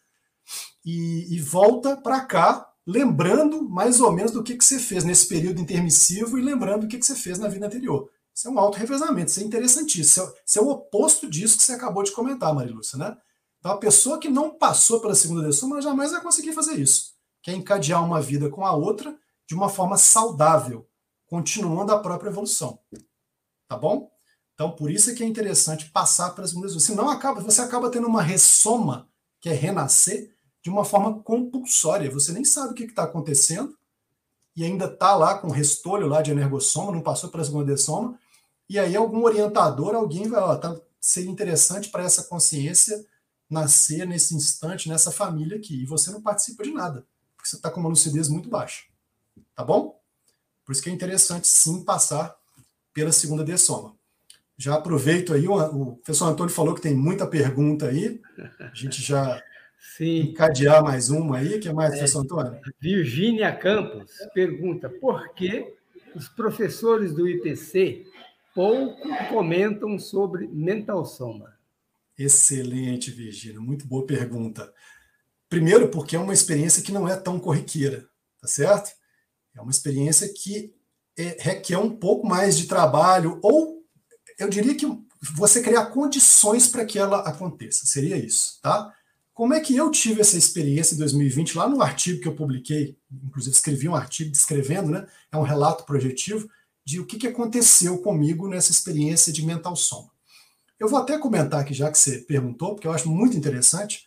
E, 0.84 1.34
e 1.34 1.40
volta 1.40 1.96
para 1.96 2.20
cá, 2.20 2.70
lembrando 2.86 3.62
mais 3.68 4.00
ou 4.00 4.12
menos 4.12 4.30
do 4.30 4.42
que, 4.42 4.56
que 4.56 4.64
você 4.64 4.78
fez 4.78 5.02
nesse 5.02 5.26
período 5.26 5.60
intermissivo 5.60 6.38
e 6.38 6.42
lembrando 6.42 6.82
do 6.82 6.88
que, 6.88 6.98
que 6.98 7.06
você 7.06 7.16
fez 7.16 7.38
na 7.38 7.48
vida 7.48 7.66
anterior. 7.66 8.10
Isso 8.34 8.48
é 8.48 8.50
um 8.50 8.58
auto-revezamento, 8.58 9.30
isso 9.30 9.40
é 9.40 9.44
interessantíssimo. 9.44 10.02
Isso 10.02 10.20
é, 10.20 10.42
isso 10.46 10.58
é, 10.58 10.62
o 10.62 10.68
oposto 10.68 11.30
disso 11.30 11.56
que 11.56 11.62
você 11.62 11.72
acabou 11.72 12.02
de 12.02 12.12
comentar, 12.12 12.54
Marilúcia, 12.54 12.98
né? 12.98 13.16
Então, 13.64 13.72
a 13.72 13.78
pessoa 13.78 14.18
que 14.18 14.28
não 14.28 14.50
passou 14.50 15.00
pela 15.00 15.14
segunda 15.14 15.46
decisão, 15.46 15.80
jamais 15.80 16.10
vai 16.10 16.20
conseguir 16.20 16.52
fazer 16.52 16.74
isso. 16.74 17.14
Que 17.42 17.50
é 17.50 17.54
encadear 17.54 18.04
uma 18.04 18.20
vida 18.20 18.50
com 18.50 18.66
a 18.66 18.76
outra 18.76 19.18
de 19.48 19.54
uma 19.54 19.70
forma 19.70 19.96
saudável, 19.96 20.86
continuando 21.24 21.90
a 21.90 21.98
própria 21.98 22.28
evolução. 22.28 22.78
Tá 23.66 23.74
bom? 23.74 24.10
Então, 24.52 24.70
por 24.72 24.90
isso 24.90 25.10
é 25.10 25.14
que 25.14 25.22
é 25.22 25.26
interessante 25.26 25.90
passar 25.90 26.34
para 26.34 26.44
as 26.44 26.52
mudanças. 26.52 26.82
Senão, 26.82 27.08
acaba, 27.08 27.40
você 27.40 27.62
acaba 27.62 27.90
tendo 27.90 28.06
uma 28.06 28.20
ressoma, 28.20 29.08
que 29.40 29.48
é 29.48 29.54
renascer, 29.54 30.36
de 30.62 30.68
uma 30.68 30.84
forma 30.84 31.22
compulsória. 31.22 32.10
Você 32.10 32.32
nem 32.32 32.44
sabe 32.44 32.72
o 32.72 32.74
que 32.74 32.84
está 32.84 33.04
acontecendo 33.04 33.74
e 34.54 34.62
ainda 34.62 34.84
está 34.84 35.16
lá 35.16 35.38
com 35.38 35.48
restolho 35.48 36.06
lá 36.06 36.20
de 36.20 36.30
energossoma, 36.30 36.92
não 36.92 37.00
passou 37.00 37.30
pela 37.30 37.42
segunda 37.42 37.64
dessoma, 37.64 38.18
e 38.68 38.78
aí 38.78 38.94
algum 38.94 39.24
orientador, 39.24 39.94
alguém 39.94 40.28
vai, 40.28 40.40
ó, 40.42 40.54
tá, 40.54 40.78
seria 41.00 41.30
interessante 41.30 41.88
para 41.88 42.04
essa 42.04 42.24
consciência 42.24 43.02
nascer 43.48 44.06
nesse 44.06 44.34
instante, 44.34 44.88
nessa 44.88 45.10
família 45.10 45.56
aqui, 45.56 45.82
e 45.82 45.86
você 45.86 46.10
não 46.10 46.22
participa 46.22 46.62
de 46.64 46.72
nada, 46.72 47.06
porque 47.36 47.48
você 47.48 47.56
está 47.56 47.70
com 47.70 47.80
uma 47.80 47.88
lucidez 47.88 48.28
muito 48.28 48.48
baixa. 48.48 48.84
Tá 49.54 49.64
bom? 49.64 50.00
Por 50.64 50.72
isso 50.72 50.82
que 50.82 50.90
é 50.90 50.92
interessante 50.92 51.46
sim 51.46 51.84
passar 51.84 52.34
pela 52.92 53.12
segunda 53.12 53.44
dessoma. 53.44 53.94
Já 54.56 54.74
aproveito 54.74 55.34
aí, 55.34 55.46
o, 55.48 55.54
o 55.54 55.96
professor 55.96 56.26
Antônio 56.26 56.52
falou 56.52 56.74
que 56.74 56.80
tem 56.80 56.94
muita 56.94 57.26
pergunta 57.26 57.88
aí. 57.88 58.20
A 58.60 58.74
gente 58.74 59.02
já 59.02 59.42
Sim. 59.96 60.30
encadear 60.30 60.82
mais 60.82 61.10
uma 61.10 61.38
aí, 61.38 61.58
que 61.58 61.68
é 61.68 61.72
mais, 61.72 61.92
é, 61.92 61.96
professor 61.96 62.20
Antônio? 62.20 62.60
Virgínia 62.80 63.54
Campos 63.54 64.12
pergunta 64.32 64.88
por 64.88 65.34
que 65.34 65.74
os 66.14 66.28
professores 66.28 67.12
do 67.12 67.28
IPC 67.28 68.06
pouco 68.54 69.08
comentam 69.28 69.98
sobre 69.98 70.46
mental 70.46 71.04
soma? 71.04 71.53
Excelente, 72.16 73.10
Virgínia, 73.10 73.60
muito 73.60 73.86
boa 73.86 74.06
pergunta. 74.06 74.72
Primeiro, 75.48 75.88
porque 75.88 76.16
é 76.16 76.18
uma 76.18 76.32
experiência 76.32 76.82
que 76.82 76.92
não 76.92 77.08
é 77.08 77.16
tão 77.16 77.38
corriqueira, 77.40 78.08
tá 78.40 78.46
certo? 78.46 78.92
É 79.54 79.60
uma 79.60 79.70
experiência 79.70 80.32
que 80.32 80.74
é, 81.16 81.36
requer 81.40 81.78
um 81.78 81.96
pouco 81.96 82.26
mais 82.26 82.56
de 82.56 82.66
trabalho, 82.66 83.38
ou 83.42 83.84
eu 84.38 84.48
diria 84.48 84.74
que 84.74 84.86
você 85.36 85.62
criar 85.62 85.86
condições 85.86 86.68
para 86.68 86.84
que 86.84 86.98
ela 86.98 87.20
aconteça. 87.20 87.86
Seria 87.86 88.16
isso, 88.16 88.60
tá? 88.62 88.92
Como 89.32 89.52
é 89.52 89.60
que 89.60 89.76
eu 89.76 89.90
tive 89.90 90.20
essa 90.20 90.36
experiência 90.36 90.94
em 90.94 90.98
2020, 90.98 91.56
lá 91.56 91.68
no 91.68 91.82
artigo 91.82 92.20
que 92.20 92.28
eu 92.28 92.36
publiquei, 92.36 92.96
inclusive 93.10 93.54
escrevi 93.54 93.88
um 93.88 93.94
artigo 93.96 94.30
descrevendo, 94.30 94.90
né? 94.90 95.06
É 95.32 95.36
um 95.36 95.42
relato 95.42 95.84
projetivo 95.84 96.48
de 96.84 97.00
o 97.00 97.06
que, 97.06 97.16
que 97.16 97.26
aconteceu 97.26 97.98
comigo 97.98 98.48
nessa 98.48 98.70
experiência 98.70 99.32
de 99.32 99.44
mental 99.44 99.74
soma. 99.74 100.13
Eu 100.84 100.88
vou 100.90 100.98
até 100.98 101.18
comentar 101.18 101.60
aqui, 101.60 101.72
já 101.72 101.90
que 101.90 101.96
você 101.96 102.18
perguntou, 102.18 102.74
porque 102.74 102.86
eu 102.86 102.92
acho 102.92 103.10
muito 103.10 103.34
interessante. 103.38 104.04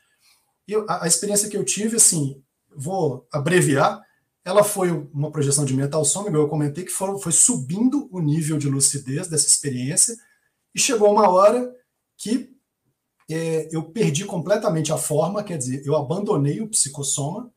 Eu, 0.67 0.85
a, 0.87 1.05
a 1.05 1.07
experiência 1.07 1.49
que 1.49 1.57
eu 1.57 1.65
tive, 1.65 1.95
assim, 1.95 2.39
vou 2.69 3.27
abreviar, 3.31 3.99
ela 4.45 4.63
foi 4.63 4.91
uma 4.91 5.31
projeção 5.31 5.65
de 5.65 5.73
mental 5.73 6.03
igual 6.05 6.43
eu 6.43 6.47
comentei, 6.47 6.85
que 6.85 6.91
foram, 6.91 7.17
foi 7.17 7.31
subindo 7.31 8.07
o 8.11 8.19
nível 8.19 8.59
de 8.59 8.69
lucidez 8.69 9.27
dessa 9.27 9.47
experiência, 9.47 10.15
e 10.75 10.79
chegou 10.79 11.11
uma 11.11 11.27
hora 11.27 11.67
que 12.15 12.55
é, 13.27 13.67
eu 13.75 13.91
perdi 13.91 14.23
completamente 14.23 14.93
a 14.93 14.97
forma, 14.97 15.43
quer 15.43 15.57
dizer, 15.57 15.81
eu 15.83 15.95
abandonei 15.95 16.61
o 16.61 16.69
psicossoma 16.69 17.51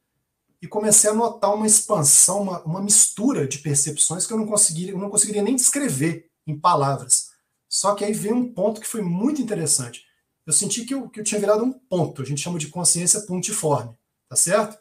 e 0.62 0.66
comecei 0.66 1.10
a 1.10 1.14
notar 1.14 1.54
uma 1.54 1.66
expansão, 1.66 2.40
uma, 2.40 2.62
uma 2.64 2.80
mistura 2.80 3.46
de 3.46 3.58
percepções 3.58 4.26
que 4.26 4.32
eu 4.32 4.38
não 4.38 4.46
conseguiria, 4.46 4.92
eu 4.92 4.98
não 4.98 5.10
conseguiria 5.10 5.42
nem 5.42 5.56
descrever 5.56 6.30
em 6.46 6.58
palavras. 6.58 7.29
Só 7.70 7.94
que 7.94 8.04
aí 8.04 8.12
veio 8.12 8.36
um 8.36 8.52
ponto 8.52 8.82
que 8.82 8.86
foi 8.86 9.00
muito 9.00 9.40
interessante. 9.40 10.04
Eu 10.44 10.52
senti 10.52 10.84
que 10.84 10.92
eu, 10.92 11.08
que 11.08 11.20
eu 11.20 11.24
tinha 11.24 11.40
virado 11.40 11.64
um 11.64 11.72
ponto, 11.72 12.20
a 12.20 12.24
gente 12.26 12.42
chama 12.42 12.58
de 12.58 12.68
consciência 12.68 13.22
pontiforme, 13.22 13.96
tá 14.28 14.36
certo? 14.36 14.76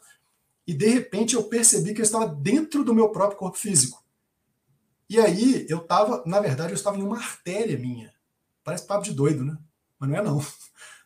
e 0.70 0.72
de 0.72 0.86
repente 0.86 1.34
eu 1.34 1.42
percebi 1.42 1.92
que 1.92 2.00
eu 2.00 2.04
estava 2.04 2.28
dentro 2.28 2.84
do 2.84 2.94
meu 2.94 3.08
próprio 3.08 3.36
corpo 3.36 3.58
físico. 3.58 4.04
E 5.08 5.18
aí 5.18 5.66
eu 5.68 5.78
estava, 5.78 6.22
na 6.24 6.38
verdade, 6.38 6.70
eu 6.70 6.76
estava 6.76 6.96
em 6.96 7.02
uma 7.02 7.16
artéria 7.16 7.76
minha. 7.76 8.14
Parece 8.62 8.86
papo 8.86 9.02
de 9.02 9.12
doido, 9.12 9.44
né? 9.44 9.58
Mas 9.98 10.08
não 10.08 10.16
é 10.16 10.22
não. 10.22 10.46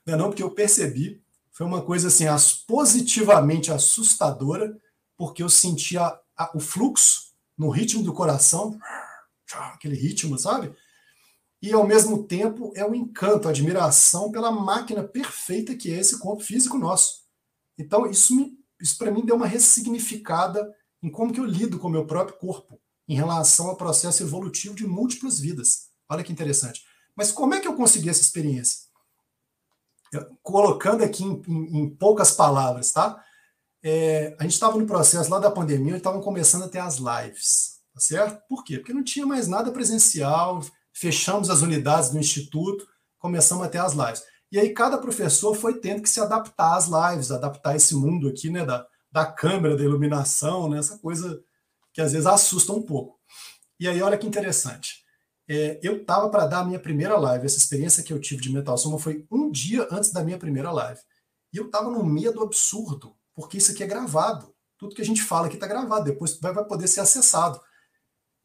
Não 0.04 0.12
é 0.12 0.16
não, 0.18 0.28
porque 0.28 0.42
eu 0.42 0.50
percebi, 0.50 1.24
foi 1.50 1.64
uma 1.64 1.80
coisa 1.80 2.08
assim, 2.08 2.26
positivamente 2.66 3.72
assustadora, 3.72 4.78
porque 5.16 5.42
eu 5.42 5.48
sentia 5.48 6.20
o 6.54 6.60
fluxo 6.60 7.32
no 7.56 7.70
ritmo 7.70 8.02
do 8.02 8.12
coração, 8.12 8.78
aquele 9.72 9.96
ritmo, 9.96 10.38
sabe? 10.38 10.76
E 11.64 11.72
ao 11.72 11.86
mesmo 11.86 12.24
tempo 12.24 12.74
é 12.76 12.84
o 12.84 12.94
encanto, 12.94 13.48
a 13.48 13.50
admiração 13.50 14.30
pela 14.30 14.50
máquina 14.50 15.02
perfeita 15.02 15.74
que 15.74 15.90
é 15.90 15.98
esse 15.98 16.18
corpo 16.18 16.42
físico 16.42 16.76
nosso. 16.76 17.22
Então 17.78 18.04
isso 18.04 18.36
me 18.36 18.62
isso 18.78 18.98
para 18.98 19.10
mim 19.10 19.24
deu 19.24 19.34
uma 19.34 19.46
ressignificada 19.46 20.70
em 21.02 21.10
como 21.10 21.32
que 21.32 21.40
eu 21.40 21.44
lido 21.46 21.78
com 21.78 21.88
o 21.88 21.90
meu 21.90 22.06
próprio 22.06 22.36
corpo. 22.36 22.78
em 23.08 23.14
relação 23.14 23.68
ao 23.68 23.78
processo 23.78 24.22
evolutivo 24.22 24.74
de 24.74 24.86
múltiplas 24.86 25.40
vidas. 25.40 25.88
Olha 26.06 26.22
que 26.22 26.32
interessante. 26.32 26.84
Mas 27.16 27.32
como 27.32 27.54
é 27.54 27.60
que 27.60 27.66
eu 27.66 27.74
consegui 27.74 28.10
essa 28.10 28.20
experiência? 28.20 28.80
Eu, 30.12 30.36
colocando 30.42 31.02
aqui 31.02 31.24
em, 31.24 31.42
em, 31.48 31.78
em, 31.78 31.96
poucas 31.96 32.32
palavras, 32.32 32.92
tá? 32.92 33.24
É, 33.82 34.36
a 34.38 34.42
gente 34.42 34.52
estava 34.52 34.76
no 34.76 34.86
processo 34.86 35.30
lá 35.30 35.38
da 35.38 35.50
pandemia, 35.50 35.96
estavam 35.96 36.20
começando 36.20 36.64
a 36.64 36.68
ter 36.68 36.80
as 36.80 36.96
lives, 36.98 37.80
tá 37.94 38.00
certo? 38.00 38.46
Por 38.48 38.64
quê? 38.64 38.78
Porque 38.78 38.92
não 38.92 39.02
tinha 39.02 39.24
mais 39.24 39.48
nada 39.48 39.72
presencial, 39.72 40.62
fechamos 40.94 41.50
as 41.50 41.60
unidades 41.60 42.10
do 42.10 42.18
instituto, 42.18 42.86
começamos 43.18 43.66
a 43.66 43.68
ter 43.68 43.78
as 43.78 43.92
lives. 43.92 44.22
E 44.50 44.58
aí 44.58 44.72
cada 44.72 44.96
professor 44.96 45.54
foi 45.54 45.80
tendo 45.80 46.00
que 46.00 46.08
se 46.08 46.20
adaptar 46.20 46.76
às 46.76 46.86
lives, 46.86 47.32
adaptar 47.32 47.74
esse 47.74 47.94
mundo 47.94 48.28
aqui, 48.28 48.48
né, 48.48 48.64
da, 48.64 48.86
da 49.10 49.26
câmera, 49.26 49.76
da 49.76 49.82
iluminação, 49.82 50.70
né, 50.70 50.78
essa 50.78 50.96
coisa 50.98 51.42
que 51.92 52.00
às 52.00 52.12
vezes 52.12 52.26
assusta 52.26 52.72
um 52.72 52.82
pouco. 52.82 53.18
E 53.78 53.88
aí, 53.88 54.00
olha 54.00 54.16
que 54.16 54.26
interessante. 54.26 55.04
É, 55.48 55.78
eu 55.82 56.00
estava 56.00 56.28
para 56.30 56.46
dar 56.46 56.60
a 56.60 56.64
minha 56.64 56.78
primeira 56.78 57.18
live. 57.18 57.44
Essa 57.44 57.58
experiência 57.58 58.02
que 58.02 58.12
eu 58.12 58.20
tive 58.20 58.40
de 58.40 58.52
Metal 58.52 58.76
Soma 58.78 58.98
foi 58.98 59.26
um 59.30 59.50
dia 59.50 59.86
antes 59.90 60.10
da 60.10 60.22
minha 60.22 60.38
primeira 60.38 60.70
live. 60.70 61.00
E 61.52 61.56
eu 61.56 61.66
estava 61.66 61.90
num 61.90 62.04
medo 62.04 62.42
absurdo, 62.42 63.16
porque 63.34 63.58
isso 63.58 63.72
aqui 63.72 63.82
é 63.82 63.86
gravado. 63.86 64.54
Tudo 64.78 64.94
que 64.94 65.02
a 65.02 65.04
gente 65.04 65.22
fala 65.22 65.46
aqui 65.46 65.56
está 65.56 65.66
gravado, 65.66 66.04
depois 66.04 66.38
vai, 66.38 66.52
vai 66.52 66.64
poder 66.64 66.88
ser 66.88 67.00
acessado. 67.00 67.60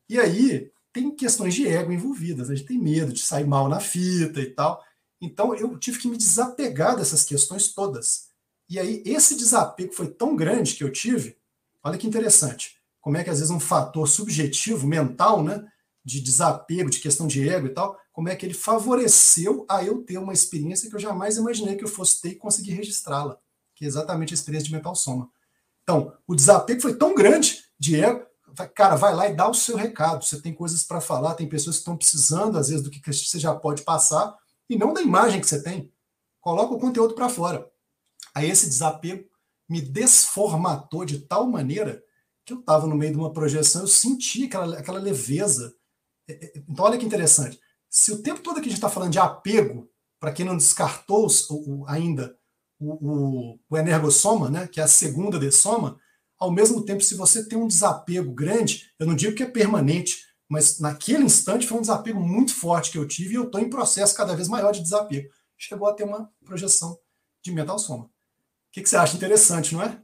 E 0.07 0.19
aí, 0.19 0.71
tem 0.91 1.15
questões 1.15 1.53
de 1.53 1.67
ego 1.67 1.91
envolvidas. 1.91 2.49
A 2.49 2.55
gente 2.55 2.67
tem 2.67 2.77
medo 2.77 3.13
de 3.13 3.21
sair 3.21 3.45
mal 3.45 3.67
na 3.69 3.79
fita 3.79 4.39
e 4.39 4.47
tal. 4.47 4.83
Então, 5.21 5.53
eu 5.55 5.77
tive 5.77 5.99
que 5.99 6.07
me 6.07 6.17
desapegar 6.17 6.95
dessas 6.95 7.23
questões 7.23 7.73
todas. 7.73 8.29
E 8.69 8.79
aí, 8.79 9.03
esse 9.05 9.35
desapego 9.35 9.93
foi 9.93 10.07
tão 10.07 10.35
grande 10.35 10.75
que 10.75 10.83
eu 10.83 10.91
tive. 10.91 11.37
Olha 11.83 11.97
que 11.97 12.07
interessante. 12.07 12.77
Como 13.01 13.17
é 13.17 13.23
que, 13.23 13.29
às 13.29 13.37
vezes, 13.37 13.51
um 13.51 13.59
fator 13.59 14.07
subjetivo, 14.07 14.87
mental, 14.87 15.43
né? 15.43 15.65
de 16.03 16.21
desapego, 16.21 16.89
de 16.89 16.99
questão 16.99 17.27
de 17.27 17.47
ego 17.47 17.67
e 17.67 17.69
tal, 17.69 17.99
como 18.11 18.29
é 18.29 18.35
que 18.35 18.45
ele 18.45 18.53
favoreceu 18.53 19.65
a 19.69 19.83
eu 19.83 20.01
ter 20.01 20.17
uma 20.17 20.33
experiência 20.33 20.89
que 20.89 20.95
eu 20.95 20.99
jamais 20.99 21.37
imaginei 21.37 21.75
que 21.75 21.83
eu 21.83 21.87
fosse 21.87 22.21
ter 22.21 22.29
e 22.29 22.35
conseguir 22.35 22.71
registrá-la, 22.71 23.37
que 23.75 23.85
é 23.85 23.87
exatamente 23.87 24.33
a 24.33 24.35
experiência 24.35 24.67
de 24.67 24.73
mental 24.73 24.95
soma. 24.95 25.29
Então, 25.83 26.13
o 26.27 26.35
desapego 26.35 26.81
foi 26.81 26.95
tão 26.95 27.13
grande 27.13 27.63
de 27.77 28.01
ego, 28.01 28.25
cara, 28.73 28.95
vai 28.95 29.13
lá 29.13 29.29
e 29.29 29.35
dá 29.35 29.47
o 29.49 29.53
seu 29.53 29.75
recado. 29.75 30.23
Você 30.23 30.41
tem 30.41 30.53
coisas 30.53 30.83
para 30.83 31.01
falar, 31.01 31.35
tem 31.35 31.47
pessoas 31.47 31.77
que 31.77 31.81
estão 31.81 31.97
precisando, 31.97 32.57
às 32.57 32.69
vezes, 32.69 32.83
do 32.83 32.89
que 32.89 33.01
você 33.05 33.39
já 33.39 33.55
pode 33.55 33.83
passar, 33.83 34.35
e 34.69 34.77
não 34.77 34.93
da 34.93 35.01
imagem 35.01 35.41
que 35.41 35.47
você 35.47 35.61
tem. 35.61 35.91
Coloca 36.41 36.73
o 36.73 36.79
conteúdo 36.79 37.15
para 37.15 37.29
fora. 37.29 37.69
Aí 38.33 38.49
esse 38.49 38.67
desapego 38.67 39.27
me 39.67 39.81
desformatou 39.81 41.05
de 41.05 41.19
tal 41.19 41.47
maneira 41.47 42.03
que 42.45 42.53
eu 42.53 42.59
estava 42.59 42.87
no 42.87 42.95
meio 42.95 43.11
de 43.11 43.17
uma 43.17 43.31
projeção, 43.31 43.81
eu 43.81 43.87
senti 43.87 44.45
aquela, 44.45 44.79
aquela 44.79 44.99
leveza, 44.99 45.75
é, 46.27 46.45
é, 46.45 46.53
então, 46.67 46.85
olha 46.85 46.97
que 46.97 47.05
interessante. 47.05 47.59
Se 47.89 48.11
o 48.11 48.21
tempo 48.21 48.41
todo 48.41 48.55
que 48.55 48.61
a 48.61 48.63
gente 48.63 48.73
está 48.73 48.89
falando 48.89 49.11
de 49.11 49.19
apego, 49.19 49.89
para 50.19 50.31
quem 50.31 50.45
não 50.45 50.55
descartou 50.55 51.27
o, 51.27 51.53
o, 51.53 51.87
ainda 51.87 52.37
o, 52.79 52.93
o, 52.93 53.59
o 53.69 53.77
energossoma, 53.77 54.49
né, 54.49 54.67
que 54.67 54.79
é 54.79 54.83
a 54.83 54.87
segunda 54.87 55.39
de 55.39 55.51
soma, 55.51 55.99
ao 56.39 56.51
mesmo 56.51 56.83
tempo, 56.85 57.03
se 57.03 57.15
você 57.15 57.45
tem 57.45 57.57
um 57.57 57.67
desapego 57.67 58.31
grande, 58.31 58.91
eu 58.97 59.05
não 59.05 59.15
digo 59.15 59.35
que 59.35 59.43
é 59.43 59.45
permanente, 59.45 60.25
mas 60.47 60.79
naquele 60.79 61.25
instante 61.25 61.67
foi 61.67 61.77
um 61.77 61.81
desapego 61.81 62.19
muito 62.19 62.55
forte 62.55 62.91
que 62.91 62.97
eu 62.97 63.07
tive 63.07 63.33
e 63.33 63.35
eu 63.35 63.43
estou 63.43 63.59
em 63.59 63.69
processo 63.69 64.15
cada 64.15 64.35
vez 64.35 64.47
maior 64.47 64.71
de 64.71 64.81
desapego. 64.81 65.29
Chegou 65.57 65.87
a 65.87 65.93
ter 65.93 66.05
uma 66.05 66.31
projeção 66.45 66.97
de 67.43 67.51
mental 67.51 67.77
soma. 67.77 68.05
O 68.05 68.11
que, 68.71 68.81
que 68.81 68.89
você 68.89 68.95
acha 68.95 69.17
interessante, 69.17 69.73
não 69.75 69.83
é? 69.83 70.01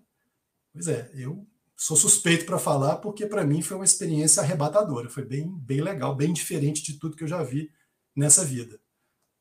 Pois 0.73 0.88
é, 0.88 1.09
eu 1.15 1.47
sou 1.75 1.95
suspeito 1.95 2.45
para 2.45 2.59
falar 2.59 2.97
porque 2.97 3.25
para 3.25 3.45
mim 3.45 3.61
foi 3.61 3.77
uma 3.77 3.86
experiência 3.86 4.43
arrebatadora, 4.43 5.09
foi 5.09 5.23
bem, 5.23 5.49
bem 5.59 5.81
legal, 5.81 6.15
bem 6.15 6.33
diferente 6.33 6.83
de 6.83 6.99
tudo 6.99 7.15
que 7.15 7.23
eu 7.23 7.27
já 7.27 7.41
vi 7.41 7.71
nessa 8.15 8.43
vida. 8.43 8.79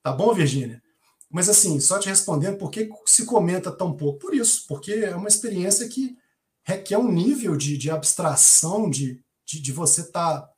Tá 0.03 0.13
bom, 0.13 0.33
Virgínia? 0.33 0.83
Mas 1.31 1.49
assim, 1.49 1.81
só 1.81 1.99
te 1.99 2.09
respondendo, 2.09 2.59
por 2.59 2.71
que 2.71 2.89
se 3.07 3.27
comenta 3.27 3.73
tão 3.73 3.97
pouco? 3.97 4.21
Por 4.21 4.35
isso, 4.35 4.65
porque 4.69 4.93
é 4.93 5.17
uma 5.17 5.29
experiência 5.29 5.89
que 5.89 6.17
requer 6.65 6.99
um 6.99 7.11
nível 7.11 7.57
de, 7.57 7.77
de 7.77 7.91
abstração, 7.91 8.89
de, 8.89 9.23
de, 9.47 9.61
de 9.61 9.73
você 9.73 10.01
estar 10.01 10.41
tá, 10.41 10.53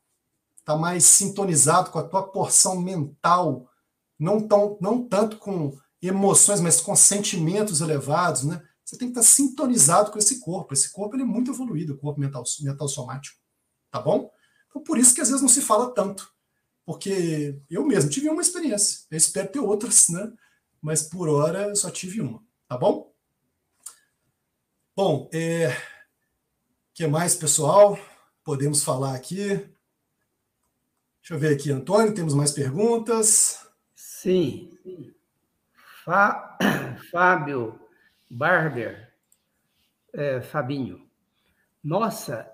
tá 0.63 0.77
mais 0.77 1.03
sintonizado 1.03 1.91
com 1.91 1.99
a 1.99 2.03
tua 2.07 2.23
porção 2.23 2.79
mental, 2.79 3.69
não, 4.17 4.47
tão, 4.47 4.77
não 4.81 5.07
tanto 5.07 5.37
com 5.37 5.77
emoções, 6.01 6.61
mas 6.61 6.79
com 6.81 6.95
sentimentos 6.95 7.81
elevados, 7.81 8.43
né? 8.43 8.61
Você 8.83 8.97
tem 8.97 9.11
que 9.11 9.19
estar 9.19 9.29
sintonizado 9.29 10.11
com 10.11 10.17
esse 10.17 10.39
corpo. 10.39 10.73
Esse 10.73 10.91
corpo 10.93 11.15
ele 11.15 11.23
é 11.23 11.25
muito 11.25 11.51
evoluído, 11.51 11.93
o 11.93 11.97
corpo 11.97 12.19
mental, 12.19 12.43
mental 12.61 12.87
somático. 12.87 13.37
Tá 13.91 13.99
bom? 13.99 14.31
Então, 14.69 14.81
por 14.81 14.97
isso 14.97 15.13
que 15.13 15.19
às 15.19 15.27
vezes 15.27 15.41
não 15.41 15.49
se 15.49 15.61
fala 15.61 15.93
tanto. 15.93 16.31
Porque 16.85 17.59
eu 17.69 17.85
mesmo 17.85 18.09
tive 18.09 18.29
uma 18.29 18.41
experiência. 18.41 18.99
Eu 19.11 19.17
espero 19.17 19.51
ter 19.51 19.59
outras, 19.59 20.07
né? 20.07 20.31
Mas 20.81 21.01
por 21.03 21.27
hora 21.27 21.63
eu 21.63 21.75
só 21.75 21.91
tive 21.91 22.21
uma. 22.21 22.41
Tá 22.65 22.77
bom? 22.77 23.13
Bom, 24.95 25.29
é... 25.33 25.75
que 26.97 27.05
mais, 27.05 27.35
pessoal? 27.35 27.95
Podemos 28.43 28.83
falar 28.83 29.13
aqui. 29.13 29.49
Deixa 29.49 29.69
eu 31.29 31.37
ver 31.37 31.53
aqui, 31.53 31.71
Antônio, 31.71 32.11
temos 32.11 32.33
mais 32.33 32.51
perguntas? 32.51 33.69
Sim. 33.93 34.75
Fá... 36.03 36.57
Fábio 37.11 37.79
Barber, 38.27 39.13
é, 40.11 40.41
Fabinho, 40.41 41.07
nossa 41.83 42.51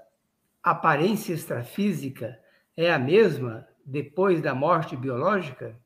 aparência 0.61 1.33
extrafísica 1.33 2.37
é 2.75 2.91
a 2.91 2.99
mesma 2.99 3.65
depois 3.85 4.41
da 4.41 4.53
morte 4.53 4.97
biológica? 4.97 5.79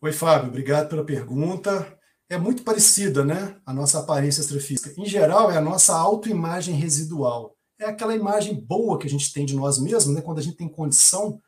Oi, 0.00 0.12
Fábio, 0.12 0.50
obrigado 0.50 0.88
pela 0.88 1.04
pergunta. 1.04 1.97
É 2.30 2.36
muito 2.36 2.62
parecida, 2.62 3.24
né? 3.24 3.58
A 3.64 3.72
nossa 3.72 4.00
aparência 4.00 4.40
extrafísica. 4.40 4.92
Em 5.00 5.06
geral, 5.06 5.50
é 5.50 5.56
a 5.56 5.62
nossa 5.62 5.96
autoimagem 5.96 6.74
residual. 6.74 7.56
É 7.80 7.86
aquela 7.86 8.14
imagem 8.14 8.54
boa 8.54 8.98
que 8.98 9.06
a 9.06 9.10
gente 9.10 9.32
tem 9.32 9.46
de 9.46 9.54
nós 9.54 9.78
mesmos, 9.78 10.14
né? 10.14 10.20
Quando 10.20 10.38
a 10.38 10.42
gente 10.42 10.56
tem 10.56 10.68
condição 10.68 11.40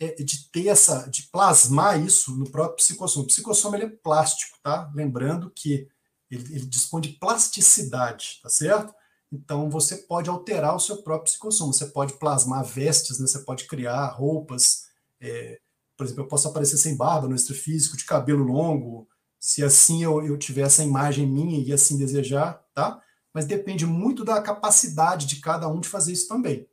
é, 0.00 0.14
de 0.14 0.50
ter 0.50 0.68
essa, 0.68 1.08
de 1.08 1.28
plasmar 1.30 2.04
isso 2.04 2.36
no 2.36 2.50
próprio 2.50 2.76
psicossoma. 2.76 3.24
O 3.24 3.28
psicossoma 3.28 3.76
ele 3.76 3.86
é 3.86 3.88
plástico, 3.88 4.58
tá? 4.62 4.90
Lembrando 4.94 5.50
que 5.54 5.88
ele, 6.30 6.54
ele 6.54 6.66
dispõe 6.66 7.00
de 7.00 7.10
plasticidade, 7.10 8.40
tá 8.42 8.48
certo? 8.48 8.92
Então 9.30 9.68
você 9.70 9.96
pode 9.96 10.30
alterar 10.30 10.74
o 10.74 10.80
seu 10.80 11.02
próprio 11.02 11.30
psicossomo, 11.30 11.72
você 11.72 11.86
pode 11.86 12.14
plasmar 12.14 12.64
vestes, 12.64 13.18
né? 13.18 13.26
você 13.26 13.40
pode 13.40 13.64
criar 13.64 14.06
roupas. 14.08 14.86
É, 15.20 15.58
por 15.96 16.04
exemplo, 16.04 16.24
eu 16.24 16.28
posso 16.28 16.48
aparecer 16.48 16.76
sem 16.76 16.96
barba 16.96 17.28
no 17.28 17.34
extrafísico, 17.34 17.96
de 17.96 18.04
cabelo 18.04 18.44
longo, 18.44 19.08
se 19.46 19.62
assim 19.62 20.02
eu, 20.02 20.26
eu 20.26 20.36
tiver 20.36 20.62
essa 20.62 20.82
imagem 20.82 21.24
minha 21.24 21.60
e 21.60 21.72
assim 21.72 21.96
desejar, 21.96 22.54
tá? 22.74 23.00
Mas 23.32 23.46
depende 23.46 23.86
muito 23.86 24.24
da 24.24 24.42
capacidade 24.42 25.24
de 25.24 25.36
cada 25.36 25.68
um 25.68 25.78
de 25.78 25.88
fazer 25.88 26.12
isso 26.12 26.26
também, 26.26 26.68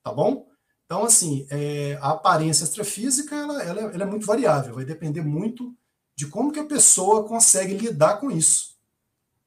tá 0.00 0.12
bom? 0.12 0.48
Então, 0.84 1.02
assim, 1.02 1.44
é, 1.50 1.98
a 2.00 2.10
aparência 2.10 2.62
extrafísica 2.62 3.34
ela, 3.34 3.60
ela, 3.60 3.80
ela 3.80 4.02
é 4.04 4.06
muito 4.06 4.26
variável, 4.26 4.76
vai 4.76 4.84
depender 4.84 5.22
muito 5.22 5.76
de 6.14 6.28
como 6.28 6.52
que 6.52 6.60
a 6.60 6.64
pessoa 6.64 7.26
consegue 7.26 7.76
lidar 7.76 8.18
com 8.18 8.30
isso. 8.30 8.76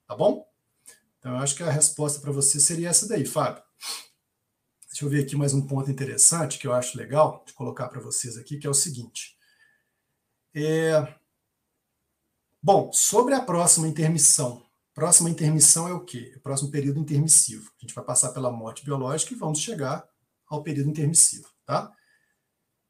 Tá 0.05 0.13
bom? 0.13 0.45
Então, 1.19 1.31
eu 1.31 1.37
acho 1.37 1.55
que 1.55 1.63
a 1.63 1.71
resposta 1.71 2.19
para 2.19 2.33
você 2.33 2.59
seria 2.59 2.89
essa 2.89 3.07
daí, 3.07 3.25
Fábio. 3.25 3.63
Deixa 4.89 5.05
eu 5.05 5.09
ver 5.09 5.23
aqui 5.23 5.37
mais 5.37 5.53
um 5.53 5.65
ponto 5.65 5.89
interessante 5.89 6.59
que 6.59 6.67
eu 6.67 6.73
acho 6.73 6.97
legal 6.97 7.45
de 7.47 7.53
colocar 7.53 7.87
para 7.87 8.01
vocês 8.01 8.35
aqui, 8.35 8.57
que 8.57 8.67
é 8.67 8.69
o 8.69 8.73
seguinte. 8.73 9.37
É... 10.53 11.15
Bom, 12.61 12.91
sobre 12.91 13.33
a 13.33 13.41
próxima 13.41 13.87
intermissão. 13.87 14.65
Próxima 14.93 15.29
intermissão 15.29 15.87
é 15.87 15.93
o 15.93 16.03
quê? 16.03 16.33
O 16.37 16.39
próximo 16.39 16.71
período 16.71 16.99
intermissivo. 16.99 17.71
A 17.77 17.81
gente 17.81 17.93
vai 17.93 18.03
passar 18.03 18.31
pela 18.31 18.51
morte 18.51 18.83
biológica 18.83 19.33
e 19.33 19.37
vamos 19.37 19.59
chegar 19.59 20.07
ao 20.47 20.63
período 20.63 20.89
intermissivo, 20.89 21.47
tá? 21.65 21.91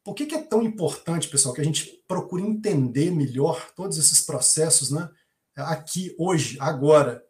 Por 0.02 0.14
que, 0.14 0.24
que 0.24 0.34
é 0.34 0.42
tão 0.42 0.62
importante, 0.62 1.28
pessoal, 1.28 1.54
que 1.54 1.60
a 1.60 1.64
gente 1.64 2.02
procure 2.08 2.42
entender 2.42 3.10
melhor 3.10 3.72
todos 3.74 3.98
esses 3.98 4.22
processos, 4.22 4.90
né? 4.90 5.10
aqui, 5.54 6.14
hoje, 6.18 6.56
agora, 6.60 7.22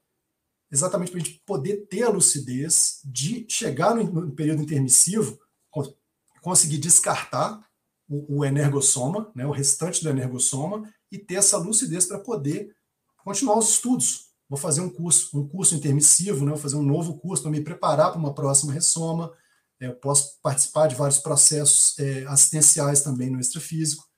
exatamente 0.71 1.11
para 1.11 1.21
a 1.21 1.25
gente 1.25 1.43
poder 1.47 1.87
ter 1.87 2.03
a 2.03 2.11
lucidez 2.11 3.01
de 3.05 3.47
chegar 3.49 3.95
no 3.95 4.33
período 4.33 4.63
intermissivo, 4.63 5.41
conseguir 6.41 6.79
descartar 6.79 7.67
o, 8.09 8.39
o 8.39 8.45
energossoma, 8.45 9.33
né, 9.35 9.47
o 9.47 9.51
restante 9.51 10.03
do 10.03 10.11
energossoma, 10.11 10.89
e 11.11 11.19
ter 11.19 11.37
essa 11.37 11.57
lucidez 11.57 12.07
para 12.07 12.19
poder 12.19 12.75
continuar 13.25 13.59
os 13.59 13.71
estudos. 13.71 14.29
Vou 14.49 14.59
fazer 14.59 14.81
um 14.81 14.89
curso, 14.89 15.39
um 15.39 15.47
curso 15.47 15.75
intermissivo, 15.75 16.45
né, 16.45 16.53
vou 16.53 16.61
fazer 16.61 16.77
um 16.77 16.83
novo 16.83 17.19
curso 17.19 17.43
para 17.43 17.53
me 17.53 17.61
preparar 17.61 18.11
para 18.11 18.19
uma 18.19 18.35
próxima 18.35 18.73
ressoma. 18.73 19.33
É, 19.81 19.91
posso 19.91 20.41
participar 20.43 20.89
de 20.89 20.95
vários 20.95 21.19
processos 21.19 21.99
é, 21.99 22.25
assistenciais 22.27 23.03
também 23.03 23.31
no 23.31 23.39
extrafísico. 23.39 24.09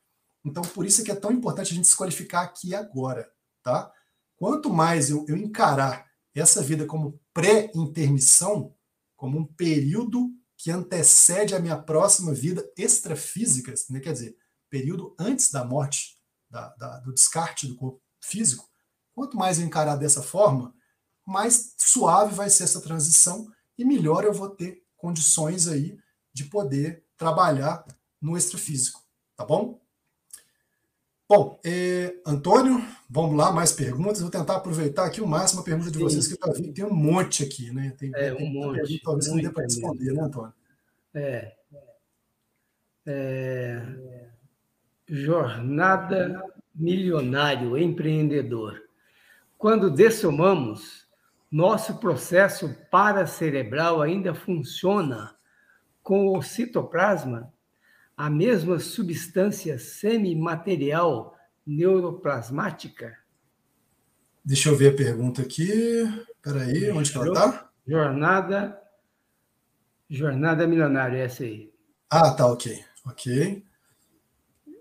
Então, 0.44 0.62
por 0.62 0.86
isso 0.86 1.02
é 1.02 1.04
que 1.04 1.10
é 1.10 1.16
tão 1.16 1.32
importante 1.32 1.72
a 1.72 1.74
gente 1.74 1.88
se 1.88 1.96
qualificar 1.96 2.42
aqui 2.42 2.74
agora, 2.74 3.30
tá? 3.62 3.92
Quanto 4.36 4.70
mais 4.70 5.10
eu, 5.10 5.26
eu 5.28 5.36
encarar 5.36 6.06
essa 6.34 6.62
vida 6.62 6.86
como 6.86 7.20
pré-intermissão, 7.34 8.74
como 9.16 9.38
um 9.38 9.44
período 9.44 10.30
que 10.56 10.70
antecede 10.70 11.54
a 11.54 11.60
minha 11.60 11.76
próxima 11.76 12.32
vida 12.32 12.66
extrafísica, 12.76 13.74
né? 13.90 14.00
quer 14.00 14.12
dizer, 14.12 14.36
período 14.68 15.14
antes 15.18 15.50
da 15.50 15.64
morte, 15.64 16.19
da, 16.50 16.68
da, 16.76 16.98
do 17.00 17.14
descarte 17.14 17.66
do 17.66 17.76
corpo 17.76 18.02
físico, 18.20 18.68
quanto 19.14 19.36
mais 19.36 19.58
eu 19.58 19.66
encarar 19.66 19.96
dessa 19.96 20.22
forma, 20.22 20.74
mais 21.26 21.74
suave 21.78 22.34
vai 22.34 22.50
ser 22.50 22.64
essa 22.64 22.80
transição 22.80 23.46
e 23.78 23.84
melhor 23.84 24.24
eu 24.24 24.32
vou 24.32 24.50
ter 24.50 24.82
condições 24.96 25.68
aí 25.68 25.98
de 26.32 26.44
poder 26.44 27.04
trabalhar 27.16 27.84
no 28.20 28.36
extrafísico, 28.36 29.00
tá 29.36 29.44
bom? 29.44 29.80
Bom, 31.28 31.60
é, 31.64 32.12
Antônio, 32.26 32.84
vamos 33.08 33.36
lá, 33.36 33.52
mais 33.52 33.70
perguntas. 33.70 34.20
Vou 34.20 34.32
tentar 34.32 34.56
aproveitar 34.56 35.06
aqui 35.06 35.20
o 35.20 35.26
máximo 35.28 35.60
a 35.60 35.64
pergunta 35.64 35.88
de 35.88 35.96
Sim. 35.96 36.02
vocês, 36.02 36.26
que 36.26 36.36
eu 36.36 36.52
vi, 36.52 36.72
tem 36.72 36.84
um 36.84 36.92
monte 36.92 37.44
aqui, 37.44 37.70
né? 37.70 37.94
Tem, 37.96 38.10
é, 38.16 38.32
um 38.32 38.36
tem 38.36 38.52
monte. 38.52 38.80
Pergunta, 38.80 39.00
talvez 39.04 39.28
não 39.28 39.36
dê 39.36 39.48
para 39.48 39.62
responder, 39.62 40.12
né, 40.12 40.22
Antônio? 40.22 40.52
É. 41.14 41.54
é. 43.06 44.29
Jornada 45.10 46.40
milionário 46.72 47.76
empreendedor. 47.76 48.80
Quando 49.58 49.90
dessomamos, 49.90 51.04
nosso 51.50 51.98
processo 51.98 52.76
paracerebral 52.92 54.00
ainda 54.00 54.32
funciona 54.32 55.34
com 56.00 56.38
o 56.38 56.40
citoplasma 56.40 57.52
a 58.16 58.30
mesma 58.30 58.78
substância 58.78 59.78
semimaterial 59.78 61.36
neuroplasmática? 61.66 63.18
Deixa 64.44 64.68
eu 64.68 64.76
ver 64.76 64.92
a 64.92 64.96
pergunta 64.96 65.42
aqui. 65.42 65.68
Espera 65.70 66.62
aí, 66.62 66.90
onde 66.92 67.16
ela 67.16 67.26
está? 67.26 67.70
Jornada 67.86 68.80
Jornada 70.08 70.66
Milionária, 70.66 71.18
essa 71.18 71.44
aí. 71.44 71.72
Ah, 72.08 72.32
tá, 72.32 72.46
ok. 72.46 72.84
Ok. 73.06 73.64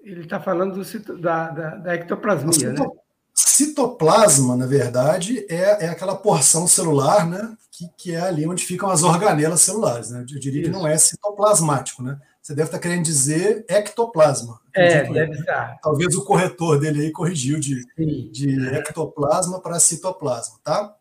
Ele 0.10 0.22
está 0.22 0.40
falando 0.40 0.74
do, 0.74 1.18
da, 1.20 1.50
da, 1.50 1.76
da 1.76 1.96
ectoplasmia, 1.96 2.74
né? 2.74 2.86
Citoplasma, 3.34 4.56
na 4.56 4.66
verdade, 4.66 5.46
é, 5.50 5.86
é 5.86 5.90
aquela 5.90 6.16
porção 6.16 6.68
celular, 6.68 7.28
né? 7.28 7.56
Que, 7.72 7.90
que 7.96 8.16
é 8.16 8.22
ali 8.22 8.48
onde 8.48 8.66
ficam 8.66 8.90
as 8.90 9.04
organelas 9.04 9.62
celulares, 9.62 10.10
né? 10.10 10.22
Eu 10.22 10.40
diria 10.40 10.62
Isso. 10.62 10.72
que 10.72 10.78
não 10.78 10.88
é 10.88 10.98
citoplasmático, 10.98 12.02
né? 12.02 12.20
Você 12.42 12.56
deve 12.56 12.68
estar 12.68 12.80
querendo 12.80 13.04
dizer 13.04 13.64
ectoplasma. 13.68 14.60
É, 14.74 15.04
deve 15.04 15.40
estar. 15.40 15.78
Talvez 15.82 16.16
o 16.16 16.26
corretor 16.26 16.80
dele 16.80 17.04
aí 17.04 17.12
corrigiu 17.12 17.60
de, 17.60 17.86
de 18.32 18.76
ectoplasma 18.76 19.62
para 19.62 19.80
citoplasma, 19.80 20.58
tá? 20.64 20.96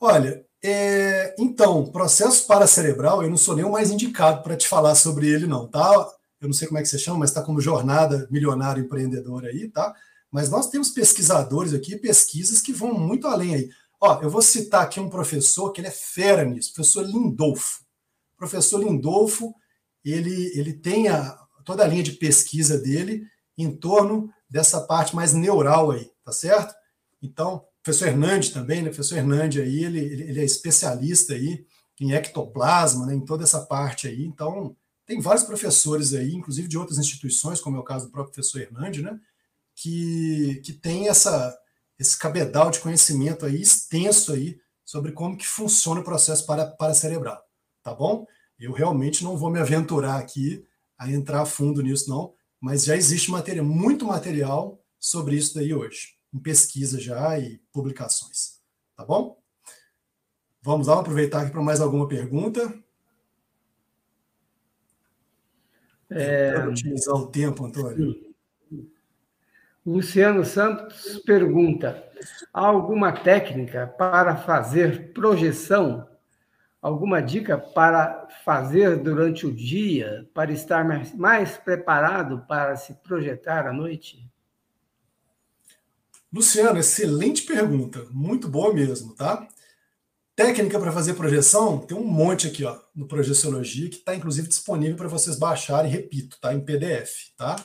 Olha, 0.00 0.44
é, 0.62 1.34
então, 1.38 1.84
processo 1.86 2.46
paracerebral, 2.46 3.22
eu 3.22 3.30
não 3.30 3.36
sou 3.36 3.54
nem 3.54 3.64
o 3.64 3.72
mais 3.72 3.90
indicado 3.90 4.42
para 4.42 4.56
te 4.56 4.66
falar 4.66 4.94
sobre 4.94 5.28
ele, 5.28 5.46
não, 5.46 5.66
tá? 5.66 6.10
Eu 6.40 6.48
não 6.48 6.52
sei 6.52 6.68
como 6.68 6.78
é 6.78 6.82
que 6.82 6.88
você 6.88 6.98
chama, 6.98 7.20
mas 7.20 7.30
está 7.30 7.42
como 7.42 7.60
jornada 7.60 8.28
milionário 8.30 8.84
empreendedor 8.84 9.44
aí, 9.44 9.68
tá? 9.68 9.94
Mas 10.30 10.50
nós 10.50 10.68
temos 10.68 10.90
pesquisadores 10.90 11.72
aqui, 11.72 11.96
pesquisas 11.96 12.60
que 12.60 12.72
vão 12.72 12.94
muito 12.94 13.26
além 13.26 13.54
aí. 13.54 13.70
Ó, 14.00 14.20
eu 14.22 14.30
vou 14.30 14.42
citar 14.42 14.82
aqui 14.82 15.00
um 15.00 15.08
professor 15.08 15.72
que 15.72 15.80
ele 15.80 15.88
é 15.88 15.92
fera 15.92 16.44
nisso, 16.44 16.72
professor 16.72 17.04
Lindolfo. 17.04 17.82
Professor 18.36 18.78
Lindolfo, 18.78 19.52
ele, 20.04 20.52
ele 20.56 20.72
tem 20.72 21.08
a, 21.08 21.36
toda 21.64 21.84
a 21.84 21.86
linha 21.86 22.02
de 22.02 22.12
pesquisa 22.12 22.78
dele 22.78 23.26
em 23.56 23.74
torno 23.74 24.30
dessa 24.48 24.82
parte 24.82 25.16
mais 25.16 25.32
neural 25.32 25.90
aí, 25.90 26.10
tá 26.24 26.32
certo? 26.32 26.72
Então, 27.20 27.64
professor 27.82 28.06
Hernandes 28.08 28.50
também, 28.50 28.82
né? 28.82 28.90
Professor 28.90 29.16
Hernandes 29.16 29.60
aí, 29.60 29.84
ele, 29.84 29.98
ele 29.98 30.40
é 30.40 30.44
especialista 30.44 31.32
aí 31.34 31.66
em 32.00 32.12
ectoplasma, 32.12 33.06
né? 33.06 33.14
Em 33.14 33.24
toda 33.24 33.42
essa 33.42 33.60
parte 33.66 34.06
aí. 34.06 34.24
Então, 34.24 34.76
tem 35.08 35.20
vários 35.20 35.42
professores 35.42 36.12
aí, 36.12 36.34
inclusive 36.34 36.68
de 36.68 36.76
outras 36.76 36.98
instituições, 36.98 37.62
como 37.62 37.78
é 37.78 37.80
o 37.80 37.82
caso 37.82 38.06
do 38.06 38.12
próprio 38.12 38.34
professor 38.34 38.60
Hernandes, 38.60 39.02
né? 39.02 39.18
Que, 39.74 40.60
que 40.62 40.74
tem 40.74 41.08
essa, 41.08 41.58
esse 41.98 42.18
cabedal 42.18 42.70
de 42.70 42.78
conhecimento 42.78 43.46
aí 43.46 43.58
extenso 43.58 44.34
aí 44.34 44.60
sobre 44.84 45.12
como 45.12 45.38
que 45.38 45.46
funciona 45.46 46.02
o 46.02 46.04
processo 46.04 46.44
para, 46.44 46.66
para 46.66 46.92
cerebral, 46.92 47.42
tá 47.82 47.94
bom? 47.94 48.26
Eu 48.58 48.72
realmente 48.72 49.24
não 49.24 49.34
vou 49.34 49.50
me 49.50 49.58
aventurar 49.58 50.18
aqui 50.18 50.62
a 50.98 51.10
entrar 51.10 51.40
a 51.40 51.46
fundo 51.46 51.80
nisso, 51.80 52.10
não, 52.10 52.34
mas 52.60 52.84
já 52.84 52.94
existe 52.94 53.30
matéria, 53.30 53.62
muito 53.62 54.04
material 54.04 54.78
sobre 54.98 55.36
isso 55.36 55.54
daí 55.54 55.72
hoje, 55.72 56.18
em 56.34 56.38
pesquisa 56.38 57.00
já 57.00 57.38
e 57.38 57.62
publicações. 57.72 58.58
Tá 58.94 59.06
bom? 59.06 59.40
Vamos 60.60 60.86
lá, 60.86 61.00
aproveitar 61.00 61.42
aqui 61.42 61.50
para 61.50 61.62
mais 61.62 61.80
alguma 61.80 62.06
pergunta. 62.06 62.74
É... 66.10 66.52
Para 66.52 66.70
utilizar 66.70 67.14
o 67.14 67.26
tempo, 67.26 67.66
Antônio. 67.66 68.16
Luciano 69.84 70.44
Santos 70.44 71.22
pergunta: 71.24 72.04
há 72.52 72.66
alguma 72.66 73.12
técnica 73.12 73.86
para 73.86 74.36
fazer 74.36 75.12
projeção 75.12 76.06
alguma 76.80 77.20
dica 77.20 77.58
para 77.58 78.28
fazer 78.44 78.96
durante 78.96 79.46
o 79.46 79.52
dia 79.52 80.28
para 80.32 80.52
estar 80.52 80.84
mais, 80.84 81.14
mais 81.14 81.56
preparado 81.56 82.44
para 82.48 82.76
se 82.76 82.94
projetar 82.94 83.66
à 83.66 83.72
noite? 83.72 84.26
Luciano, 86.32 86.78
excelente 86.78 87.42
pergunta, 87.42 88.06
muito 88.10 88.48
boa 88.48 88.72
mesmo, 88.72 89.14
tá? 89.14 89.48
Técnica 90.38 90.78
para 90.78 90.92
fazer 90.92 91.14
projeção, 91.14 91.78
tem 91.78 91.98
um 91.98 92.04
monte 92.04 92.46
aqui, 92.46 92.64
ó, 92.64 92.78
no 92.94 93.08
Projeciologia, 93.08 93.90
que 93.90 93.96
está 93.96 94.14
inclusive 94.14 94.46
disponível 94.46 94.96
para 94.96 95.08
vocês 95.08 95.36
baixarem, 95.36 95.90
repito, 95.90 96.38
tá? 96.40 96.54
Em 96.54 96.60
PDF, 96.60 97.32
tá? 97.36 97.56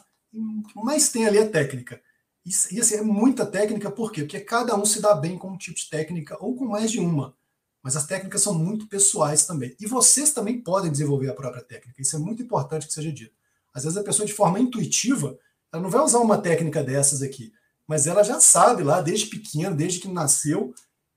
Mas 0.75 1.09
tem 1.09 1.27
ali 1.27 1.37
a 1.37 1.47
técnica. 1.47 2.01
E 2.43 2.79
assim, 2.79 2.95
é 2.95 3.01
muita 3.03 3.45
técnica, 3.45 3.91
por 3.91 4.11
quê? 4.11 4.23
Porque 4.23 4.39
cada 4.39 4.75
um 4.75 4.85
se 4.85 4.99
dá 4.99 5.13
bem 5.13 5.37
com 5.37 5.51
um 5.51 5.57
tipo 5.57 5.77
de 5.77 5.87
técnica 5.87 6.35
ou 6.39 6.55
com 6.55 6.65
mais 6.65 6.89
de 6.89 6.99
uma 6.99 7.35
mas 7.83 7.97
as 7.97 8.07
técnicas 8.07 8.41
são 8.41 8.53
muito 8.53 8.87
pessoais 8.87 9.45
também. 9.45 9.75
E 9.77 9.85
vocês 9.85 10.31
também 10.31 10.61
podem 10.61 10.89
desenvolver 10.89 11.29
a 11.29 11.33
própria 11.33 11.61
técnica. 11.61 12.01
Isso 12.01 12.15
é 12.15 12.19
muito 12.19 12.41
importante 12.41 12.87
que 12.87 12.93
seja 12.93 13.11
dito. 13.11 13.35
Às 13.73 13.83
vezes 13.83 13.97
a 13.97 14.03
pessoa, 14.03 14.25
de 14.25 14.31
forma 14.33 14.57
intuitiva, 14.57 15.37
ela 15.71 15.83
não 15.83 15.89
vai 15.89 16.01
usar 16.01 16.19
uma 16.19 16.37
técnica 16.37 16.81
dessas 16.81 17.21
aqui, 17.21 17.51
mas 17.85 18.07
ela 18.07 18.23
já 18.23 18.39
sabe 18.39 18.83
lá, 18.83 19.01
desde 19.01 19.25
pequena, 19.25 19.75
desde 19.75 19.99
que 19.99 20.07
nasceu, 20.07 20.73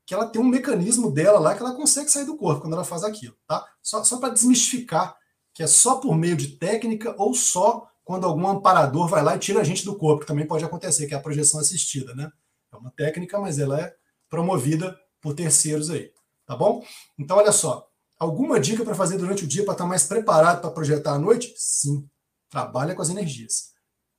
que 0.07 0.13
ela 0.13 0.25
tem 0.25 0.41
um 0.41 0.45
mecanismo 0.45 1.11
dela 1.11 1.37
lá 1.37 1.53
que 1.53 1.61
ela 1.61 1.75
consegue 1.75 2.09
sair 2.09 2.25
do 2.25 2.37
corpo 2.37 2.61
quando 2.61 2.73
ela 2.73 2.85
faz 2.85 3.03
aquilo, 3.03 3.35
tá? 3.45 3.63
Só, 3.83 4.03
só 4.05 4.17
para 4.17 4.29
desmistificar 4.29 5.15
que 5.53 5.63
é 5.63 5.67
só 5.67 5.95
por 5.95 6.15
meio 6.15 6.37
de 6.37 6.49
técnica 6.49 7.13
ou 7.17 7.33
só 7.33 7.89
quando 8.05 8.25
algum 8.25 8.47
amparador 8.47 9.07
vai 9.07 9.21
lá 9.21 9.35
e 9.35 9.39
tira 9.39 9.59
a 9.59 9.63
gente 9.63 9.83
do 9.83 9.97
corpo, 9.97 10.21
que 10.21 10.27
também 10.27 10.47
pode 10.47 10.63
acontecer, 10.63 11.07
que 11.07 11.13
é 11.13 11.17
a 11.17 11.21
projeção 11.21 11.59
assistida, 11.59 12.15
né? 12.15 12.31
É 12.71 12.77
uma 12.77 12.91
técnica, 12.91 13.39
mas 13.39 13.59
ela 13.59 13.81
é 13.81 13.93
promovida 14.29 14.97
por 15.19 15.33
terceiros 15.33 15.89
aí. 15.89 16.13
Tá 16.45 16.55
bom? 16.55 16.85
Então, 17.17 17.37
olha 17.37 17.51
só. 17.51 17.89
Alguma 18.17 18.59
dica 18.59 18.85
para 18.85 18.95
fazer 18.95 19.17
durante 19.17 19.43
o 19.43 19.47
dia 19.47 19.65
para 19.65 19.73
estar 19.73 19.83
tá 19.83 19.89
mais 19.89 20.03
preparado 20.03 20.61
para 20.61 20.71
projetar 20.71 21.15
à 21.15 21.19
noite? 21.19 21.53
Sim. 21.57 22.07
Trabalha 22.49 22.95
com 22.95 23.01
as 23.01 23.09
energias. 23.09 23.73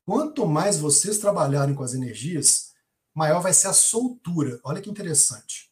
Quanto 0.04 0.44
mais 0.44 0.78
vocês 0.78 1.18
trabalharem 1.18 1.74
com 1.74 1.84
as 1.84 1.94
energias, 1.94 2.72
maior 3.14 3.40
vai 3.40 3.54
ser 3.54 3.68
a 3.68 3.72
soltura. 3.72 4.58
Olha 4.64 4.82
que 4.82 4.90
interessante. 4.90 5.67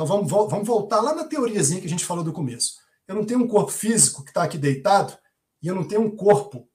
Então 0.00 0.06
vamos, 0.06 0.30
vamos 0.30 0.66
voltar 0.66 1.02
lá 1.02 1.14
na 1.14 1.24
teoriazinha 1.24 1.78
que 1.78 1.86
a 1.86 1.90
gente 1.90 2.06
falou 2.06 2.24
do 2.24 2.32
começo. 2.32 2.76
Eu 3.06 3.14
não 3.14 3.22
tenho 3.22 3.40
um 3.40 3.46
corpo 3.46 3.70
físico 3.70 4.24
que 4.24 4.30
está 4.30 4.44
aqui 4.44 4.56
deitado 4.56 5.14
e 5.62 5.68
eu 5.68 5.74
não 5.74 5.86
tenho 5.86 6.00
um 6.00 6.16
corpo 6.16 6.66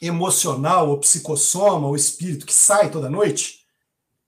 emocional, 0.00 0.88
ou 0.90 1.00
psicossoma, 1.00 1.88
ou 1.88 1.96
espírito 1.96 2.46
que 2.46 2.54
sai 2.54 2.88
toda 2.88 3.10
noite. 3.10 3.66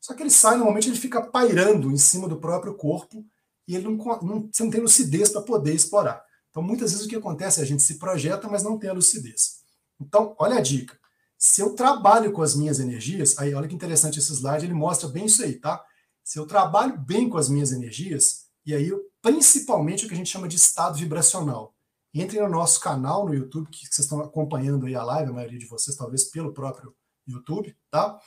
Só 0.01 0.15
que 0.15 0.23
ele 0.25 0.31
sai, 0.31 0.57
normalmente 0.57 0.89
ele 0.89 0.99
fica 0.99 1.23
pairando 1.23 1.93
em 1.93 1.97
cima 1.97 2.27
do 2.27 2.41
próprio 2.41 2.75
corpo 2.75 3.25
e 3.69 3.77
ele 3.77 3.85
não, 3.85 3.93
não, 3.95 4.51
você 4.53 4.65
não 4.65 4.71
tem 4.71 4.81
lucidez 4.81 5.29
para 5.29 5.43
poder 5.43 5.73
explorar. 5.73 6.21
Então, 6.51 6.61
muitas 6.61 6.91
vezes 6.91 7.07
o 7.07 7.09
que 7.09 7.15
acontece 7.15 7.61
é 7.61 7.63
a 7.63 7.67
gente 7.67 7.85
se 7.85 8.01
projeta, 8.01 8.49
mas 8.49 8.65
não 8.65 8.77
tem 8.77 8.91
a 8.91 8.95
lucidez. 8.95 9.61
Então, 10.01 10.35
olha 10.41 10.57
a 10.57 10.61
dica. 10.61 10.99
Se 11.39 11.61
eu 11.61 11.73
trabalho 11.77 12.33
com 12.33 12.43
as 12.43 12.57
minhas 12.57 12.81
energias, 12.81 13.39
aí 13.39 13.55
olha 13.55 13.69
que 13.69 13.77
interessante 13.77 14.19
esse 14.19 14.33
slide, 14.33 14.67
ele 14.67 14.75
mostra 14.75 15.09
bem 15.09 15.27
isso 15.27 15.41
aí, 15.41 15.55
tá? 15.55 15.85
Se 16.29 16.39
eu 16.39 16.47
trabalho 16.47 16.99
bem 16.99 17.27
com 17.31 17.39
as 17.39 17.49
minhas 17.49 17.73
energias, 17.73 18.49
e 18.67 18.75
aí 18.75 18.93
principalmente 19.23 20.05
o 20.05 20.09
que 20.09 20.15
a 20.15 20.17
gente 20.17 20.29
chama 20.29 20.47
de 20.47 20.57
estado 20.57 20.99
vibracional. 20.99 21.75
Entrem 22.13 22.43
no 22.43 22.51
nosso 22.51 22.81
canal 22.81 23.27
no 23.27 23.35
YouTube, 23.35 23.71
que 23.71 23.87
vocês 23.87 24.01
estão 24.01 24.21
acompanhando 24.21 24.85
aí 24.85 24.95
a 24.95 25.03
live, 25.03 25.31
a 25.31 25.33
maioria 25.33 25.59
de 25.59 25.65
vocês, 25.65 25.97
talvez 25.97 26.25
pelo 26.25 26.53
próprio 26.53 26.95
YouTube, 27.27 27.75
tá? 27.91 28.21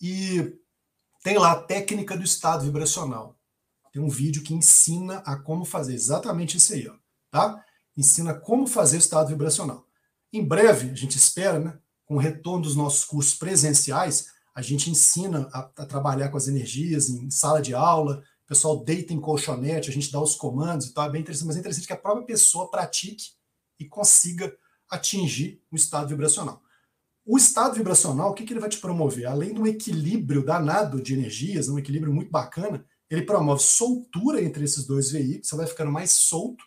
E 0.00 0.58
tem 1.22 1.36
lá 1.36 1.52
a 1.52 1.62
técnica 1.62 2.16
do 2.16 2.24
estado 2.24 2.64
vibracional 2.64 3.36
tem 3.92 4.02
um 4.02 4.08
vídeo 4.08 4.42
que 4.42 4.54
ensina 4.54 5.18
a 5.18 5.36
como 5.36 5.64
fazer 5.64 5.94
exatamente 5.94 6.56
isso 6.56 6.72
aí, 6.72 6.88
ó, 6.88 6.94
tá? 7.30 7.62
Ensina 7.94 8.34
como 8.34 8.66
fazer 8.66 8.96
o 8.96 8.98
estado 8.98 9.28
vibracional. 9.28 9.86
Em 10.32 10.42
breve, 10.42 10.90
a 10.90 10.94
gente 10.94 11.16
espera, 11.16 11.58
né, 11.58 11.78
com 12.06 12.16
o 12.16 12.18
retorno 12.18 12.62
dos 12.62 12.76
nossos 12.76 13.04
cursos 13.04 13.34
presenciais, 13.34 14.26
a 14.56 14.62
gente 14.62 14.90
ensina 14.90 15.50
a, 15.52 15.70
a 15.76 15.84
trabalhar 15.84 16.30
com 16.30 16.38
as 16.38 16.48
energias 16.48 17.10
em 17.10 17.30
sala 17.30 17.60
de 17.60 17.74
aula, 17.74 18.24
o 18.46 18.48
pessoal 18.48 18.82
deita 18.82 19.12
em 19.12 19.20
colchonete, 19.20 19.90
a 19.90 19.92
gente 19.92 20.10
dá 20.10 20.18
os 20.18 20.34
comandos 20.34 20.86
e 20.86 20.94
tal, 20.94 21.04
é 21.04 21.10
bem 21.10 21.20
interessante, 21.20 21.48
mas 21.48 21.56
é 21.56 21.60
interessante 21.60 21.86
que 21.86 21.92
a 21.92 21.98
própria 21.98 22.24
pessoa 22.24 22.70
pratique 22.70 23.32
e 23.78 23.84
consiga 23.84 24.56
atingir 24.88 25.62
o 25.70 25.76
estado 25.76 26.08
vibracional. 26.08 26.62
O 27.22 27.36
estado 27.36 27.74
vibracional, 27.74 28.30
o 28.30 28.34
que, 28.34 28.44
que 28.44 28.54
ele 28.54 28.60
vai 28.60 28.70
te 28.70 28.78
promover? 28.78 29.26
Além 29.26 29.52
de 29.52 29.60
um 29.60 29.66
equilíbrio 29.66 30.42
danado 30.42 31.02
de 31.02 31.12
energias, 31.12 31.68
um 31.68 31.78
equilíbrio 31.78 32.14
muito 32.14 32.30
bacana, 32.30 32.82
ele 33.10 33.26
promove 33.26 33.62
soltura 33.62 34.42
entre 34.42 34.64
esses 34.64 34.86
dois 34.86 35.10
veículos, 35.10 35.48
você 35.48 35.56
vai 35.56 35.66
ficando 35.66 35.92
mais 35.92 36.12
solto 36.12 36.64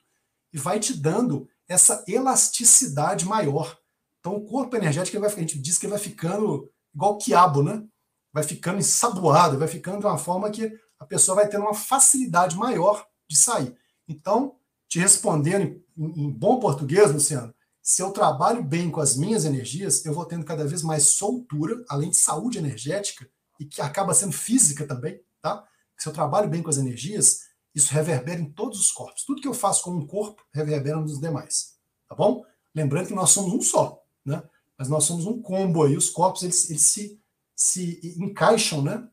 e 0.53 0.59
vai 0.59 0.79
te 0.79 0.93
dando 0.93 1.49
essa 1.67 2.03
elasticidade 2.07 3.25
maior. 3.25 3.79
Então, 4.19 4.35
o 4.35 4.45
corpo 4.45 4.75
energético, 4.75 5.19
vai, 5.19 5.33
a 5.33 5.39
gente 5.39 5.57
diz 5.57 5.79
que 5.79 5.87
ele 5.87 5.93
vai 5.93 5.99
ficando 5.99 6.69
igual 6.93 7.17
quiabo, 7.17 7.63
né? 7.63 7.83
Vai 8.31 8.43
ficando 8.43 8.79
ensaboado, 8.79 9.57
vai 9.57 9.67
ficando 9.67 9.99
de 9.99 10.05
uma 10.05 10.17
forma 10.17 10.49
que 10.49 10.71
a 10.99 11.05
pessoa 11.05 11.35
vai 11.35 11.47
tendo 11.47 11.61
uma 11.61 11.73
facilidade 11.73 12.55
maior 12.55 13.05
de 13.27 13.37
sair. 13.37 13.75
Então, 14.07 14.55
te 14.87 14.99
respondendo 14.99 15.81
em, 15.97 16.25
em 16.25 16.31
bom 16.31 16.59
português, 16.59 17.11
Luciano, 17.11 17.53
se 17.81 18.01
eu 18.01 18.11
trabalho 18.11 18.63
bem 18.63 18.91
com 18.91 18.99
as 18.99 19.15
minhas 19.15 19.45
energias, 19.45 20.05
eu 20.05 20.13
vou 20.13 20.25
tendo 20.25 20.45
cada 20.45 20.65
vez 20.67 20.83
mais 20.83 21.07
soltura, 21.07 21.83
além 21.89 22.11
de 22.11 22.17
saúde 22.17 22.57
energética, 22.57 23.27
e 23.59 23.65
que 23.65 23.81
acaba 23.81 24.13
sendo 24.13 24.31
física 24.31 24.85
também, 24.85 25.19
tá? 25.41 25.65
Se 25.97 26.07
eu 26.07 26.13
trabalho 26.13 26.49
bem 26.49 26.61
com 26.61 26.69
as 26.69 26.77
energias, 26.77 27.49
isso 27.73 27.93
reverbera 27.93 28.39
em 28.39 28.51
todos 28.51 28.79
os 28.79 28.91
corpos. 28.91 29.23
Tudo 29.25 29.41
que 29.41 29.47
eu 29.47 29.53
faço 29.53 29.83
com 29.83 29.91
um 29.91 30.05
corpo 30.05 30.43
reverbera 30.53 30.99
nos 30.99 31.19
demais, 31.19 31.77
tá 32.07 32.15
bom? 32.15 32.45
Lembrando 32.73 33.07
que 33.07 33.13
nós 33.13 33.31
somos 33.31 33.53
um 33.53 33.61
só, 33.61 34.01
né? 34.25 34.43
Mas 34.79 34.87
nós 34.87 35.03
somos 35.03 35.25
um 35.25 35.41
combo 35.41 35.83
aí, 35.83 35.97
os 35.97 36.09
corpos 36.09 36.41
eles, 36.41 36.69
eles 36.69 36.83
se, 36.83 37.21
se 37.53 38.15
encaixam, 38.17 38.81
né? 38.81 39.05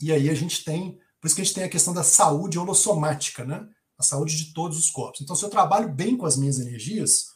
E 0.00 0.12
aí 0.12 0.28
a 0.28 0.34
gente 0.34 0.64
tem, 0.64 0.98
por 1.20 1.28
isso 1.28 1.36
que 1.36 1.42
a 1.42 1.44
gente 1.44 1.54
tem 1.54 1.62
a 1.62 1.68
questão 1.68 1.94
da 1.94 2.02
saúde 2.02 2.58
holossomática, 2.58 3.44
né? 3.44 3.68
A 3.96 4.02
saúde 4.02 4.36
de 4.36 4.52
todos 4.52 4.76
os 4.76 4.90
corpos. 4.90 5.20
Então, 5.20 5.36
se 5.36 5.44
eu 5.44 5.48
trabalho 5.48 5.88
bem 5.94 6.16
com 6.16 6.26
as 6.26 6.36
minhas 6.36 6.58
energias, 6.58 7.26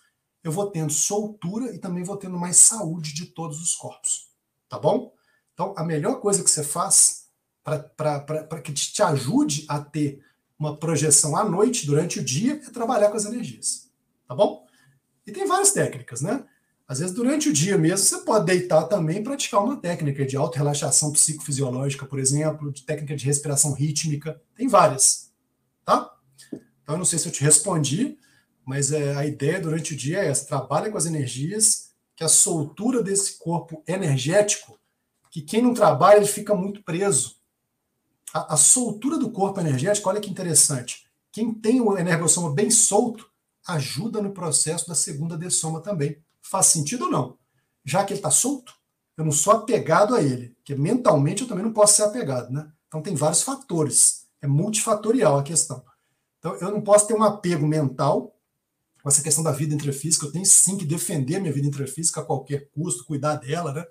eu 0.42 0.50
vou 0.50 0.68
tendo 0.68 0.92
soltura 0.92 1.72
e 1.72 1.78
também 1.78 2.02
vou 2.02 2.16
tendo 2.16 2.36
mais 2.36 2.56
saúde 2.56 3.14
de 3.14 3.26
todos 3.26 3.62
os 3.62 3.76
corpos, 3.76 4.30
tá 4.68 4.76
bom? 4.76 5.14
Então, 5.52 5.72
a 5.76 5.84
melhor 5.84 6.20
coisa 6.20 6.42
que 6.42 6.50
você 6.50 6.64
faz 6.64 7.28
para 7.62 8.60
que 8.60 8.72
te 8.72 9.02
ajude 9.02 9.64
a 9.68 9.78
ter 9.78 10.22
uma 10.58 10.76
projeção 10.76 11.36
à 11.36 11.44
noite, 11.44 11.86
durante 11.86 12.18
o 12.18 12.24
dia, 12.24 12.54
é 12.54 12.70
trabalhar 12.70 13.10
com 13.10 13.16
as 13.16 13.24
energias. 13.24 13.88
Tá 14.26 14.34
bom? 14.34 14.66
E 15.26 15.32
tem 15.32 15.46
várias 15.46 15.72
técnicas, 15.72 16.20
né? 16.20 16.44
Às 16.86 16.98
vezes, 16.98 17.14
durante 17.14 17.48
o 17.48 17.52
dia 17.52 17.78
mesmo, 17.78 18.04
você 18.04 18.18
pode 18.18 18.46
deitar 18.46 18.84
também 18.84 19.18
e 19.18 19.22
praticar 19.22 19.64
uma 19.64 19.76
técnica 19.76 20.24
de 20.26 20.36
auto-relaxação 20.36 21.12
psicofisiológica, 21.12 22.04
por 22.04 22.18
exemplo, 22.18 22.70
de 22.70 22.82
técnica 22.82 23.16
de 23.16 23.24
respiração 23.24 23.72
rítmica. 23.72 24.40
Tem 24.54 24.68
várias. 24.68 25.32
Tá? 25.84 26.10
Então, 26.82 26.94
eu 26.94 26.98
não 26.98 27.04
sei 27.04 27.18
se 27.18 27.26
eu 27.26 27.32
te 27.32 27.42
respondi, 27.42 28.18
mas 28.66 28.92
é, 28.92 29.14
a 29.14 29.24
ideia 29.24 29.60
durante 29.60 29.94
o 29.94 29.96
dia 29.96 30.18
é 30.18 30.28
essa: 30.28 30.46
trabalha 30.46 30.90
com 30.90 30.98
as 30.98 31.06
energias, 31.06 31.90
que 32.14 32.22
a 32.22 32.28
soltura 32.28 33.02
desse 33.02 33.38
corpo 33.38 33.82
energético, 33.88 34.78
que 35.30 35.40
quem 35.40 35.62
não 35.62 35.72
trabalha, 35.72 36.18
ele 36.18 36.26
fica 36.26 36.54
muito 36.54 36.82
preso 36.82 37.42
a, 38.34 38.54
a 38.54 38.56
soltura 38.56 39.16
do 39.16 39.30
corpo 39.30 39.60
energético, 39.60 40.08
olha 40.08 40.20
que 40.20 40.28
interessante. 40.28 41.06
Quem 41.30 41.54
tem 41.54 41.80
o 41.80 41.96
energossoma 41.96 42.52
bem 42.52 42.68
solto 42.68 43.30
ajuda 43.66 44.20
no 44.20 44.32
processo 44.32 44.88
da 44.88 44.94
segunda 44.94 45.38
dessoma 45.38 45.80
também. 45.80 46.22
Faz 46.44 46.66
sentido 46.66 47.06
ou 47.06 47.10
não? 47.10 47.38
Já 47.84 48.04
que 48.04 48.12
ele 48.12 48.18
está 48.18 48.30
solto, 48.30 48.74
eu 49.16 49.24
não 49.24 49.32
sou 49.32 49.52
apegado 49.52 50.14
a 50.14 50.22
ele, 50.22 50.50
porque 50.50 50.74
mentalmente 50.74 51.42
eu 51.42 51.48
também 51.48 51.64
não 51.64 51.72
posso 51.72 51.96
ser 51.96 52.02
apegado, 52.02 52.50
né? 52.52 52.70
Então 52.88 53.02
tem 53.02 53.14
vários 53.14 53.42
fatores, 53.42 54.26
é 54.40 54.46
multifatorial 54.46 55.38
a 55.38 55.42
questão. 55.42 55.84
Então 56.38 56.54
eu 56.56 56.70
não 56.70 56.80
posso 56.80 57.06
ter 57.06 57.14
um 57.14 57.22
apego 57.22 57.66
mental 57.66 58.34
com 59.02 59.08
essa 59.08 59.22
questão 59.22 59.44
da 59.44 59.52
vida 59.52 59.74
intrafísica, 59.74 60.24
eu 60.24 60.32
tenho 60.32 60.46
sim 60.46 60.78
que 60.78 60.86
defender 60.86 61.38
minha 61.38 61.52
vida 61.52 61.66
intrafísica 61.66 62.20
a 62.20 62.24
qualquer 62.24 62.70
custo, 62.70 63.04
cuidar 63.04 63.36
dela, 63.36 63.72
né? 63.72 63.84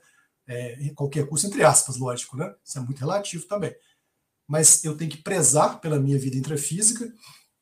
É, 0.46 0.92
qualquer 0.96 1.28
custo, 1.28 1.48
entre 1.48 1.64
aspas, 1.64 1.98
lógico, 1.98 2.36
né? 2.36 2.54
Isso 2.64 2.78
é 2.78 2.82
muito 2.82 3.00
relativo 3.00 3.46
também 3.48 3.76
mas 4.48 4.84
eu 4.84 4.96
tenho 4.96 5.10
que 5.10 5.18
prezar 5.18 5.80
pela 5.80 6.00
minha 6.00 6.18
vida 6.18 6.38
intrafísica 6.38 7.12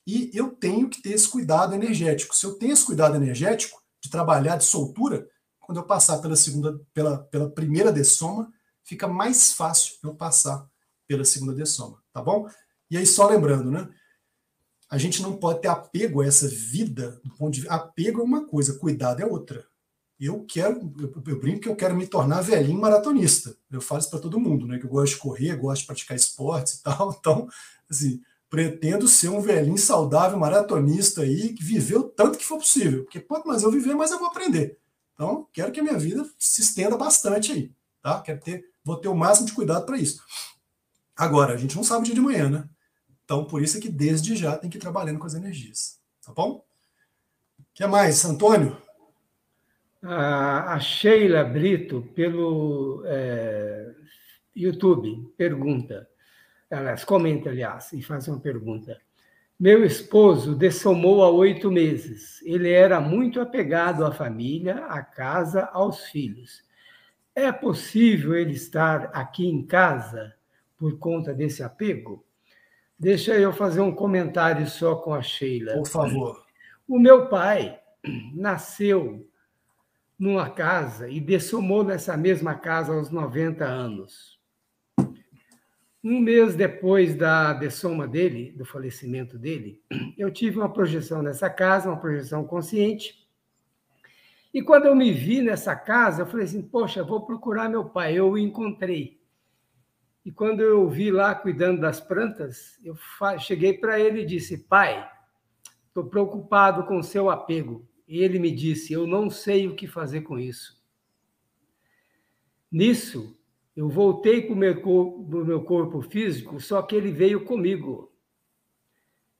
e 0.05 0.31
eu 0.33 0.49
tenho 0.49 0.89
que 0.89 1.01
ter 1.01 1.11
esse 1.11 1.27
cuidado 1.27 1.73
energético. 1.73 2.35
Se 2.35 2.45
eu 2.45 2.55
tenho 2.55 2.73
esse 2.73 2.85
cuidado 2.85 3.15
energético 3.15 3.80
de 4.01 4.09
trabalhar 4.09 4.57
de 4.57 4.65
soltura, 4.65 5.27
quando 5.59 5.77
eu 5.77 5.83
passar 5.83 6.17
pela 6.19 6.35
segunda, 6.35 6.79
pela, 6.93 7.19
pela 7.19 7.49
primeira 7.49 7.91
dessoma, 7.91 8.51
fica 8.83 9.07
mais 9.07 9.53
fácil 9.53 9.95
eu 10.03 10.15
passar 10.15 10.67
pela 11.07 11.23
segunda 11.23 11.53
dessoma, 11.53 12.01
tá 12.11 12.21
bom? 12.21 12.49
E 12.89 12.97
aí 12.97 13.05
só 13.05 13.27
lembrando, 13.27 13.71
né? 13.71 13.87
A 14.89 14.97
gente 14.97 15.21
não 15.21 15.37
pode 15.37 15.61
ter 15.61 15.69
apego 15.69 16.21
a 16.21 16.25
essa 16.25 16.47
vida 16.47 17.21
do 17.23 17.33
ponto 17.35 17.53
de 17.53 17.69
apego 17.69 18.19
é 18.19 18.23
uma 18.23 18.45
coisa, 18.45 18.77
cuidado 18.77 19.21
é 19.21 19.25
outra 19.25 19.65
eu 20.21 20.45
quero, 20.45 20.93
eu, 20.99 21.11
eu, 21.27 21.39
brinco 21.39 21.61
que 21.61 21.67
eu 21.67 21.75
quero 21.75 21.95
me 21.95 22.05
tornar 22.05 22.41
velhinho 22.41 22.79
maratonista. 22.79 23.57
Eu 23.71 23.81
falo 23.81 24.01
isso 24.01 24.09
para 24.11 24.19
todo 24.19 24.39
mundo, 24.39 24.67
né? 24.67 24.77
Que 24.77 24.85
eu 24.85 24.89
gosto 24.89 25.13
de 25.13 25.19
correr, 25.19 25.55
gosto 25.55 25.81
de 25.81 25.87
praticar 25.87 26.15
esportes 26.15 26.75
e 26.75 26.83
tal. 26.83 27.11
Então, 27.19 27.47
assim, 27.89 28.21
pretendo 28.51 29.07
ser 29.07 29.29
um 29.29 29.39
velhinho 29.39 29.77
saudável 29.77 30.37
maratonista 30.37 31.21
aí, 31.21 31.53
que 31.53 31.63
viveu 31.63 32.03
tanto 32.03 32.37
que 32.37 32.43
for 32.43 32.57
possível. 32.57 33.05
Porque 33.05 33.21
quanto 33.21 33.47
mais 33.47 33.63
eu 33.63 33.71
viver, 33.71 33.95
mais 33.95 34.11
eu 34.11 34.19
vou 34.19 34.27
aprender. 34.27 34.77
Então, 35.13 35.47
quero 35.53 35.71
que 35.71 35.79
a 35.79 35.83
minha 35.83 35.97
vida 35.97 36.29
se 36.37 36.59
estenda 36.59 36.97
bastante 36.97 37.53
aí, 37.53 37.71
tá? 38.01 38.19
Quero 38.19 38.41
ter, 38.41 38.65
vou 38.83 38.97
ter 38.97 39.07
o 39.07 39.15
máximo 39.15 39.47
de 39.47 39.53
cuidado 39.53 39.85
para 39.85 39.97
isso. 39.97 40.21
Agora, 41.15 41.53
a 41.53 41.57
gente 41.57 41.77
não 41.77 41.83
sabe 41.83 42.01
o 42.01 42.03
dia 42.03 42.13
de 42.13 42.19
manhã, 42.19 42.49
né? 42.49 42.69
Então, 43.23 43.45
por 43.45 43.61
isso 43.61 43.77
é 43.77 43.79
que 43.79 43.87
desde 43.87 44.35
já 44.35 44.57
tem 44.57 44.69
que 44.69 44.77
ir 44.77 44.81
trabalhando 44.81 45.19
com 45.19 45.27
as 45.27 45.33
energias, 45.33 45.97
tá 46.21 46.33
bom? 46.33 46.65
O 47.57 47.63
que 47.73 47.87
mais, 47.87 48.25
Antônio? 48.25 48.75
A, 50.03 50.77
Sheila 50.81 51.45
Brito, 51.45 52.01
pelo 52.13 53.01
é, 53.05 53.95
YouTube, 54.53 55.33
pergunta. 55.37 56.10
Aliás, 56.71 57.03
comenta, 57.03 57.49
aliás, 57.49 57.91
e 57.91 58.01
faz 58.01 58.27
uma 58.27 58.39
pergunta. 58.39 58.97
Meu 59.59 59.85
esposo 59.85 60.55
dessomou 60.55 61.21
há 61.23 61.29
oito 61.29 61.69
meses. 61.69 62.41
Ele 62.43 62.71
era 62.71 62.99
muito 62.99 63.39
apegado 63.39 64.05
à 64.05 64.11
família, 64.11 64.85
à 64.85 65.03
casa, 65.03 65.69
aos 65.73 66.05
filhos. 66.05 66.63
É 67.35 67.51
possível 67.51 68.35
ele 68.35 68.53
estar 68.53 69.11
aqui 69.13 69.45
em 69.45 69.65
casa 69.65 70.33
por 70.77 70.97
conta 70.97 71.33
desse 71.33 71.61
apego? 71.61 72.25
Deixa 72.97 73.35
eu 73.35 73.53
fazer 73.53 73.81
um 73.81 73.93
comentário 73.93 74.67
só 74.67 74.95
com 74.95 75.13
a 75.13 75.21
Sheila. 75.21 75.73
Por 75.73 75.87
favor. 75.87 76.43
O 76.87 76.97
meu 76.97 77.27
pai 77.27 77.79
nasceu 78.33 79.29
numa 80.17 80.49
casa 80.49 81.09
e 81.09 81.19
dessomou 81.19 81.83
nessa 81.83 82.15
mesma 82.15 82.55
casa 82.55 82.93
aos 82.93 83.09
90 83.09 83.65
anos. 83.65 84.30
Um 86.03 86.19
mês 86.19 86.55
depois 86.55 87.15
da 87.15 87.53
dessoma 87.53 88.07
dele, 88.07 88.51
do 88.53 88.65
falecimento 88.65 89.37
dele, 89.37 89.83
eu 90.17 90.31
tive 90.31 90.57
uma 90.57 90.71
projeção 90.71 91.21
nessa 91.21 91.49
casa, 91.49 91.89
uma 91.89 91.99
projeção 91.99 92.43
consciente. 92.43 93.29
E 94.53 94.61
quando 94.61 94.85
eu 94.85 94.95
me 94.95 95.11
vi 95.11 95.41
nessa 95.41 95.75
casa, 95.75 96.23
eu 96.23 96.25
falei 96.25 96.45
assim: 96.45 96.61
Poxa, 96.61 97.03
vou 97.03 97.25
procurar 97.25 97.69
meu 97.69 97.85
pai. 97.85 98.17
Eu 98.17 98.31
o 98.31 98.37
encontrei. 98.37 99.21
E 100.25 100.31
quando 100.31 100.61
eu 100.61 100.83
o 100.83 100.89
vi 100.89 101.09
lá 101.11 101.33
cuidando 101.33 101.81
das 101.81 102.01
plantas, 102.01 102.79
eu 102.83 102.95
cheguei 103.39 103.77
para 103.77 103.99
ele 103.99 104.21
e 104.21 104.25
disse: 104.25 104.57
Pai, 104.57 105.07
estou 105.87 106.05
preocupado 106.05 106.83
com 106.85 106.97
o 106.97 107.03
seu 107.03 107.29
apego. 107.29 107.87
E 108.07 108.19
ele 108.19 108.39
me 108.39 108.51
disse: 108.51 108.91
Eu 108.91 109.05
não 109.05 109.29
sei 109.29 109.67
o 109.67 109.75
que 109.75 109.87
fazer 109.87 110.21
com 110.21 110.39
isso. 110.39 110.81
Nisso, 112.71 113.37
eu 113.75 113.87
voltei 113.89 114.41
para 114.41 114.53
o 114.53 114.55
meu, 114.55 115.45
meu 115.45 115.63
corpo 115.63 116.01
físico, 116.01 116.59
só 116.59 116.81
que 116.81 116.95
ele 116.95 117.11
veio 117.11 117.45
comigo. 117.45 118.11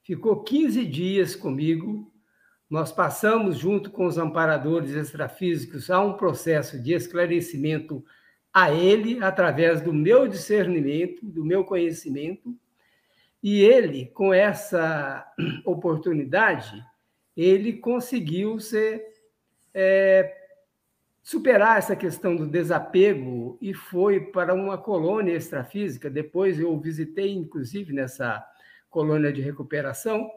Ficou 0.04 0.44
15 0.44 0.86
dias 0.86 1.36
comigo. 1.36 2.12
Nós 2.70 2.92
passamos, 2.92 3.58
junto 3.58 3.92
com 3.92 4.06
os 4.06 4.18
amparadores 4.18 4.92
extrafísicos, 4.92 5.90
a 5.90 6.02
um 6.02 6.14
processo 6.14 6.82
de 6.82 6.94
esclarecimento 6.94 8.04
a 8.54 8.72
ele, 8.72 9.22
através 9.24 9.82
do 9.82 9.94
meu 9.94 10.28
discernimento, 10.28 11.26
do 11.26 11.44
meu 11.44 11.66
conhecimento. 11.66 12.58
E 13.44 13.62
ele, 13.62 14.06
com 14.08 14.34
essa 14.34 15.26
oportunidade, 15.66 16.82
ele 17.36 17.74
conseguiu 17.74 18.60
ser, 18.60 19.06
é, 19.74 20.41
superar 21.24 21.78
essa 21.78 21.95
questão 21.95 22.36
do 22.36 22.47
desapego 22.47 23.57
e 23.61 23.74
foi 23.74 24.19
para 24.19 24.53
uma 24.53 24.78
colônia 24.78 25.36
extrafísica. 25.36 26.09
Depois 26.09 26.59
eu 26.59 26.78
visitei, 26.80 27.34
inclusive, 27.34 27.93
nessa 27.93 28.45
colônia 28.89 29.32
de 29.32 29.41
recuperação, 29.41 30.30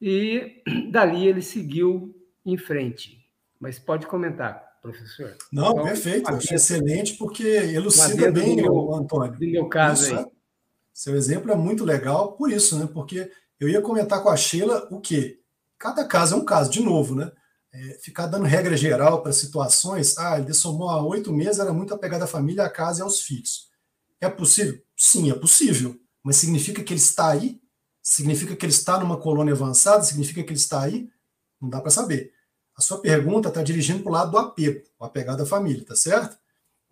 e 0.00 0.62
dali 0.90 1.26
ele 1.26 1.42
seguiu 1.42 2.14
em 2.44 2.56
frente. 2.56 3.24
Mas 3.58 3.78
pode 3.78 4.06
comentar, 4.06 4.78
professor. 4.82 5.36
Não, 5.50 5.72
então, 5.72 5.84
perfeito, 5.84 6.28
achei 6.28 6.56
excelente, 6.56 7.14
porque 7.14 7.42
elucida 7.42 8.30
bem, 8.30 8.56
meu, 8.56 8.72
o 8.72 8.94
Antônio. 8.94 9.32
No 9.40 9.50
meu 9.50 9.68
caso 9.68 10.04
isso, 10.04 10.16
aí. 10.16 10.26
Seu 10.92 11.16
exemplo 11.16 11.50
é 11.50 11.56
muito 11.56 11.84
legal 11.84 12.32
por 12.32 12.52
isso, 12.52 12.78
né? 12.78 12.88
Porque 12.92 13.30
eu 13.58 13.68
ia 13.68 13.80
comentar 13.80 14.22
com 14.22 14.28
a 14.28 14.36
Sheila 14.36 14.86
o 14.90 15.00
quê? 15.00 15.40
cada 15.84 16.06
caso 16.06 16.34
é 16.34 16.38
um 16.38 16.44
caso, 16.46 16.70
de 16.70 16.82
novo, 16.82 17.14
né? 17.14 17.30
É, 17.74 17.98
ficar 18.00 18.28
dando 18.28 18.44
regra 18.44 18.76
geral 18.76 19.20
para 19.20 19.32
situações, 19.32 20.16
ah, 20.16 20.36
ele 20.36 20.46
dessomou 20.46 20.88
há 20.88 21.04
oito 21.04 21.32
meses, 21.32 21.58
era 21.58 21.72
muito 21.72 21.92
apegado 21.92 22.22
à 22.22 22.26
família, 22.26 22.64
à 22.64 22.70
casa 22.70 23.00
e 23.00 23.02
aos 23.02 23.20
filhos. 23.20 23.68
É 24.20 24.28
possível? 24.28 24.80
Sim, 24.96 25.30
é 25.32 25.34
possível. 25.34 25.98
Mas 26.22 26.36
significa 26.36 26.84
que 26.84 26.92
ele 26.92 27.00
está 27.00 27.30
aí? 27.30 27.60
Significa 28.00 28.54
que 28.54 28.64
ele 28.64 28.72
está 28.72 29.00
numa 29.00 29.16
colônia 29.16 29.54
avançada? 29.54 30.04
Significa 30.04 30.42
que 30.44 30.50
ele 30.50 30.58
está 30.58 30.82
aí? 30.82 31.10
Não 31.60 31.68
dá 31.68 31.80
para 31.80 31.90
saber. 31.90 32.32
A 32.76 32.80
sua 32.80 33.00
pergunta 33.00 33.48
está 33.48 33.60
dirigindo 33.60 34.04
para 34.04 34.10
o 34.10 34.12
lado 34.12 34.30
do 34.30 34.38
apego, 34.38 34.80
o 34.98 35.04
apegado 35.04 35.42
à 35.42 35.46
família, 35.46 35.84
tá 35.84 35.96
certo? 35.96 36.38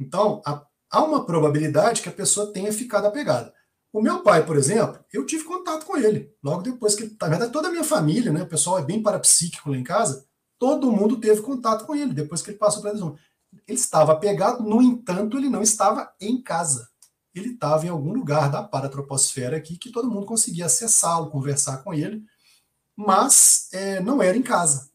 Então, 0.01 0.43
há 0.45 1.03
uma 1.03 1.24
probabilidade 1.24 2.03
que 2.03 2.09
a 2.09 2.12
pessoa 2.12 2.53
tenha 2.53 2.72
ficado 2.72 3.07
apegada. 3.07 3.55
O 3.93 4.03
meu 4.03 4.22
pai, 4.22 4.45
por 4.45 4.57
exemplo, 4.57 4.99
eu 5.12 5.24
tive 5.24 5.45
contato 5.45 5.87
com 5.87 5.97
ele 5.97 6.35
logo 6.43 6.62
depois 6.62 6.97
que, 6.97 7.16
na 7.20 7.28
verdade, 7.28 7.53
toda 7.53 7.68
a 7.68 7.70
minha 7.70 7.85
família, 7.85 8.33
né, 8.33 8.43
o 8.43 8.49
pessoal 8.49 8.80
é 8.80 8.83
bem 8.83 9.01
parapsíquico 9.01 9.70
lá 9.70 9.76
em 9.76 9.85
casa, 9.85 10.26
todo 10.62 10.92
mundo 10.92 11.16
teve 11.16 11.42
contato 11.42 11.84
com 11.84 11.92
ele 11.92 12.14
depois 12.14 12.40
que 12.40 12.50
ele 12.50 12.56
passou 12.56 12.80
pela 12.80 12.94
lesão. 12.94 13.18
Ele 13.66 13.76
estava 13.76 14.12
apegado, 14.12 14.62
no 14.62 14.80
entanto, 14.80 15.36
ele 15.36 15.48
não 15.48 15.60
estava 15.60 16.14
em 16.20 16.40
casa. 16.40 16.88
Ele 17.34 17.54
estava 17.54 17.84
em 17.84 17.88
algum 17.88 18.12
lugar 18.12 18.48
da 18.48 18.62
paratroposfera 18.62 19.56
aqui 19.56 19.76
que 19.76 19.90
todo 19.90 20.08
mundo 20.08 20.24
conseguia 20.24 20.66
acessá-lo, 20.66 21.32
conversar 21.32 21.78
com 21.78 21.92
ele, 21.92 22.24
mas 22.94 23.70
é, 23.72 23.98
não 23.98 24.22
era 24.22 24.38
em 24.38 24.42
casa. 24.42 24.88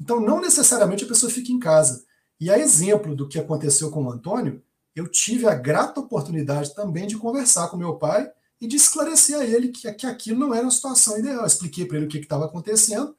Então, 0.00 0.20
não 0.20 0.40
necessariamente 0.40 1.02
a 1.02 1.08
pessoa 1.08 1.32
fica 1.32 1.50
em 1.50 1.58
casa. 1.58 2.04
E 2.38 2.48
a 2.48 2.56
exemplo 2.56 3.16
do 3.16 3.26
que 3.26 3.40
aconteceu 3.40 3.90
com 3.90 4.04
o 4.04 4.12
Antônio, 4.12 4.62
eu 4.94 5.08
tive 5.08 5.48
a 5.48 5.54
grata 5.56 5.98
oportunidade 5.98 6.76
também 6.76 7.08
de 7.08 7.18
conversar 7.18 7.66
com 7.70 7.76
meu 7.76 7.96
pai 7.96 8.30
e 8.60 8.68
de 8.68 8.76
esclarecer 8.76 9.36
a 9.36 9.44
ele 9.44 9.70
que, 9.70 9.92
que 9.94 10.06
aquilo 10.06 10.38
não 10.38 10.54
era 10.54 10.62
uma 10.62 10.70
situação 10.70 11.18
ideal. 11.18 11.40
Eu 11.40 11.46
expliquei 11.46 11.86
para 11.86 11.96
ele 11.96 12.06
o 12.06 12.08
que 12.08 12.18
estava 12.18 12.44
acontecendo, 12.44 13.17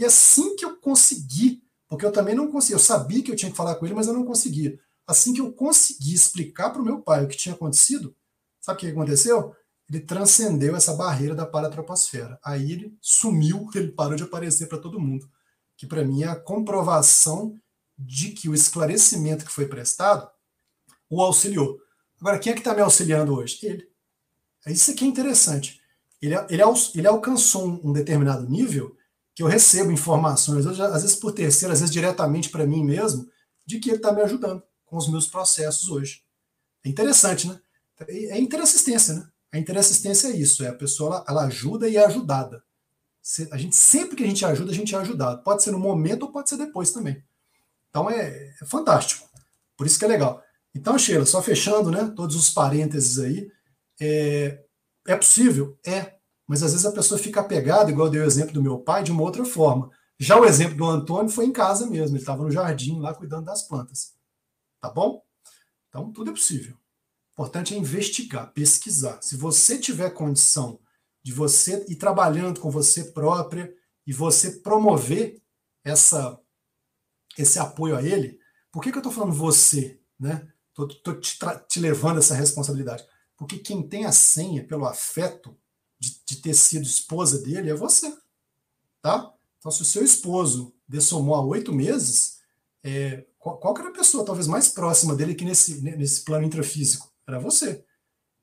e 0.00 0.04
assim 0.06 0.56
que 0.56 0.64
eu 0.64 0.78
consegui, 0.78 1.62
porque 1.86 2.06
eu 2.06 2.10
também 2.10 2.34
não 2.34 2.50
conseguia, 2.50 2.76
eu 2.76 2.80
sabia 2.80 3.22
que 3.22 3.30
eu 3.30 3.36
tinha 3.36 3.50
que 3.50 3.56
falar 3.56 3.74
com 3.74 3.84
ele, 3.84 3.94
mas 3.94 4.06
eu 4.06 4.14
não 4.14 4.24
conseguia. 4.24 4.80
Assim 5.06 5.34
que 5.34 5.42
eu 5.42 5.52
consegui 5.52 6.14
explicar 6.14 6.70
para 6.70 6.80
o 6.80 6.84
meu 6.84 7.02
pai 7.02 7.22
o 7.22 7.28
que 7.28 7.36
tinha 7.36 7.54
acontecido, 7.54 8.16
sabe 8.58 8.78
o 8.78 8.80
que 8.80 8.86
aconteceu? 8.86 9.54
Ele 9.90 10.00
transcendeu 10.00 10.74
essa 10.74 10.94
barreira 10.94 11.34
da 11.34 11.44
paratroposfera. 11.44 12.38
Aí 12.42 12.72
ele 12.72 12.96
sumiu, 12.98 13.68
ele 13.76 13.92
parou 13.92 14.16
de 14.16 14.22
aparecer 14.22 14.68
para 14.68 14.78
todo 14.78 14.98
mundo. 14.98 15.28
Que 15.76 15.86
para 15.86 16.02
mim 16.02 16.22
é 16.22 16.28
a 16.28 16.36
comprovação 16.36 17.54
de 17.98 18.30
que 18.30 18.48
o 18.48 18.54
esclarecimento 18.54 19.44
que 19.44 19.52
foi 19.52 19.68
prestado 19.68 20.30
o 21.10 21.20
auxiliou. 21.20 21.78
Agora, 22.18 22.38
quem 22.38 22.52
é 22.52 22.54
que 22.54 22.60
está 22.60 22.72
me 22.72 22.80
auxiliando 22.80 23.34
hoje? 23.34 23.58
Ele. 23.62 23.86
Isso 24.66 24.92
aqui 24.92 25.04
é 25.04 25.08
interessante. 25.08 25.78
Ele, 26.22 26.34
ele, 26.48 26.62
ele 26.94 27.06
alcançou 27.06 27.66
um, 27.84 27.92
determinado 27.92 28.48
nível 28.48 28.96
que 29.40 29.44
eu 29.44 29.48
recebo 29.48 29.90
informações, 29.90 30.66
às 30.66 31.02
vezes 31.02 31.16
por 31.16 31.32
terceiro, 31.32 31.72
às 31.72 31.80
vezes 31.80 31.90
diretamente 31.90 32.50
para 32.50 32.66
mim 32.66 32.84
mesmo, 32.84 33.26
de 33.64 33.80
que 33.80 33.88
ele 33.88 33.96
está 33.96 34.12
me 34.12 34.20
ajudando 34.20 34.62
com 34.84 34.98
os 34.98 35.08
meus 35.08 35.26
processos 35.26 35.88
hoje. 35.88 36.22
É 36.84 36.90
interessante, 36.90 37.48
né? 37.48 37.58
É 38.06 38.38
interassistência, 38.38 39.14
né? 39.14 39.26
A 39.50 39.56
interassistência 39.56 40.28
é 40.28 40.36
isso, 40.36 40.62
é 40.62 40.68
a 40.68 40.74
pessoa 40.74 41.24
ela 41.26 41.46
ajuda 41.46 41.88
e 41.88 41.96
é 41.96 42.04
ajudada. 42.04 42.62
A 43.50 43.56
gente 43.56 43.74
sempre 43.76 44.14
que 44.14 44.24
a 44.24 44.26
gente 44.26 44.44
ajuda, 44.44 44.72
a 44.72 44.74
gente 44.74 44.94
é 44.94 44.98
ajudado. 44.98 45.42
Pode 45.42 45.62
ser 45.62 45.70
no 45.70 45.78
momento 45.78 46.24
ou 46.24 46.32
pode 46.32 46.50
ser 46.50 46.58
depois 46.58 46.90
também. 46.90 47.24
Então 47.88 48.10
é, 48.10 48.54
é 48.60 48.66
fantástico. 48.66 49.26
Por 49.74 49.86
isso 49.86 49.98
que 49.98 50.04
é 50.04 50.08
legal. 50.08 50.44
Então, 50.74 50.98
Sheila, 50.98 51.24
só 51.24 51.42
fechando, 51.42 51.90
né? 51.90 52.12
Todos 52.14 52.36
os 52.36 52.50
parênteses 52.50 53.18
aí. 53.18 53.50
É, 53.98 54.62
é 55.06 55.16
possível? 55.16 55.78
É. 55.82 56.19
Mas 56.50 56.64
às 56.64 56.72
vezes 56.72 56.84
a 56.84 56.90
pessoa 56.90 57.16
fica 57.16 57.38
apegada, 57.38 57.92
igual 57.92 58.08
eu 58.08 58.10
dei 58.10 58.20
o 58.20 58.24
exemplo 58.24 58.52
do 58.52 58.60
meu 58.60 58.80
pai, 58.80 59.04
de 59.04 59.12
uma 59.12 59.22
outra 59.22 59.44
forma. 59.44 59.88
Já 60.18 60.36
o 60.36 60.44
exemplo 60.44 60.76
do 60.76 60.84
Antônio 60.84 61.30
foi 61.30 61.44
em 61.44 61.52
casa 61.52 61.86
mesmo, 61.86 62.16
ele 62.16 62.22
estava 62.24 62.42
no 62.42 62.50
jardim 62.50 62.98
lá 62.98 63.14
cuidando 63.14 63.44
das 63.44 63.62
plantas. 63.62 64.14
Tá 64.80 64.90
bom? 64.90 65.22
Então, 65.88 66.10
tudo 66.10 66.30
é 66.30 66.32
possível. 66.32 66.74
O 66.74 67.32
importante 67.34 67.72
é 67.72 67.78
investigar, 67.78 68.52
pesquisar. 68.52 69.22
Se 69.22 69.36
você 69.36 69.78
tiver 69.78 70.10
condição 70.10 70.80
de 71.22 71.32
você 71.32 71.86
ir 71.88 71.94
trabalhando 71.94 72.58
com 72.58 72.68
você 72.68 73.04
própria 73.12 73.72
e 74.04 74.12
você 74.12 74.50
promover 74.58 75.40
essa, 75.84 76.36
esse 77.38 77.60
apoio 77.60 77.96
a 77.96 78.02
ele, 78.02 78.40
por 78.72 78.82
que, 78.82 78.90
que 78.90 78.98
eu 78.98 79.02
estou 79.02 79.12
falando 79.12 79.34
você? 79.34 80.00
Né? 80.18 80.48
Te, 80.74 81.38
te, 81.68 81.78
levando 81.78 82.18
essa 82.18 82.34
responsabilidade. 82.34 83.06
Porque 83.36 83.56
quem 83.56 83.88
tem 83.88 84.04
a 84.04 84.10
senha 84.10 84.66
pelo 84.66 84.84
afeto 84.84 85.56
de, 86.00 86.20
de, 86.26 86.36
ter 86.36 86.54
sido 86.54 86.82
esposa 86.82 87.38
dele 87.38 87.70
é 87.70 87.74
você. 87.74 88.12
Tá? 89.02 89.32
Então, 89.58 89.70
se 89.70 89.82
o 89.82 89.84
seu 89.84 90.02
esposo 90.02 90.74
dessomou 90.88 91.34
há 91.34 91.44
oito 91.44 91.72
meses, 91.72 92.38
é, 92.82 93.26
qual, 93.38 93.58
qual 93.58 93.76
era 93.78 93.90
a 93.90 93.92
pessoa 93.92 94.24
talvez 94.24 94.46
mais 94.46 94.68
próxima 94.68 95.14
dele 95.14 95.34
que 95.34 95.44
nesse, 95.44 95.80
nesse 95.82 96.24
plano 96.24 96.46
intrafísico? 96.46 97.12
Era 97.26 97.38
você. 97.38 97.84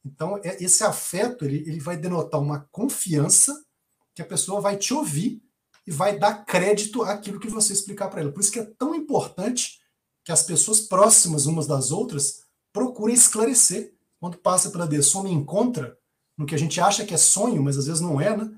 Então, 0.05 0.37
é, 0.43 0.63
esse 0.63 0.83
afeto 0.83 1.43
ele, 1.43 1.57
ele 1.67 1.79
vai 1.79 1.97
denotar 1.97 2.39
uma 2.39 2.67
confiança 2.71 3.65
que 4.15 4.21
a 4.21 4.25
pessoa 4.25 4.61
vai 4.61 4.77
te 4.77 4.93
ouvir 4.93 5.41
e 5.85 5.91
vai 5.91 6.17
dar 6.17 6.45
crédito 6.45 7.03
àquilo 7.03 7.39
que 7.39 7.49
você 7.49 7.73
explicar 7.73 8.09
para 8.09 8.21
ela. 8.21 8.31
Por 8.31 8.41
isso 8.41 8.51
que 8.51 8.59
é 8.59 8.65
tão 8.77 8.93
importante 8.93 9.79
que 10.23 10.31
as 10.31 10.43
pessoas 10.43 10.81
próximas 10.81 11.45
umas 11.45 11.65
das 11.65 11.91
outras 11.91 12.43
procurem 12.73 13.15
esclarecer. 13.15 13.95
Quando 14.19 14.37
passa 14.37 14.71
pela 14.71 14.87
dessoma 14.87 15.29
e 15.29 15.33
encontra 15.33 15.97
no 16.37 16.45
que 16.45 16.55
a 16.55 16.57
gente 16.57 16.79
acha 16.79 17.05
que 17.05 17.13
é 17.13 17.17
sonho, 17.17 17.63
mas 17.63 17.77
às 17.77 17.87
vezes 17.87 18.01
não 18.01 18.21
é, 18.21 18.35
né? 18.35 18.49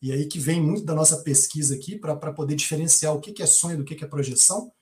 E 0.00 0.12
aí 0.12 0.26
que 0.26 0.38
vem 0.38 0.60
muito 0.60 0.84
da 0.84 0.94
nossa 0.94 1.22
pesquisa 1.22 1.74
aqui 1.74 1.98
para 1.98 2.32
poder 2.32 2.54
diferenciar 2.54 3.14
o 3.14 3.20
que, 3.20 3.32
que 3.32 3.42
é 3.42 3.46
sonho 3.46 3.78
do 3.78 3.84
que, 3.84 3.94
que 3.94 4.04
é 4.04 4.08
projeção. 4.08 4.72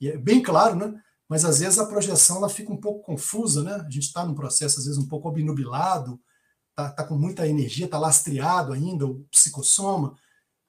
E 0.00 0.08
é 0.08 0.16
bem 0.16 0.42
claro, 0.42 0.76
né? 0.76 1.02
Mas 1.28 1.44
às 1.44 1.58
vezes 1.58 1.78
a 1.78 1.86
projeção 1.86 2.36
ela 2.36 2.48
fica 2.48 2.72
um 2.72 2.76
pouco 2.76 3.04
confusa, 3.04 3.62
né? 3.62 3.74
A 3.74 3.90
gente 3.90 4.04
está 4.04 4.24
num 4.24 4.34
processo, 4.34 4.78
às 4.78 4.86
vezes, 4.86 4.98
um 4.98 5.08
pouco 5.08 5.28
obnubilado, 5.28 6.20
tá, 6.74 6.90
tá 6.90 7.04
com 7.04 7.18
muita 7.18 7.46
energia, 7.46 7.84
está 7.84 7.98
lastreado 7.98 8.72
ainda, 8.72 9.06
o 9.06 9.24
psicossoma. 9.30 10.16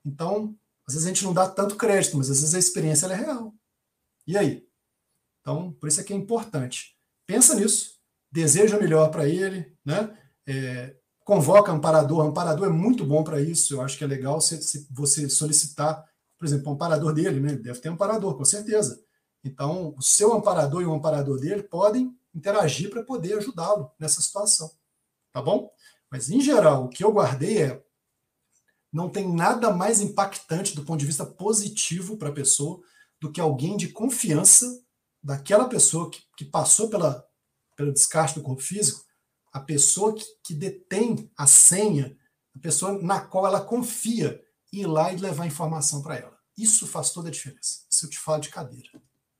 Então, 0.04 0.56
às 0.88 0.96
vezes 0.96 1.08
a 1.08 1.14
gente 1.14 1.24
não 1.24 1.34
dá 1.34 1.48
tanto 1.48 1.76
crédito, 1.76 2.18
mas 2.18 2.30
às 2.30 2.42
vezes 2.42 2.56
a 2.56 2.60
experiência 2.60 3.06
é 3.06 3.16
real. 3.16 3.54
E 4.28 4.38
aí? 4.38 4.68
Então, 5.40 5.72
por 5.74 5.88
isso 5.88 6.02
é 6.02 6.04
que 6.04 6.12
é 6.12 6.16
importante. 6.16 6.98
Pensa 7.26 7.56
nisso, 7.56 8.00
deseja 8.32 8.78
o 8.78 8.82
melhor 8.82 9.10
para 9.12 9.28
ele, 9.28 9.78
né? 9.86 10.18
É, 10.48 10.99
convoca 11.30 11.72
amparador, 11.72 12.26
amparador 12.26 12.66
é 12.66 12.72
muito 12.72 13.06
bom 13.06 13.24
para 13.24 13.40
isso. 13.40 13.76
Eu 13.76 13.82
acho 13.82 13.96
que 13.96 14.04
é 14.04 14.08
legal 14.08 14.42
se 14.42 14.88
você 14.90 15.30
solicitar, 15.30 16.04
por 16.36 16.44
exemplo, 16.44 16.72
o 16.72 16.74
amparador 16.74 17.14
dele, 17.14 17.40
né? 17.40 17.56
Deve 17.56 17.80
ter 17.80 17.90
amparador, 17.90 18.36
com 18.36 18.44
certeza. 18.44 19.00
Então, 19.44 19.94
o 19.96 20.02
seu 20.02 20.34
amparador 20.34 20.82
e 20.82 20.86
o 20.88 20.92
amparador 20.92 21.40
dele 21.40 21.62
podem 21.62 22.18
interagir 22.34 22.90
para 22.90 23.04
poder 23.04 23.38
ajudá-lo 23.38 23.92
nessa 24.00 24.24
situação. 24.24 24.72
Tá 25.32 25.40
bom? 25.40 25.72
Mas, 26.10 26.32
em 26.32 26.42
geral, 26.42 26.86
o 26.86 26.90
que 26.90 27.04
eu 27.04 27.12
guardei 27.12 27.62
é 27.62 27.84
não 28.92 29.08
tem 29.08 29.32
nada 29.32 29.72
mais 29.72 30.02
impactante 30.02 30.76
do 30.76 30.84
ponto 30.84 31.00
de 31.00 31.06
vista 31.06 31.28
positivo 31.28 32.18
para 32.18 32.30
a 32.30 32.34
pessoa 32.34 32.82
do 33.22 33.32
que 33.32 33.40
alguém 33.40 33.78
de 33.78 33.90
confiança 33.90 34.66
daquela 35.22 35.70
pessoa 35.70 36.10
que, 36.10 36.24
que 36.36 36.46
passou 36.46 36.90
pela, 36.90 37.24
pelo 37.78 37.94
descarte 37.94 38.34
do 38.34 38.42
corpo 38.42 38.64
físico, 38.64 39.08
a 39.52 39.60
pessoa 39.60 40.16
que, 40.16 40.24
que 40.44 40.54
detém 40.54 41.30
a 41.38 41.48
senha, 41.48 42.18
a 42.56 42.60
pessoa 42.60 43.02
na 43.02 43.22
qual 43.22 43.46
ela 43.48 43.62
confia, 43.62 44.44
ir 44.72 44.86
lá 44.86 45.12
e 45.12 45.18
levar 45.18 45.48
informação 45.48 46.02
para 46.02 46.18
ela. 46.18 46.38
Isso 46.58 46.86
faz 46.86 47.12
toda 47.12 47.30
a 47.30 47.32
diferença. 47.32 47.86
Isso 47.90 48.06
eu 48.06 48.10
te 48.10 48.20
falo 48.20 48.42
de 48.42 48.50
cadeira. 48.50 48.90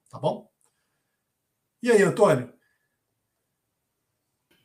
Tá 0.10 0.18
bom? 0.18 0.50
E 1.84 1.92
aí, 1.92 2.02
Antônio? 2.02 2.52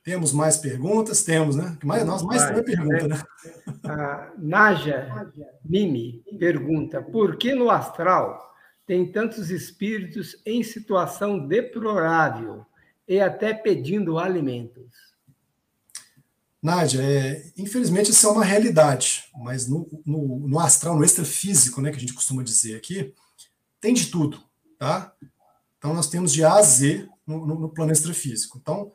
Temos 0.05 0.33
mais 0.33 0.59
perguntas? 0.59 1.25
Temos, 1.25 1.57
né? 1.57 1.79
Mais, 1.83 2.05
nós 2.05 2.23
mais 2.23 2.45
tem 2.51 2.63
pergunta, 2.63 3.09
né? 3.09 3.23
A 3.85 4.33
Naja 4.37 5.33
Mimi 5.65 6.23
pergunta: 6.39 7.03
por 7.03 7.37
que 7.37 7.55
no 7.55 7.71
astral 7.71 8.55
tem 8.87 9.11
tantos 9.11 9.51
espíritos 9.51 10.37
em 10.45 10.63
situação 10.63 11.47
deplorável 11.49 12.67
e 13.09 13.19
até 13.19 13.55
pedindo 13.55 14.19
alimentos? 14.19 15.14
Nádia, 16.65 17.03
é, 17.03 17.53
infelizmente 17.59 18.11
isso 18.11 18.27
é 18.27 18.31
uma 18.31 18.43
realidade, 18.43 19.25
mas 19.37 19.69
no, 19.69 19.87
no, 20.07 20.49
no, 20.49 20.59
astral, 20.59 20.97
no 20.97 21.05
extrafísico, 21.05 21.83
né, 21.83 21.91
que 21.91 21.99
a 21.99 22.01
gente 22.01 22.15
costuma 22.15 22.43
dizer 22.43 22.75
aqui, 22.75 23.13
tem 23.79 23.93
de 23.93 24.07
tudo, 24.07 24.43
tá? 24.79 25.13
Então 25.77 25.93
nós 25.93 26.09
temos 26.09 26.33
de 26.33 26.43
A 26.43 26.55
a 26.55 26.63
Z 26.63 27.07
no, 27.27 27.47
no, 27.47 27.61
no 27.61 27.69
plano 27.69 27.93
extrafísico. 27.93 28.57
Então, 28.57 28.91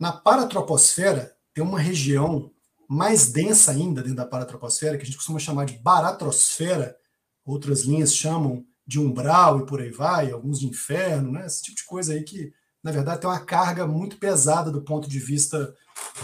na 0.00 0.10
paratroposfera, 0.10 1.32
tem 1.54 1.62
uma 1.62 1.78
região 1.78 2.50
mais 2.88 3.30
densa 3.30 3.70
ainda 3.70 4.02
dentro 4.02 4.16
da 4.16 4.26
paratroposfera, 4.26 4.96
que 4.96 5.04
a 5.04 5.06
gente 5.06 5.16
costuma 5.16 5.38
chamar 5.38 5.66
de 5.66 5.78
baratrosfera, 5.78 6.96
outras 7.44 7.82
linhas 7.82 8.12
chamam 8.12 8.66
de 8.84 8.98
umbral 8.98 9.60
e 9.60 9.66
por 9.66 9.80
aí 9.80 9.92
vai, 9.92 10.32
alguns 10.32 10.58
de 10.58 10.66
inferno, 10.66 11.30
né? 11.30 11.46
esse 11.46 11.62
tipo 11.62 11.76
de 11.76 11.84
coisa 11.84 12.14
aí 12.14 12.24
que, 12.24 12.52
na 12.82 12.90
verdade, 12.90 13.20
tem 13.20 13.30
uma 13.30 13.44
carga 13.44 13.86
muito 13.86 14.18
pesada 14.18 14.70
do 14.70 14.82
ponto 14.82 15.08
de 15.08 15.18
vista 15.18 15.74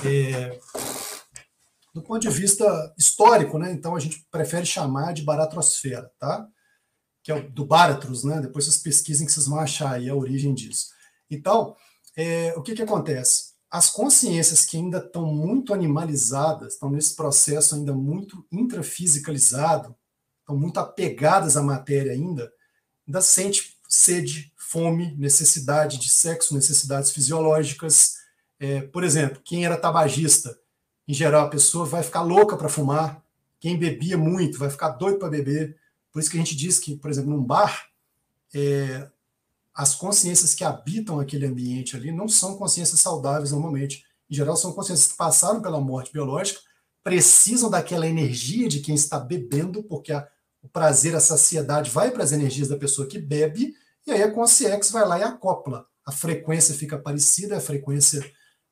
é, 0.05 0.59
do 1.95 2.03
ponto 2.03 2.21
de 2.21 2.31
vista 2.31 2.95
histórico, 2.97 3.59
né? 3.59 3.73
Então 3.73 3.95
a 3.97 4.01
gente 4.01 4.27
prefere 4.31 4.67
chamar 4.67 5.13
de 5.13 5.23
baratrosfera, 5.23 6.11
tá? 6.19 6.49
que 7.29 7.33
é 7.33 7.43
do 7.43 7.67
Baratrus, 7.67 8.25
né? 8.25 8.41
Depois 8.41 8.65
vocês 8.65 8.79
pesquisem 8.79 9.27
que 9.27 9.33
vocês 9.33 9.47
vão 9.47 9.61
achar 9.61 9.93
aí 9.93 10.09
a 10.09 10.15
origem 10.15 10.55
disso. 10.55 10.89
Então, 11.31 11.77
é, 12.17 12.55
o 12.57 12.63
que, 12.63 12.75
que 12.75 12.81
acontece? 12.81 13.53
As 13.71 13.91
consciências 13.91 14.65
que 14.65 14.79
ainda 14.79 14.97
estão 14.97 15.27
muito 15.27 15.75
animalizadas, 15.75 16.73
estão 16.73 16.89
nesse 16.89 17.15
processo 17.15 17.75
ainda 17.75 17.93
muito 17.93 18.47
intrafisicalizado, 18.51 19.95
estão 20.41 20.57
muito 20.57 20.81
apegadas 20.81 21.55
à 21.59 21.63
matéria 21.63 22.13
ainda, 22.13 22.51
ainda 23.07 23.21
sente 23.21 23.77
sede, 23.87 24.51
fome, 24.69 25.14
necessidade 25.16 25.99
de 25.99 26.11
sexo, 26.11 26.55
necessidades 26.55 27.11
fisiológicas. 27.11 28.16
É, 28.61 28.83
por 28.83 29.03
exemplo, 29.03 29.41
quem 29.43 29.64
era 29.64 29.79
tabagista, 29.79 30.59
em 31.07 31.14
geral, 31.14 31.47
a 31.47 31.51
pessoa 31.51 31.87
vai 31.87 32.03
ficar 32.03 32.21
louca 32.21 32.55
para 32.55 32.69
fumar. 32.69 33.23
Quem 33.59 33.79
bebia 33.79 34.19
muito 34.19 34.59
vai 34.59 34.69
ficar 34.69 34.91
doido 34.91 35.19
para 35.19 35.31
beber. 35.31 35.79
Por 36.12 36.21
isso 36.21 36.31
que 36.31 36.37
a 36.37 36.41
gente 36.41 36.55
diz 36.55 36.79
que, 36.79 36.97
por 36.97 37.11
exemplo, 37.11 37.31
num 37.31 37.43
bar, 37.43 37.87
é, 38.55 39.09
as 39.75 39.95
consciências 39.95 40.55
que 40.55 40.64
habitam 40.64 41.19
aquele 41.19 41.47
ambiente 41.47 41.97
ali 41.97 42.12
não 42.12 42.29
são 42.29 42.57
consciências 42.57 43.01
saudáveis 43.01 43.53
normalmente. 43.53 44.05
Em 44.29 44.35
geral, 44.35 44.55
são 44.55 44.73
consciências 44.75 45.09
que 45.09 45.16
passaram 45.16 45.62
pela 45.62 45.81
morte 45.81 46.12
biológica, 46.12 46.61
precisam 47.03 47.71
daquela 47.71 48.07
energia 48.07 48.69
de 48.69 48.81
quem 48.81 48.95
está 48.95 49.19
bebendo, 49.19 49.83
porque 49.83 50.12
a, 50.12 50.29
o 50.62 50.69
prazer, 50.69 51.16
a 51.16 51.21
saciedade 51.21 51.91
vai 51.91 52.11
para 52.11 52.23
as 52.23 52.33
energias 52.33 52.69
da 52.69 52.77
pessoa 52.77 53.09
que 53.09 53.19
bebe, 53.19 53.75
e 54.09 54.11
aí 54.13 54.23
a 54.23 54.33
consciência 54.33 54.91
vai 54.91 55.07
lá 55.07 55.19
e 55.19 55.23
acopla. 55.23 55.87
A 56.07 56.11
frequência 56.11 56.75
fica 56.75 56.99
parecida, 56.99 57.59
a 57.59 57.61
frequência 57.61 58.25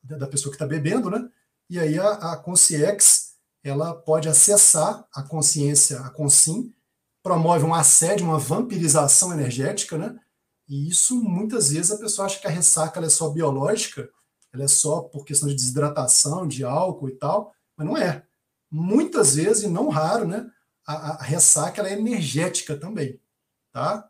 da, 0.02 0.26
pessoa 0.26 0.50
que 0.50 0.56
está 0.56 0.66
bebendo, 0.66 1.10
né? 1.10 1.28
E 1.68 1.78
aí 1.78 1.98
a, 1.98 2.32
a 2.32 2.36
consciência 2.38 3.26
ela 3.62 3.94
pode 3.94 4.30
acessar 4.30 5.06
a 5.12 5.22
consciência, 5.22 6.00
a 6.00 6.08
consim, 6.08 6.72
promove 7.22 7.66
um 7.66 7.74
assédio, 7.74 8.24
uma 8.24 8.38
vampirização 8.38 9.30
energética, 9.30 9.98
né? 9.98 10.18
E 10.66 10.88
isso 10.88 11.22
muitas 11.22 11.68
vezes 11.68 11.90
a 11.90 11.98
pessoa 11.98 12.24
acha 12.24 12.40
que 12.40 12.46
a 12.46 12.50
ressaca 12.50 12.98
é 12.98 13.08
só 13.10 13.28
biológica, 13.28 14.08
ela 14.54 14.64
é 14.64 14.68
só 14.68 15.02
por 15.02 15.26
questão 15.26 15.48
de 15.50 15.54
desidratação, 15.54 16.48
de 16.48 16.64
álcool 16.64 17.10
e 17.10 17.16
tal, 17.16 17.52
mas 17.76 17.86
não 17.86 17.96
é. 17.96 18.24
Muitas 18.70 19.34
vezes, 19.34 19.64
e 19.64 19.68
não 19.68 19.90
raro, 19.90 20.26
né? 20.26 20.50
A, 20.86 21.10
a 21.10 21.22
ressaca 21.22 21.86
é 21.86 21.92
energética 21.92 22.74
também, 22.74 23.20
tá? 23.70 24.08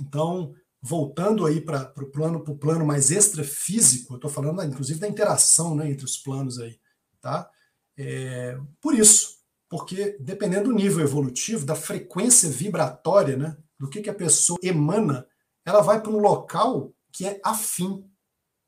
Então, 0.00 0.54
voltando 0.80 1.46
aí 1.46 1.60
para 1.60 1.92
o 1.96 2.10
plano, 2.10 2.42
plano 2.58 2.84
mais 2.84 3.10
extrafísico, 3.10 4.14
eu 4.14 4.16
estou 4.16 4.30
falando 4.30 4.62
inclusive 4.64 4.98
da 4.98 5.08
interação 5.08 5.74
né, 5.74 5.90
entre 5.90 6.04
os 6.04 6.16
planos 6.16 6.58
aí, 6.58 6.78
tá? 7.20 7.48
É, 7.96 8.58
por 8.80 8.94
isso, 8.94 9.36
porque 9.68 10.16
dependendo 10.18 10.70
do 10.70 10.74
nível 10.74 11.00
evolutivo, 11.04 11.64
da 11.64 11.74
frequência 11.74 12.50
vibratória, 12.50 13.36
né, 13.36 13.56
do 13.78 13.88
que, 13.88 14.00
que 14.00 14.10
a 14.10 14.14
pessoa 14.14 14.58
emana, 14.62 15.26
ela 15.64 15.80
vai 15.80 16.00
para 16.00 16.10
um 16.10 16.18
local 16.18 16.92
que 17.12 17.26
é 17.26 17.40
afim, 17.44 18.04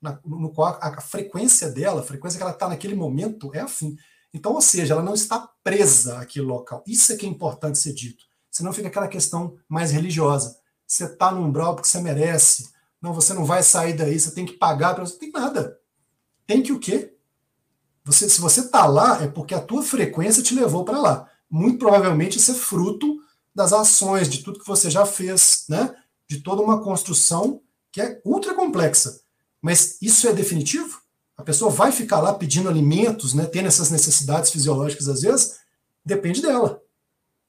na, 0.01 0.21
no 0.25 0.53
qual 0.53 0.79
a, 0.81 0.89
a, 0.89 1.01
frequência 1.01 1.71
dela, 1.71 2.01
a 2.01 2.05
frequência 2.05 2.37
que 2.37 2.43
ela 2.43 2.53
está 2.53 2.69
naquele 2.69 2.95
momento 2.95 3.51
é 3.55 3.61
afim. 3.61 3.97
Então, 4.33 4.53
ou 4.53 4.61
seja, 4.61 4.95
ela 4.95 5.03
não 5.03 5.15
está 5.15 5.49
presa 5.63 6.19
àquele 6.19 6.45
local. 6.45 6.83
Isso 6.87 7.13
é 7.13 7.17
que 7.17 7.25
é 7.25 7.29
importante 7.29 7.79
ser 7.79 7.95
dito. 7.95 8.25
Senão 8.51 8.73
fica 8.73 8.89
aquela 8.89 9.09
questão 9.09 9.57
mais 9.69 9.91
religiosa. 9.91 10.57
Você 10.95 11.07
está 11.07 11.33
no 11.33 11.45
umbral 11.45 11.75
porque 11.75 11.89
você 11.89 12.01
merece. 12.01 12.69
Não, 13.03 13.13
você 13.13 13.35
não 13.35 13.45
vai 13.45 13.65
sair 13.65 13.95
daí, 13.95 14.19
você 14.19 14.31
tem 14.31 14.47
que 14.47 14.53
pagar 14.53 14.95
para 14.95 15.05
você. 15.05 15.19
Tem 15.19 15.33
nada. 15.33 15.77
Tem 16.47 16.63
que 16.63 16.73
o 16.73 16.79
quê? 16.79 17.17
Você, 18.05 18.29
se 18.29 18.41
você 18.41 18.61
está 18.61 18.87
lá, 18.87 19.21
é 19.23 19.27
porque 19.27 19.55
a 19.55 19.61
tua 19.61 19.83
frequência 19.83 20.43
te 20.43 20.55
levou 20.55 20.85
para 20.85 21.01
lá. 21.01 21.29
Muito 21.51 21.79
provavelmente 21.79 22.39
isso 22.39 22.53
é 22.53 22.55
fruto 22.55 23.19
das 23.53 23.73
ações, 23.73 24.29
de 24.29 24.45
tudo 24.45 24.61
que 24.61 24.67
você 24.67 24.89
já 24.89 25.05
fez, 25.05 25.65
né? 25.69 25.95
de 26.29 26.41
toda 26.41 26.63
uma 26.63 26.81
construção 26.81 27.61
que 27.91 28.01
é 28.01 28.21
ultra 28.25 28.55
complexa. 28.55 29.21
Mas 29.61 29.99
isso 30.01 30.29
é 30.29 30.33
definitivo? 30.33 31.01
A 31.37 31.43
pessoa 31.43 31.71
vai 31.71 31.91
ficar 31.91 32.21
lá 32.21 32.35
pedindo 32.35 32.69
alimentos, 32.69 33.35
né, 33.35 33.47
tendo 33.47 33.67
essas 33.67 33.91
necessidades 33.91 34.51
fisiológicas 34.51 35.09
às 35.09 35.23
vezes? 35.23 35.57
Depende 36.05 36.41
dela. 36.41 36.81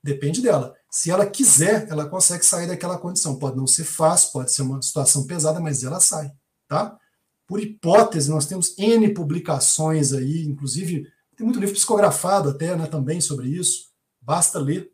Depende 0.05 0.39
dela. 0.39 0.75
Se 0.87 1.09
ela 1.09 1.25
quiser, 1.25 1.87
ela 1.89 2.07
consegue 2.07 2.45
sair 2.45 2.67
daquela 2.67 2.95
condição. 2.95 3.39
Pode 3.39 3.57
não 3.57 3.65
ser 3.65 3.85
fácil, 3.85 4.33
pode 4.33 4.51
ser 4.51 4.61
uma 4.61 4.79
situação 4.79 5.25
pesada, 5.25 5.59
mas 5.59 5.83
ela 5.83 5.99
sai, 5.99 6.31
tá? 6.67 6.95
Por 7.47 7.59
hipótese, 7.59 8.29
nós 8.29 8.45
temos 8.45 8.77
N 8.77 9.11
publicações 9.15 10.13
aí, 10.13 10.45
inclusive 10.45 11.11
tem 11.35 11.43
muito 11.43 11.59
livro 11.59 11.73
psicografado 11.73 12.49
até, 12.49 12.75
né, 12.75 12.85
também 12.85 13.19
sobre 13.19 13.47
isso. 13.47 13.87
Basta 14.21 14.59
ler, 14.59 14.91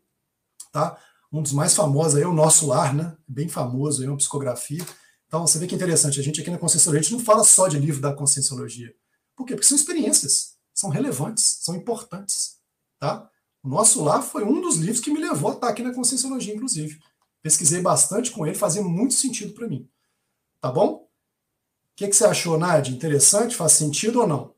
tá? 0.72 0.98
Um 1.30 1.42
dos 1.42 1.52
mais 1.52 1.74
famosos 1.74 2.16
aí 2.16 2.22
é 2.22 2.26
o 2.26 2.32
Nosso 2.32 2.66
Lar, 2.66 2.94
né? 2.94 3.14
Bem 3.28 3.50
famoso 3.50 4.00
aí, 4.00 4.08
uma 4.08 4.16
psicografia. 4.16 4.82
Então, 5.26 5.46
você 5.46 5.58
vê 5.58 5.66
que 5.66 5.74
interessante, 5.74 6.18
a 6.18 6.22
gente 6.22 6.40
aqui 6.40 6.50
na 6.50 6.56
Conscienciologia, 6.56 7.00
a 7.00 7.02
gente 7.02 7.12
não 7.12 7.24
fala 7.24 7.44
só 7.44 7.68
de 7.68 7.78
livro 7.78 8.00
da 8.00 8.14
Conscienciologia. 8.14 8.94
Por 9.36 9.44
quê? 9.44 9.54
Porque 9.54 9.68
são 9.68 9.76
experiências, 9.76 10.54
são 10.72 10.88
relevantes, 10.88 11.58
são 11.60 11.76
importantes, 11.76 12.56
tá? 12.98 13.28
O 13.62 13.68
Nosso 13.68 14.02
Lar 14.02 14.22
foi 14.22 14.44
um 14.44 14.60
dos 14.60 14.76
livros 14.76 15.00
que 15.00 15.10
me 15.10 15.20
levou 15.20 15.50
a 15.50 15.54
estar 15.54 15.68
aqui 15.68 15.82
na 15.82 15.94
Conscienciologia, 15.94 16.54
inclusive. 16.54 16.98
Pesquisei 17.40 17.80
bastante 17.80 18.30
com 18.30 18.46
ele, 18.46 18.56
fazia 18.56 18.82
muito 18.82 19.14
sentido 19.14 19.54
para 19.54 19.68
mim. 19.68 19.88
Tá 20.60 20.70
bom? 20.70 20.94
O 20.94 21.08
que, 21.96 22.08
que 22.08 22.14
você 22.14 22.24
achou, 22.24 22.58
Nádia? 22.58 22.92
Interessante? 22.92 23.54
Faz 23.54 23.72
sentido 23.72 24.20
ou 24.20 24.26
não? 24.26 24.54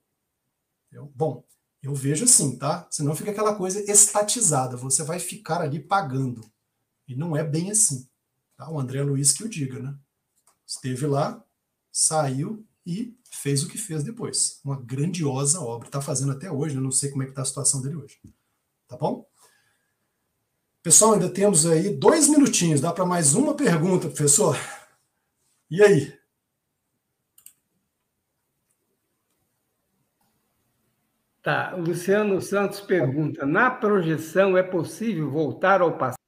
Eu, 0.91 1.07
bom, 1.15 1.45
eu 1.83 1.95
vejo 1.95 2.25
assim, 2.25 2.57
tá? 2.57 2.87
Senão 2.91 3.15
fica 3.15 3.31
aquela 3.31 3.55
coisa 3.57 3.81
estatizada. 3.91 4.77
Você 4.77 5.03
vai 5.03 5.19
ficar 5.19 5.61
ali 5.61 5.81
pagando. 5.81 6.41
E 7.07 7.15
não 7.15 7.37
é 7.37 7.45
bem 7.45 7.71
assim. 7.71 8.09
Tá? 8.57 8.71
O 8.71 8.79
André 8.79 9.03
Luiz 9.03 9.33
que 9.33 9.45
o 9.45 9.49
diga, 9.49 9.81
né? 9.81 9.95
Esteve 10.67 11.07
lá, 11.07 11.45
saiu 11.93 12.67
e 12.87 13.19
fez 13.31 13.63
o 13.63 13.69
que 13.69 13.77
fez 13.77 14.03
depois. 14.03 14.61
Uma 14.65 14.81
grandiosa 14.81 15.61
obra. 15.61 15.89
Está 15.89 16.01
fazendo 16.01 16.33
até 16.33 16.51
hoje, 16.51 16.75
né? 16.75 16.81
não 16.81 16.91
sei 16.91 17.11
como 17.11 17.23
é 17.23 17.27
que 17.27 17.33
está 17.33 17.43
a 17.43 17.47
situação 17.47 17.83
dele 17.83 17.97
hoje. 17.97 18.19
Tá 18.95 18.99
bom? 18.99 19.26
Pessoal, 20.82 21.14
ainda 21.14 21.28
temos 21.28 21.66
aí 21.66 21.90
dois 21.97 22.28
minutinhos. 22.28 22.80
Dá 22.80 22.92
para 22.92 23.05
mais 23.05 23.34
uma 23.34 23.55
pergunta, 23.55 24.09
professor? 24.09 24.57
E 25.68 25.82
aí? 25.82 26.16
Tá, 31.42 31.74
o 31.74 31.80
Luciano 31.80 32.40
Santos 32.40 32.80
pergunta: 32.80 33.45
na 33.45 33.68
projeção 33.68 34.57
é 34.57 34.62
possível 34.62 35.28
voltar 35.28 35.80
ao 35.80 35.99
passado? 35.99 36.18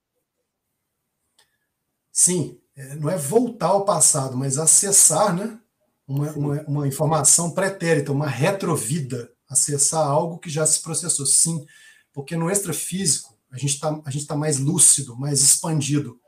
Sim, 2.10 2.60
é, 2.74 2.96
não 2.96 3.08
é 3.10 3.16
voltar 3.16 3.68
ao 3.68 3.84
passado, 3.84 4.36
mas 4.36 4.58
acessar 4.58 5.36
né, 5.36 5.60
uma, 6.08 6.32
uma, 6.32 6.62
uma 6.62 6.88
informação 6.88 7.52
pretérita, 7.52 8.10
uma 8.10 8.26
retrovida, 8.26 9.30
acessar 9.48 10.04
algo 10.04 10.38
que 10.38 10.50
já 10.50 10.66
se 10.66 10.82
processou. 10.82 11.26
Sim, 11.26 11.64
porque 12.16 12.34
no 12.34 12.50
extrafísico 12.50 13.36
a 13.52 13.58
gente 13.58 13.74
está 13.74 13.94
tá 14.26 14.34
mais 14.34 14.58
lúcido, 14.58 15.14
mais 15.14 15.42
expandido. 15.42 16.18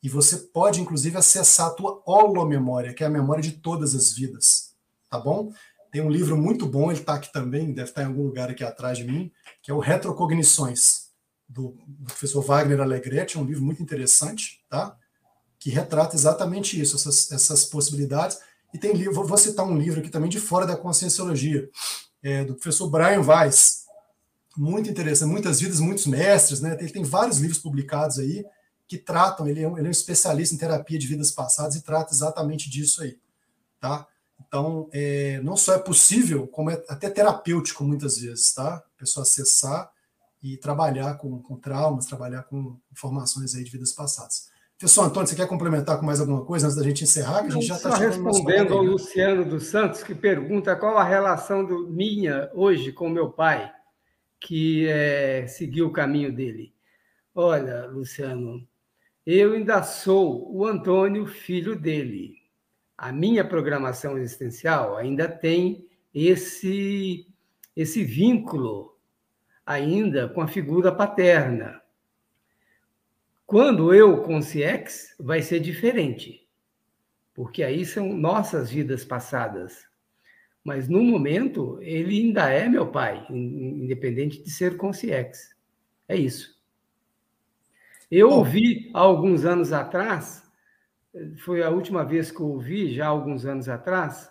E 0.00 0.08
você 0.08 0.36
pode, 0.36 0.80
inclusive, 0.80 1.16
acessar 1.16 1.66
a 1.66 1.70
tua 1.70 2.00
holomemória, 2.06 2.94
que 2.94 3.02
é 3.02 3.08
a 3.08 3.10
memória 3.10 3.42
de 3.42 3.50
todas 3.50 3.92
as 3.92 4.12
vidas. 4.12 4.76
Tá 5.10 5.18
bom? 5.18 5.52
Tem 5.90 6.00
um 6.00 6.08
livro 6.08 6.36
muito 6.36 6.64
bom, 6.64 6.92
ele 6.92 7.00
está 7.00 7.14
aqui 7.14 7.32
também, 7.32 7.72
deve 7.72 7.88
estar 7.88 8.02
em 8.02 8.06
algum 8.06 8.22
lugar 8.22 8.50
aqui 8.50 8.62
atrás 8.62 8.98
de 8.98 9.04
mim, 9.04 9.32
que 9.60 9.68
é 9.68 9.74
o 9.74 9.80
Retrocognições, 9.80 11.10
do, 11.48 11.76
do 11.86 12.04
professor 12.04 12.40
Wagner 12.40 12.80
Alegretti, 12.80 13.36
é 13.36 13.40
um 13.40 13.44
livro 13.44 13.64
muito 13.64 13.82
interessante, 13.82 14.64
tá? 14.70 14.96
que 15.58 15.70
retrata 15.70 16.14
exatamente 16.14 16.80
isso, 16.80 16.94
essas, 16.94 17.32
essas 17.32 17.64
possibilidades. 17.64 18.38
E 18.72 18.78
tem 18.78 18.92
livro, 18.92 19.24
vou 19.24 19.36
citar 19.36 19.66
um 19.66 19.76
livro 19.76 19.98
aqui 19.98 20.08
também 20.08 20.30
de 20.30 20.38
fora 20.38 20.64
da 20.64 20.76
conscienciologia, 20.76 21.68
é, 22.22 22.44
do 22.44 22.54
professor 22.54 22.88
Brian 22.88 23.20
Weiss, 23.20 23.81
muito 24.56 24.90
interessante, 24.90 25.30
muitas 25.30 25.60
vidas, 25.60 25.80
muitos 25.80 26.06
mestres, 26.06 26.60
né? 26.60 26.76
Ele 26.78 26.90
tem 26.90 27.02
vários 27.02 27.38
livros 27.38 27.58
publicados 27.58 28.18
aí 28.18 28.44
que 28.86 28.98
tratam, 28.98 29.48
ele 29.48 29.62
é 29.62 29.68
um, 29.68 29.78
ele 29.78 29.86
é 29.86 29.88
um 29.88 29.92
especialista 29.92 30.54
em 30.54 30.58
terapia 30.58 30.98
de 30.98 31.06
vidas 31.06 31.30
passadas 31.30 31.76
e 31.76 31.82
trata 31.82 32.12
exatamente 32.12 32.68
disso 32.68 33.02
aí, 33.02 33.18
tá? 33.80 34.06
Então, 34.46 34.88
é, 34.92 35.40
não 35.42 35.56
só 35.56 35.74
é 35.74 35.78
possível, 35.78 36.46
como 36.46 36.70
é 36.70 36.82
até 36.88 37.08
terapêutico 37.08 37.84
muitas 37.84 38.18
vezes, 38.18 38.52
tá? 38.52 38.76
A 38.76 38.98
pessoa 38.98 39.22
acessar 39.22 39.90
e 40.42 40.56
trabalhar 40.56 41.14
com, 41.14 41.40
com 41.40 41.56
traumas, 41.56 42.06
trabalhar 42.06 42.42
com 42.42 42.76
informações 42.90 43.54
aí 43.54 43.64
de 43.64 43.70
vidas 43.70 43.92
passadas. 43.92 44.50
Professor 44.76 45.04
Antônio, 45.04 45.28
você 45.28 45.36
quer 45.36 45.46
complementar 45.46 45.96
com 45.98 46.04
mais 46.04 46.20
alguma 46.20 46.44
coisa 46.44 46.66
antes 46.66 46.76
da 46.76 46.82
gente 46.82 47.04
encerrar? 47.04 47.44
A 47.44 47.48
gente 47.48 47.66
já 47.66 47.76
está 47.76 47.96
respondendo 47.96 48.74
ao 48.74 48.82
Luciano 48.82 49.44
dos 49.44 49.66
Santos, 49.68 50.02
que 50.02 50.12
pergunta 50.12 50.74
qual 50.74 50.98
a 50.98 51.04
relação 51.04 51.64
do, 51.64 51.88
minha 51.88 52.50
hoje 52.52 52.90
com 52.90 53.08
meu 53.08 53.30
pai, 53.30 53.72
que 54.44 54.86
é, 54.88 55.46
seguiu 55.46 55.86
o 55.88 55.92
caminho 55.92 56.32
dele. 56.32 56.74
Olha, 57.34 57.86
Luciano, 57.86 58.66
eu 59.26 59.52
ainda 59.52 59.82
sou 59.82 60.54
o 60.54 60.66
Antônio, 60.66 61.26
filho 61.26 61.74
dele 61.74 62.42
a 63.02 63.10
minha 63.10 63.44
programação 63.44 64.16
existencial 64.16 64.96
ainda 64.96 65.28
tem 65.28 65.84
esse 66.14 67.26
esse 67.74 68.04
vínculo 68.04 68.96
ainda 69.66 70.28
com 70.28 70.40
a 70.40 70.46
figura 70.46 70.92
paterna. 70.92 71.82
Quando 73.44 73.92
eu 73.92 74.22
consciex, 74.22 75.16
vai 75.18 75.42
ser 75.42 75.58
diferente, 75.58 76.46
porque 77.34 77.64
aí 77.64 77.84
são 77.84 78.12
nossas 78.12 78.70
vidas 78.70 79.04
passadas. 79.04 79.84
Mas 80.64 80.88
no 80.88 81.02
momento, 81.02 81.78
ele 81.80 82.20
ainda 82.20 82.48
é 82.48 82.68
meu 82.68 82.86
pai, 82.86 83.26
independente 83.30 84.42
de 84.42 84.50
ser 84.50 84.76
consciex. 84.76 85.56
É 86.08 86.16
isso. 86.16 86.60
Eu 88.10 88.30
ouvi 88.30 88.90
há 88.94 89.00
alguns 89.00 89.44
anos 89.44 89.72
atrás, 89.72 90.42
foi 91.38 91.62
a 91.62 91.70
última 91.70 92.04
vez 92.04 92.30
que 92.30 92.40
eu 92.40 92.46
ouvi, 92.46 92.94
já 92.94 93.06
há 93.06 93.08
alguns 93.08 93.44
anos 93.44 93.68
atrás, 93.68 94.30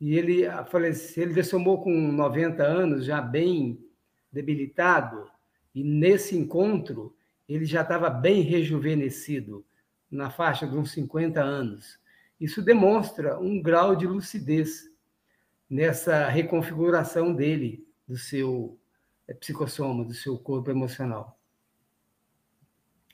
e 0.00 0.16
ele 0.16 0.42
faleceu, 0.70 1.22
ele 1.22 1.32
dessomou 1.32 1.82
com 1.82 1.90
90 1.90 2.62
anos, 2.62 3.04
já 3.04 3.20
bem 3.20 3.78
debilitado, 4.30 5.30
e 5.74 5.82
nesse 5.82 6.36
encontro 6.36 7.14
ele 7.48 7.64
já 7.64 7.82
estava 7.82 8.10
bem 8.10 8.42
rejuvenescido, 8.42 9.64
na 10.10 10.30
faixa 10.30 10.66
de 10.66 10.76
uns 10.76 10.92
50 10.92 11.40
anos. 11.40 11.98
Isso 12.40 12.60
demonstra 12.60 13.38
um 13.38 13.62
grau 13.62 13.96
de 13.96 14.06
lucidez 14.06 14.90
nessa 15.68 16.28
reconfiguração 16.28 17.34
dele, 17.34 17.86
do 18.06 18.16
seu 18.16 18.78
é, 19.26 19.34
psicossoma, 19.34 20.04
do 20.04 20.14
seu 20.14 20.38
corpo 20.38 20.70
emocional. 20.70 21.38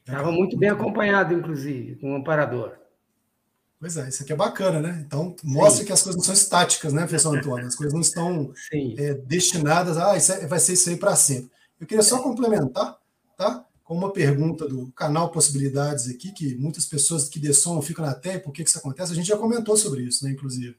Estava 0.01 0.33
muito 0.33 0.57
bem 0.57 0.69
acompanhado, 0.69 1.33
inclusive, 1.33 1.97
com 1.97 2.13
um 2.13 2.17
amparador. 2.17 2.77
Pois 3.79 3.97
é, 3.97 4.09
isso 4.09 4.23
aqui 4.23 4.33
é 4.33 4.37
bacana, 4.37 4.81
né? 4.81 5.03
Então, 5.05 5.35
mostra 5.43 5.81
Sim. 5.81 5.87
que 5.87 5.93
as 5.93 6.03
coisas 6.03 6.17
não 6.17 6.25
são 6.25 6.35
estáticas, 6.35 6.93
né, 6.93 7.03
professor 7.03 7.35
Antônio? 7.37 7.67
As 7.67 7.75
coisas 7.75 7.93
não 7.93 8.01
estão 8.01 8.53
é, 8.97 9.15
destinadas 9.15 9.97
a, 9.97 10.13
ah, 10.13 10.17
isso 10.17 10.33
é, 10.33 10.47
vai 10.47 10.59
ser 10.59 10.75
isso 10.75 10.89
aí 10.89 10.97
para 10.97 11.17
sempre. 11.17 11.51
Eu 11.81 11.87
queria 11.87 12.03
só 12.03 12.23
complementar, 12.23 12.97
tá? 13.37 13.67
Com 13.83 13.97
uma 13.97 14.13
pergunta 14.13 14.69
do 14.69 14.93
canal 14.93 15.31
Possibilidades 15.31 16.09
aqui, 16.09 16.31
que 16.33 16.55
muitas 16.57 16.87
pessoas 16.87 17.29
que 17.29 17.41
dessomam 17.41 17.83
ficam 17.83 18.05
na 18.05 18.15
terra, 18.15 18.39
por 18.39 18.53
que, 18.53 18.63
que 18.63 18.71
isso 18.71 18.79
acontece? 18.79 19.11
A 19.11 19.17
gente 19.17 19.27
já 19.27 19.37
comentou 19.37 19.77
sobre 19.77 20.03
isso, 20.03 20.25
né, 20.25 20.31
inclusive. 20.31 20.77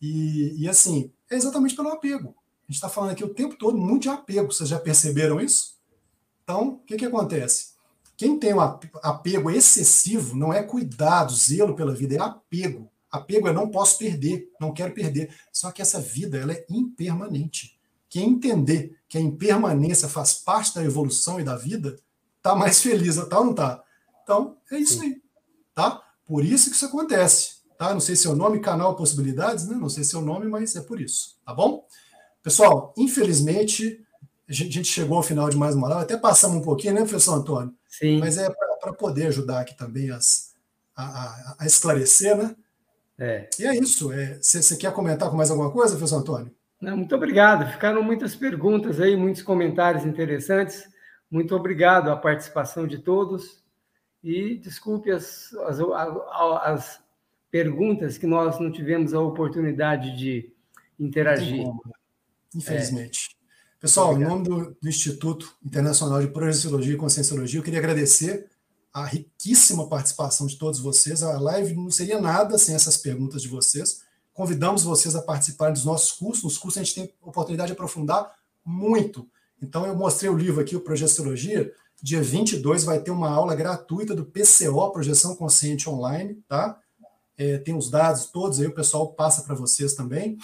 E, 0.00 0.62
e 0.62 0.68
assim, 0.68 1.12
é 1.30 1.36
exatamente 1.36 1.74
pelo 1.74 1.88
apego. 1.88 2.28
A 2.28 2.72
gente 2.72 2.76
está 2.76 2.88
falando 2.88 3.12
aqui 3.12 3.24
o 3.24 3.34
tempo 3.34 3.56
todo 3.56 3.78
muito 3.78 4.02
de 4.02 4.08
apego, 4.08 4.52
vocês 4.52 4.68
já 4.68 4.78
perceberam 4.78 5.40
isso? 5.40 5.76
Então, 6.44 6.68
o 6.68 6.78
que, 6.78 6.96
que 6.96 7.04
acontece? 7.04 7.78
Quem 8.16 8.38
tem 8.38 8.52
um 8.52 8.60
apego 8.60 9.50
excessivo 9.50 10.36
não 10.36 10.52
é 10.52 10.62
cuidado, 10.62 11.32
zelo 11.32 11.74
pela 11.74 11.94
vida, 11.94 12.16
é 12.16 12.20
apego. 12.20 12.90
Apego 13.10 13.48
é 13.48 13.52
não 13.52 13.70
posso 13.70 13.96
perder, 13.96 14.50
não 14.60 14.72
quero 14.72 14.92
perder. 14.92 15.32
Só 15.52 15.70
que 15.70 15.80
essa 15.80 16.00
vida 16.00 16.36
ela 16.36 16.52
é 16.52 16.66
impermanente. 16.68 17.78
Quem 18.08 18.30
entender 18.30 18.98
que 19.08 19.16
a 19.18 19.20
impermanência 19.20 20.08
faz 20.08 20.34
parte 20.34 20.74
da 20.74 20.84
evolução 20.84 21.38
e 21.38 21.44
da 21.44 21.56
vida, 21.56 21.96
tá 22.42 22.54
mais 22.54 22.80
feliz, 22.80 23.16
tá 23.28 23.38
ou 23.38 23.46
não 23.46 23.54
tá? 23.54 23.82
Então, 24.22 24.56
é 24.70 24.78
isso 24.78 25.00
aí, 25.00 25.22
tá? 25.74 26.02
Por 26.26 26.44
isso 26.44 26.70
que 26.70 26.76
isso 26.76 26.86
acontece, 26.86 27.57
tá? 27.78 27.94
Não 27.94 28.00
sei 28.00 28.16
se 28.16 28.26
é 28.26 28.30
o 28.30 28.34
nome, 28.34 28.60
canal 28.60 28.96
Possibilidades, 28.96 29.68
né? 29.68 29.76
Não 29.76 29.88
sei 29.88 30.04
se 30.04 30.14
é 30.14 30.18
o 30.18 30.22
nome, 30.22 30.46
mas 30.46 30.76
é 30.76 30.82
por 30.82 31.00
isso, 31.00 31.38
tá 31.46 31.54
bom? 31.54 31.86
Pessoal, 32.42 32.92
infelizmente, 32.96 34.04
a 34.48 34.52
gente 34.52 34.84
chegou 34.84 35.16
ao 35.16 35.22
final 35.22 35.48
de 35.48 35.56
mais 35.56 35.74
uma 35.74 35.88
live, 35.88 36.04
até 36.04 36.16
passamos 36.16 36.58
um 36.58 36.62
pouquinho, 36.62 36.94
né, 36.94 37.00
professor 37.00 37.34
Antônio? 37.34 37.74
Sim. 37.88 38.18
Mas 38.18 38.36
é 38.36 38.50
para 38.80 38.92
poder 38.92 39.28
ajudar 39.28 39.60
aqui 39.60 39.76
também 39.76 40.10
as, 40.10 40.54
a, 40.96 41.04
a, 41.04 41.56
a 41.60 41.66
esclarecer, 41.66 42.36
né? 42.36 42.54
É. 43.18 43.48
E 43.58 43.66
é 43.66 43.76
isso. 43.76 44.10
Você 44.40 44.74
é, 44.74 44.76
quer 44.76 44.92
comentar 44.92 45.28
com 45.28 45.36
mais 45.36 45.50
alguma 45.50 45.70
coisa, 45.70 45.94
professor 45.94 46.18
Antônio? 46.18 46.54
Não, 46.80 46.96
muito 46.96 47.14
obrigado. 47.14 47.70
Ficaram 47.70 48.02
muitas 48.02 48.36
perguntas 48.36 49.00
aí, 49.00 49.16
muitos 49.16 49.42
comentários 49.42 50.04
interessantes. 50.04 50.88
Muito 51.30 51.54
obrigado 51.54 52.10
à 52.10 52.16
participação 52.16 52.86
de 52.86 52.98
todos. 52.98 53.62
E 54.22 54.56
desculpe 54.56 55.10
as, 55.10 55.52
as, 55.66 55.80
as 56.62 57.00
perguntas 57.50 58.18
que 58.18 58.26
nós 58.26 58.58
não 58.60 58.70
tivemos 58.70 59.14
a 59.14 59.20
oportunidade 59.20 60.16
de 60.16 60.52
interagir. 60.98 61.66
Né? 61.66 61.92
Infelizmente. 62.54 63.36
Pessoal, 63.80 64.16
em 64.16 64.24
nome 64.24 64.44
do, 64.44 64.76
do, 64.80 64.88
Instituto 64.88 65.54
Internacional 65.64 66.20
de 66.20 66.28
Projeciologia 66.28 66.94
e 66.94 66.96
Conscienciologia, 66.96 67.60
eu 67.60 67.64
queria 67.64 67.78
agradecer 67.78 68.48
a 68.92 69.04
riquíssima 69.04 69.88
participação 69.88 70.46
de 70.46 70.58
todos 70.58 70.80
vocês. 70.80 71.22
A 71.22 71.38
live 71.38 71.74
não 71.74 71.90
seria 71.90 72.20
nada 72.20 72.58
sem 72.58 72.74
essas 72.74 72.96
perguntas 72.96 73.40
de 73.40 73.48
vocês. 73.48 74.02
Convidamos 74.32 74.82
vocês 74.82 75.14
a 75.14 75.22
participarem 75.22 75.74
dos 75.74 75.84
nossos 75.84 76.12
cursos. 76.12 76.42
Nos 76.42 76.58
cursos 76.58 76.80
a 76.80 76.84
gente 76.84 76.94
tem 76.94 77.14
oportunidade 77.22 77.68
de 77.68 77.72
aprofundar 77.74 78.32
muito. 78.64 79.28
Então, 79.62 79.86
eu 79.86 79.94
mostrei 79.96 80.30
o 80.30 80.36
livro 80.36 80.60
aqui, 80.60 80.74
o 80.74 80.80
Projeciologia. 80.80 81.72
Dia 82.02 82.22
22 82.22 82.84
vai 82.84 83.00
ter 83.00 83.10
uma 83.10 83.30
aula 83.30 83.54
gratuita 83.54 84.14
do 84.14 84.24
PCO, 84.24 84.90
Projeção 84.92 85.34
Consciente 85.34 85.88
Online, 85.88 86.42
tá? 86.48 86.80
É, 87.38 87.56
tem 87.58 87.74
os 87.74 87.88
dados 87.88 88.26
todos 88.26 88.58
aí, 88.58 88.66
o 88.66 88.74
pessoal 88.74 89.12
passa 89.12 89.42
para 89.42 89.54
vocês 89.54 89.94
também. 89.94 90.36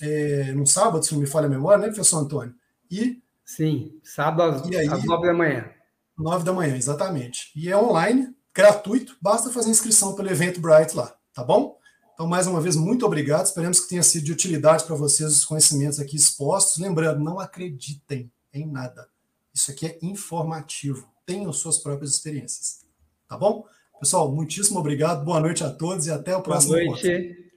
É, 0.00 0.52
no 0.52 0.66
sábado, 0.66 1.04
se 1.04 1.12
não 1.12 1.20
me 1.20 1.26
falha 1.26 1.46
a 1.46 1.50
memória, 1.50 1.78
né, 1.78 1.88
professor 1.88 2.18
Antônio? 2.18 2.54
E 2.90 3.20
Sim, 3.44 3.98
sábado 4.02 4.42
às, 4.42 4.66
aí, 4.66 4.88
às 4.88 5.04
9 5.04 5.26
da 5.26 5.34
manhã. 5.34 5.70
9 6.16 6.44
da 6.44 6.52
manhã, 6.52 6.76
exatamente. 6.76 7.52
E 7.54 7.68
é 7.68 7.76
online, 7.76 8.34
gratuito, 8.54 9.16
basta 9.20 9.50
fazer 9.50 9.70
inscrição 9.70 10.14
pelo 10.14 10.30
evento 10.30 10.60
Bright 10.60 10.96
lá, 10.96 11.14
tá 11.32 11.44
bom? 11.44 11.78
Então, 12.18 12.26
mais 12.26 12.48
uma 12.48 12.60
vez, 12.60 12.74
muito 12.74 13.06
obrigado. 13.06 13.46
Esperamos 13.46 13.78
que 13.78 13.88
tenha 13.88 14.02
sido 14.02 14.24
de 14.24 14.32
utilidade 14.32 14.82
para 14.82 14.96
vocês 14.96 15.32
os 15.32 15.44
conhecimentos 15.44 16.00
aqui 16.00 16.16
expostos. 16.16 16.78
Lembrando, 16.78 17.22
não 17.22 17.38
acreditem 17.38 18.28
em 18.52 18.66
nada. 18.66 19.08
Isso 19.54 19.70
aqui 19.70 19.86
é 19.86 19.98
informativo. 20.02 21.08
Tenham 21.24 21.52
suas 21.52 21.78
próprias 21.78 22.10
experiências. 22.10 22.80
Tá 23.28 23.36
bom? 23.38 23.64
Pessoal, 24.00 24.32
muitíssimo 24.32 24.78
obrigado. 24.78 25.24
Boa 25.24 25.40
noite 25.40 25.64
a 25.64 25.70
todos 25.70 26.06
e 26.06 26.10
até 26.10 26.36
o 26.36 26.42
próximo 26.42 26.74
Boa 26.74 26.84
noite. 26.84 27.08
Encontro. 27.08 27.47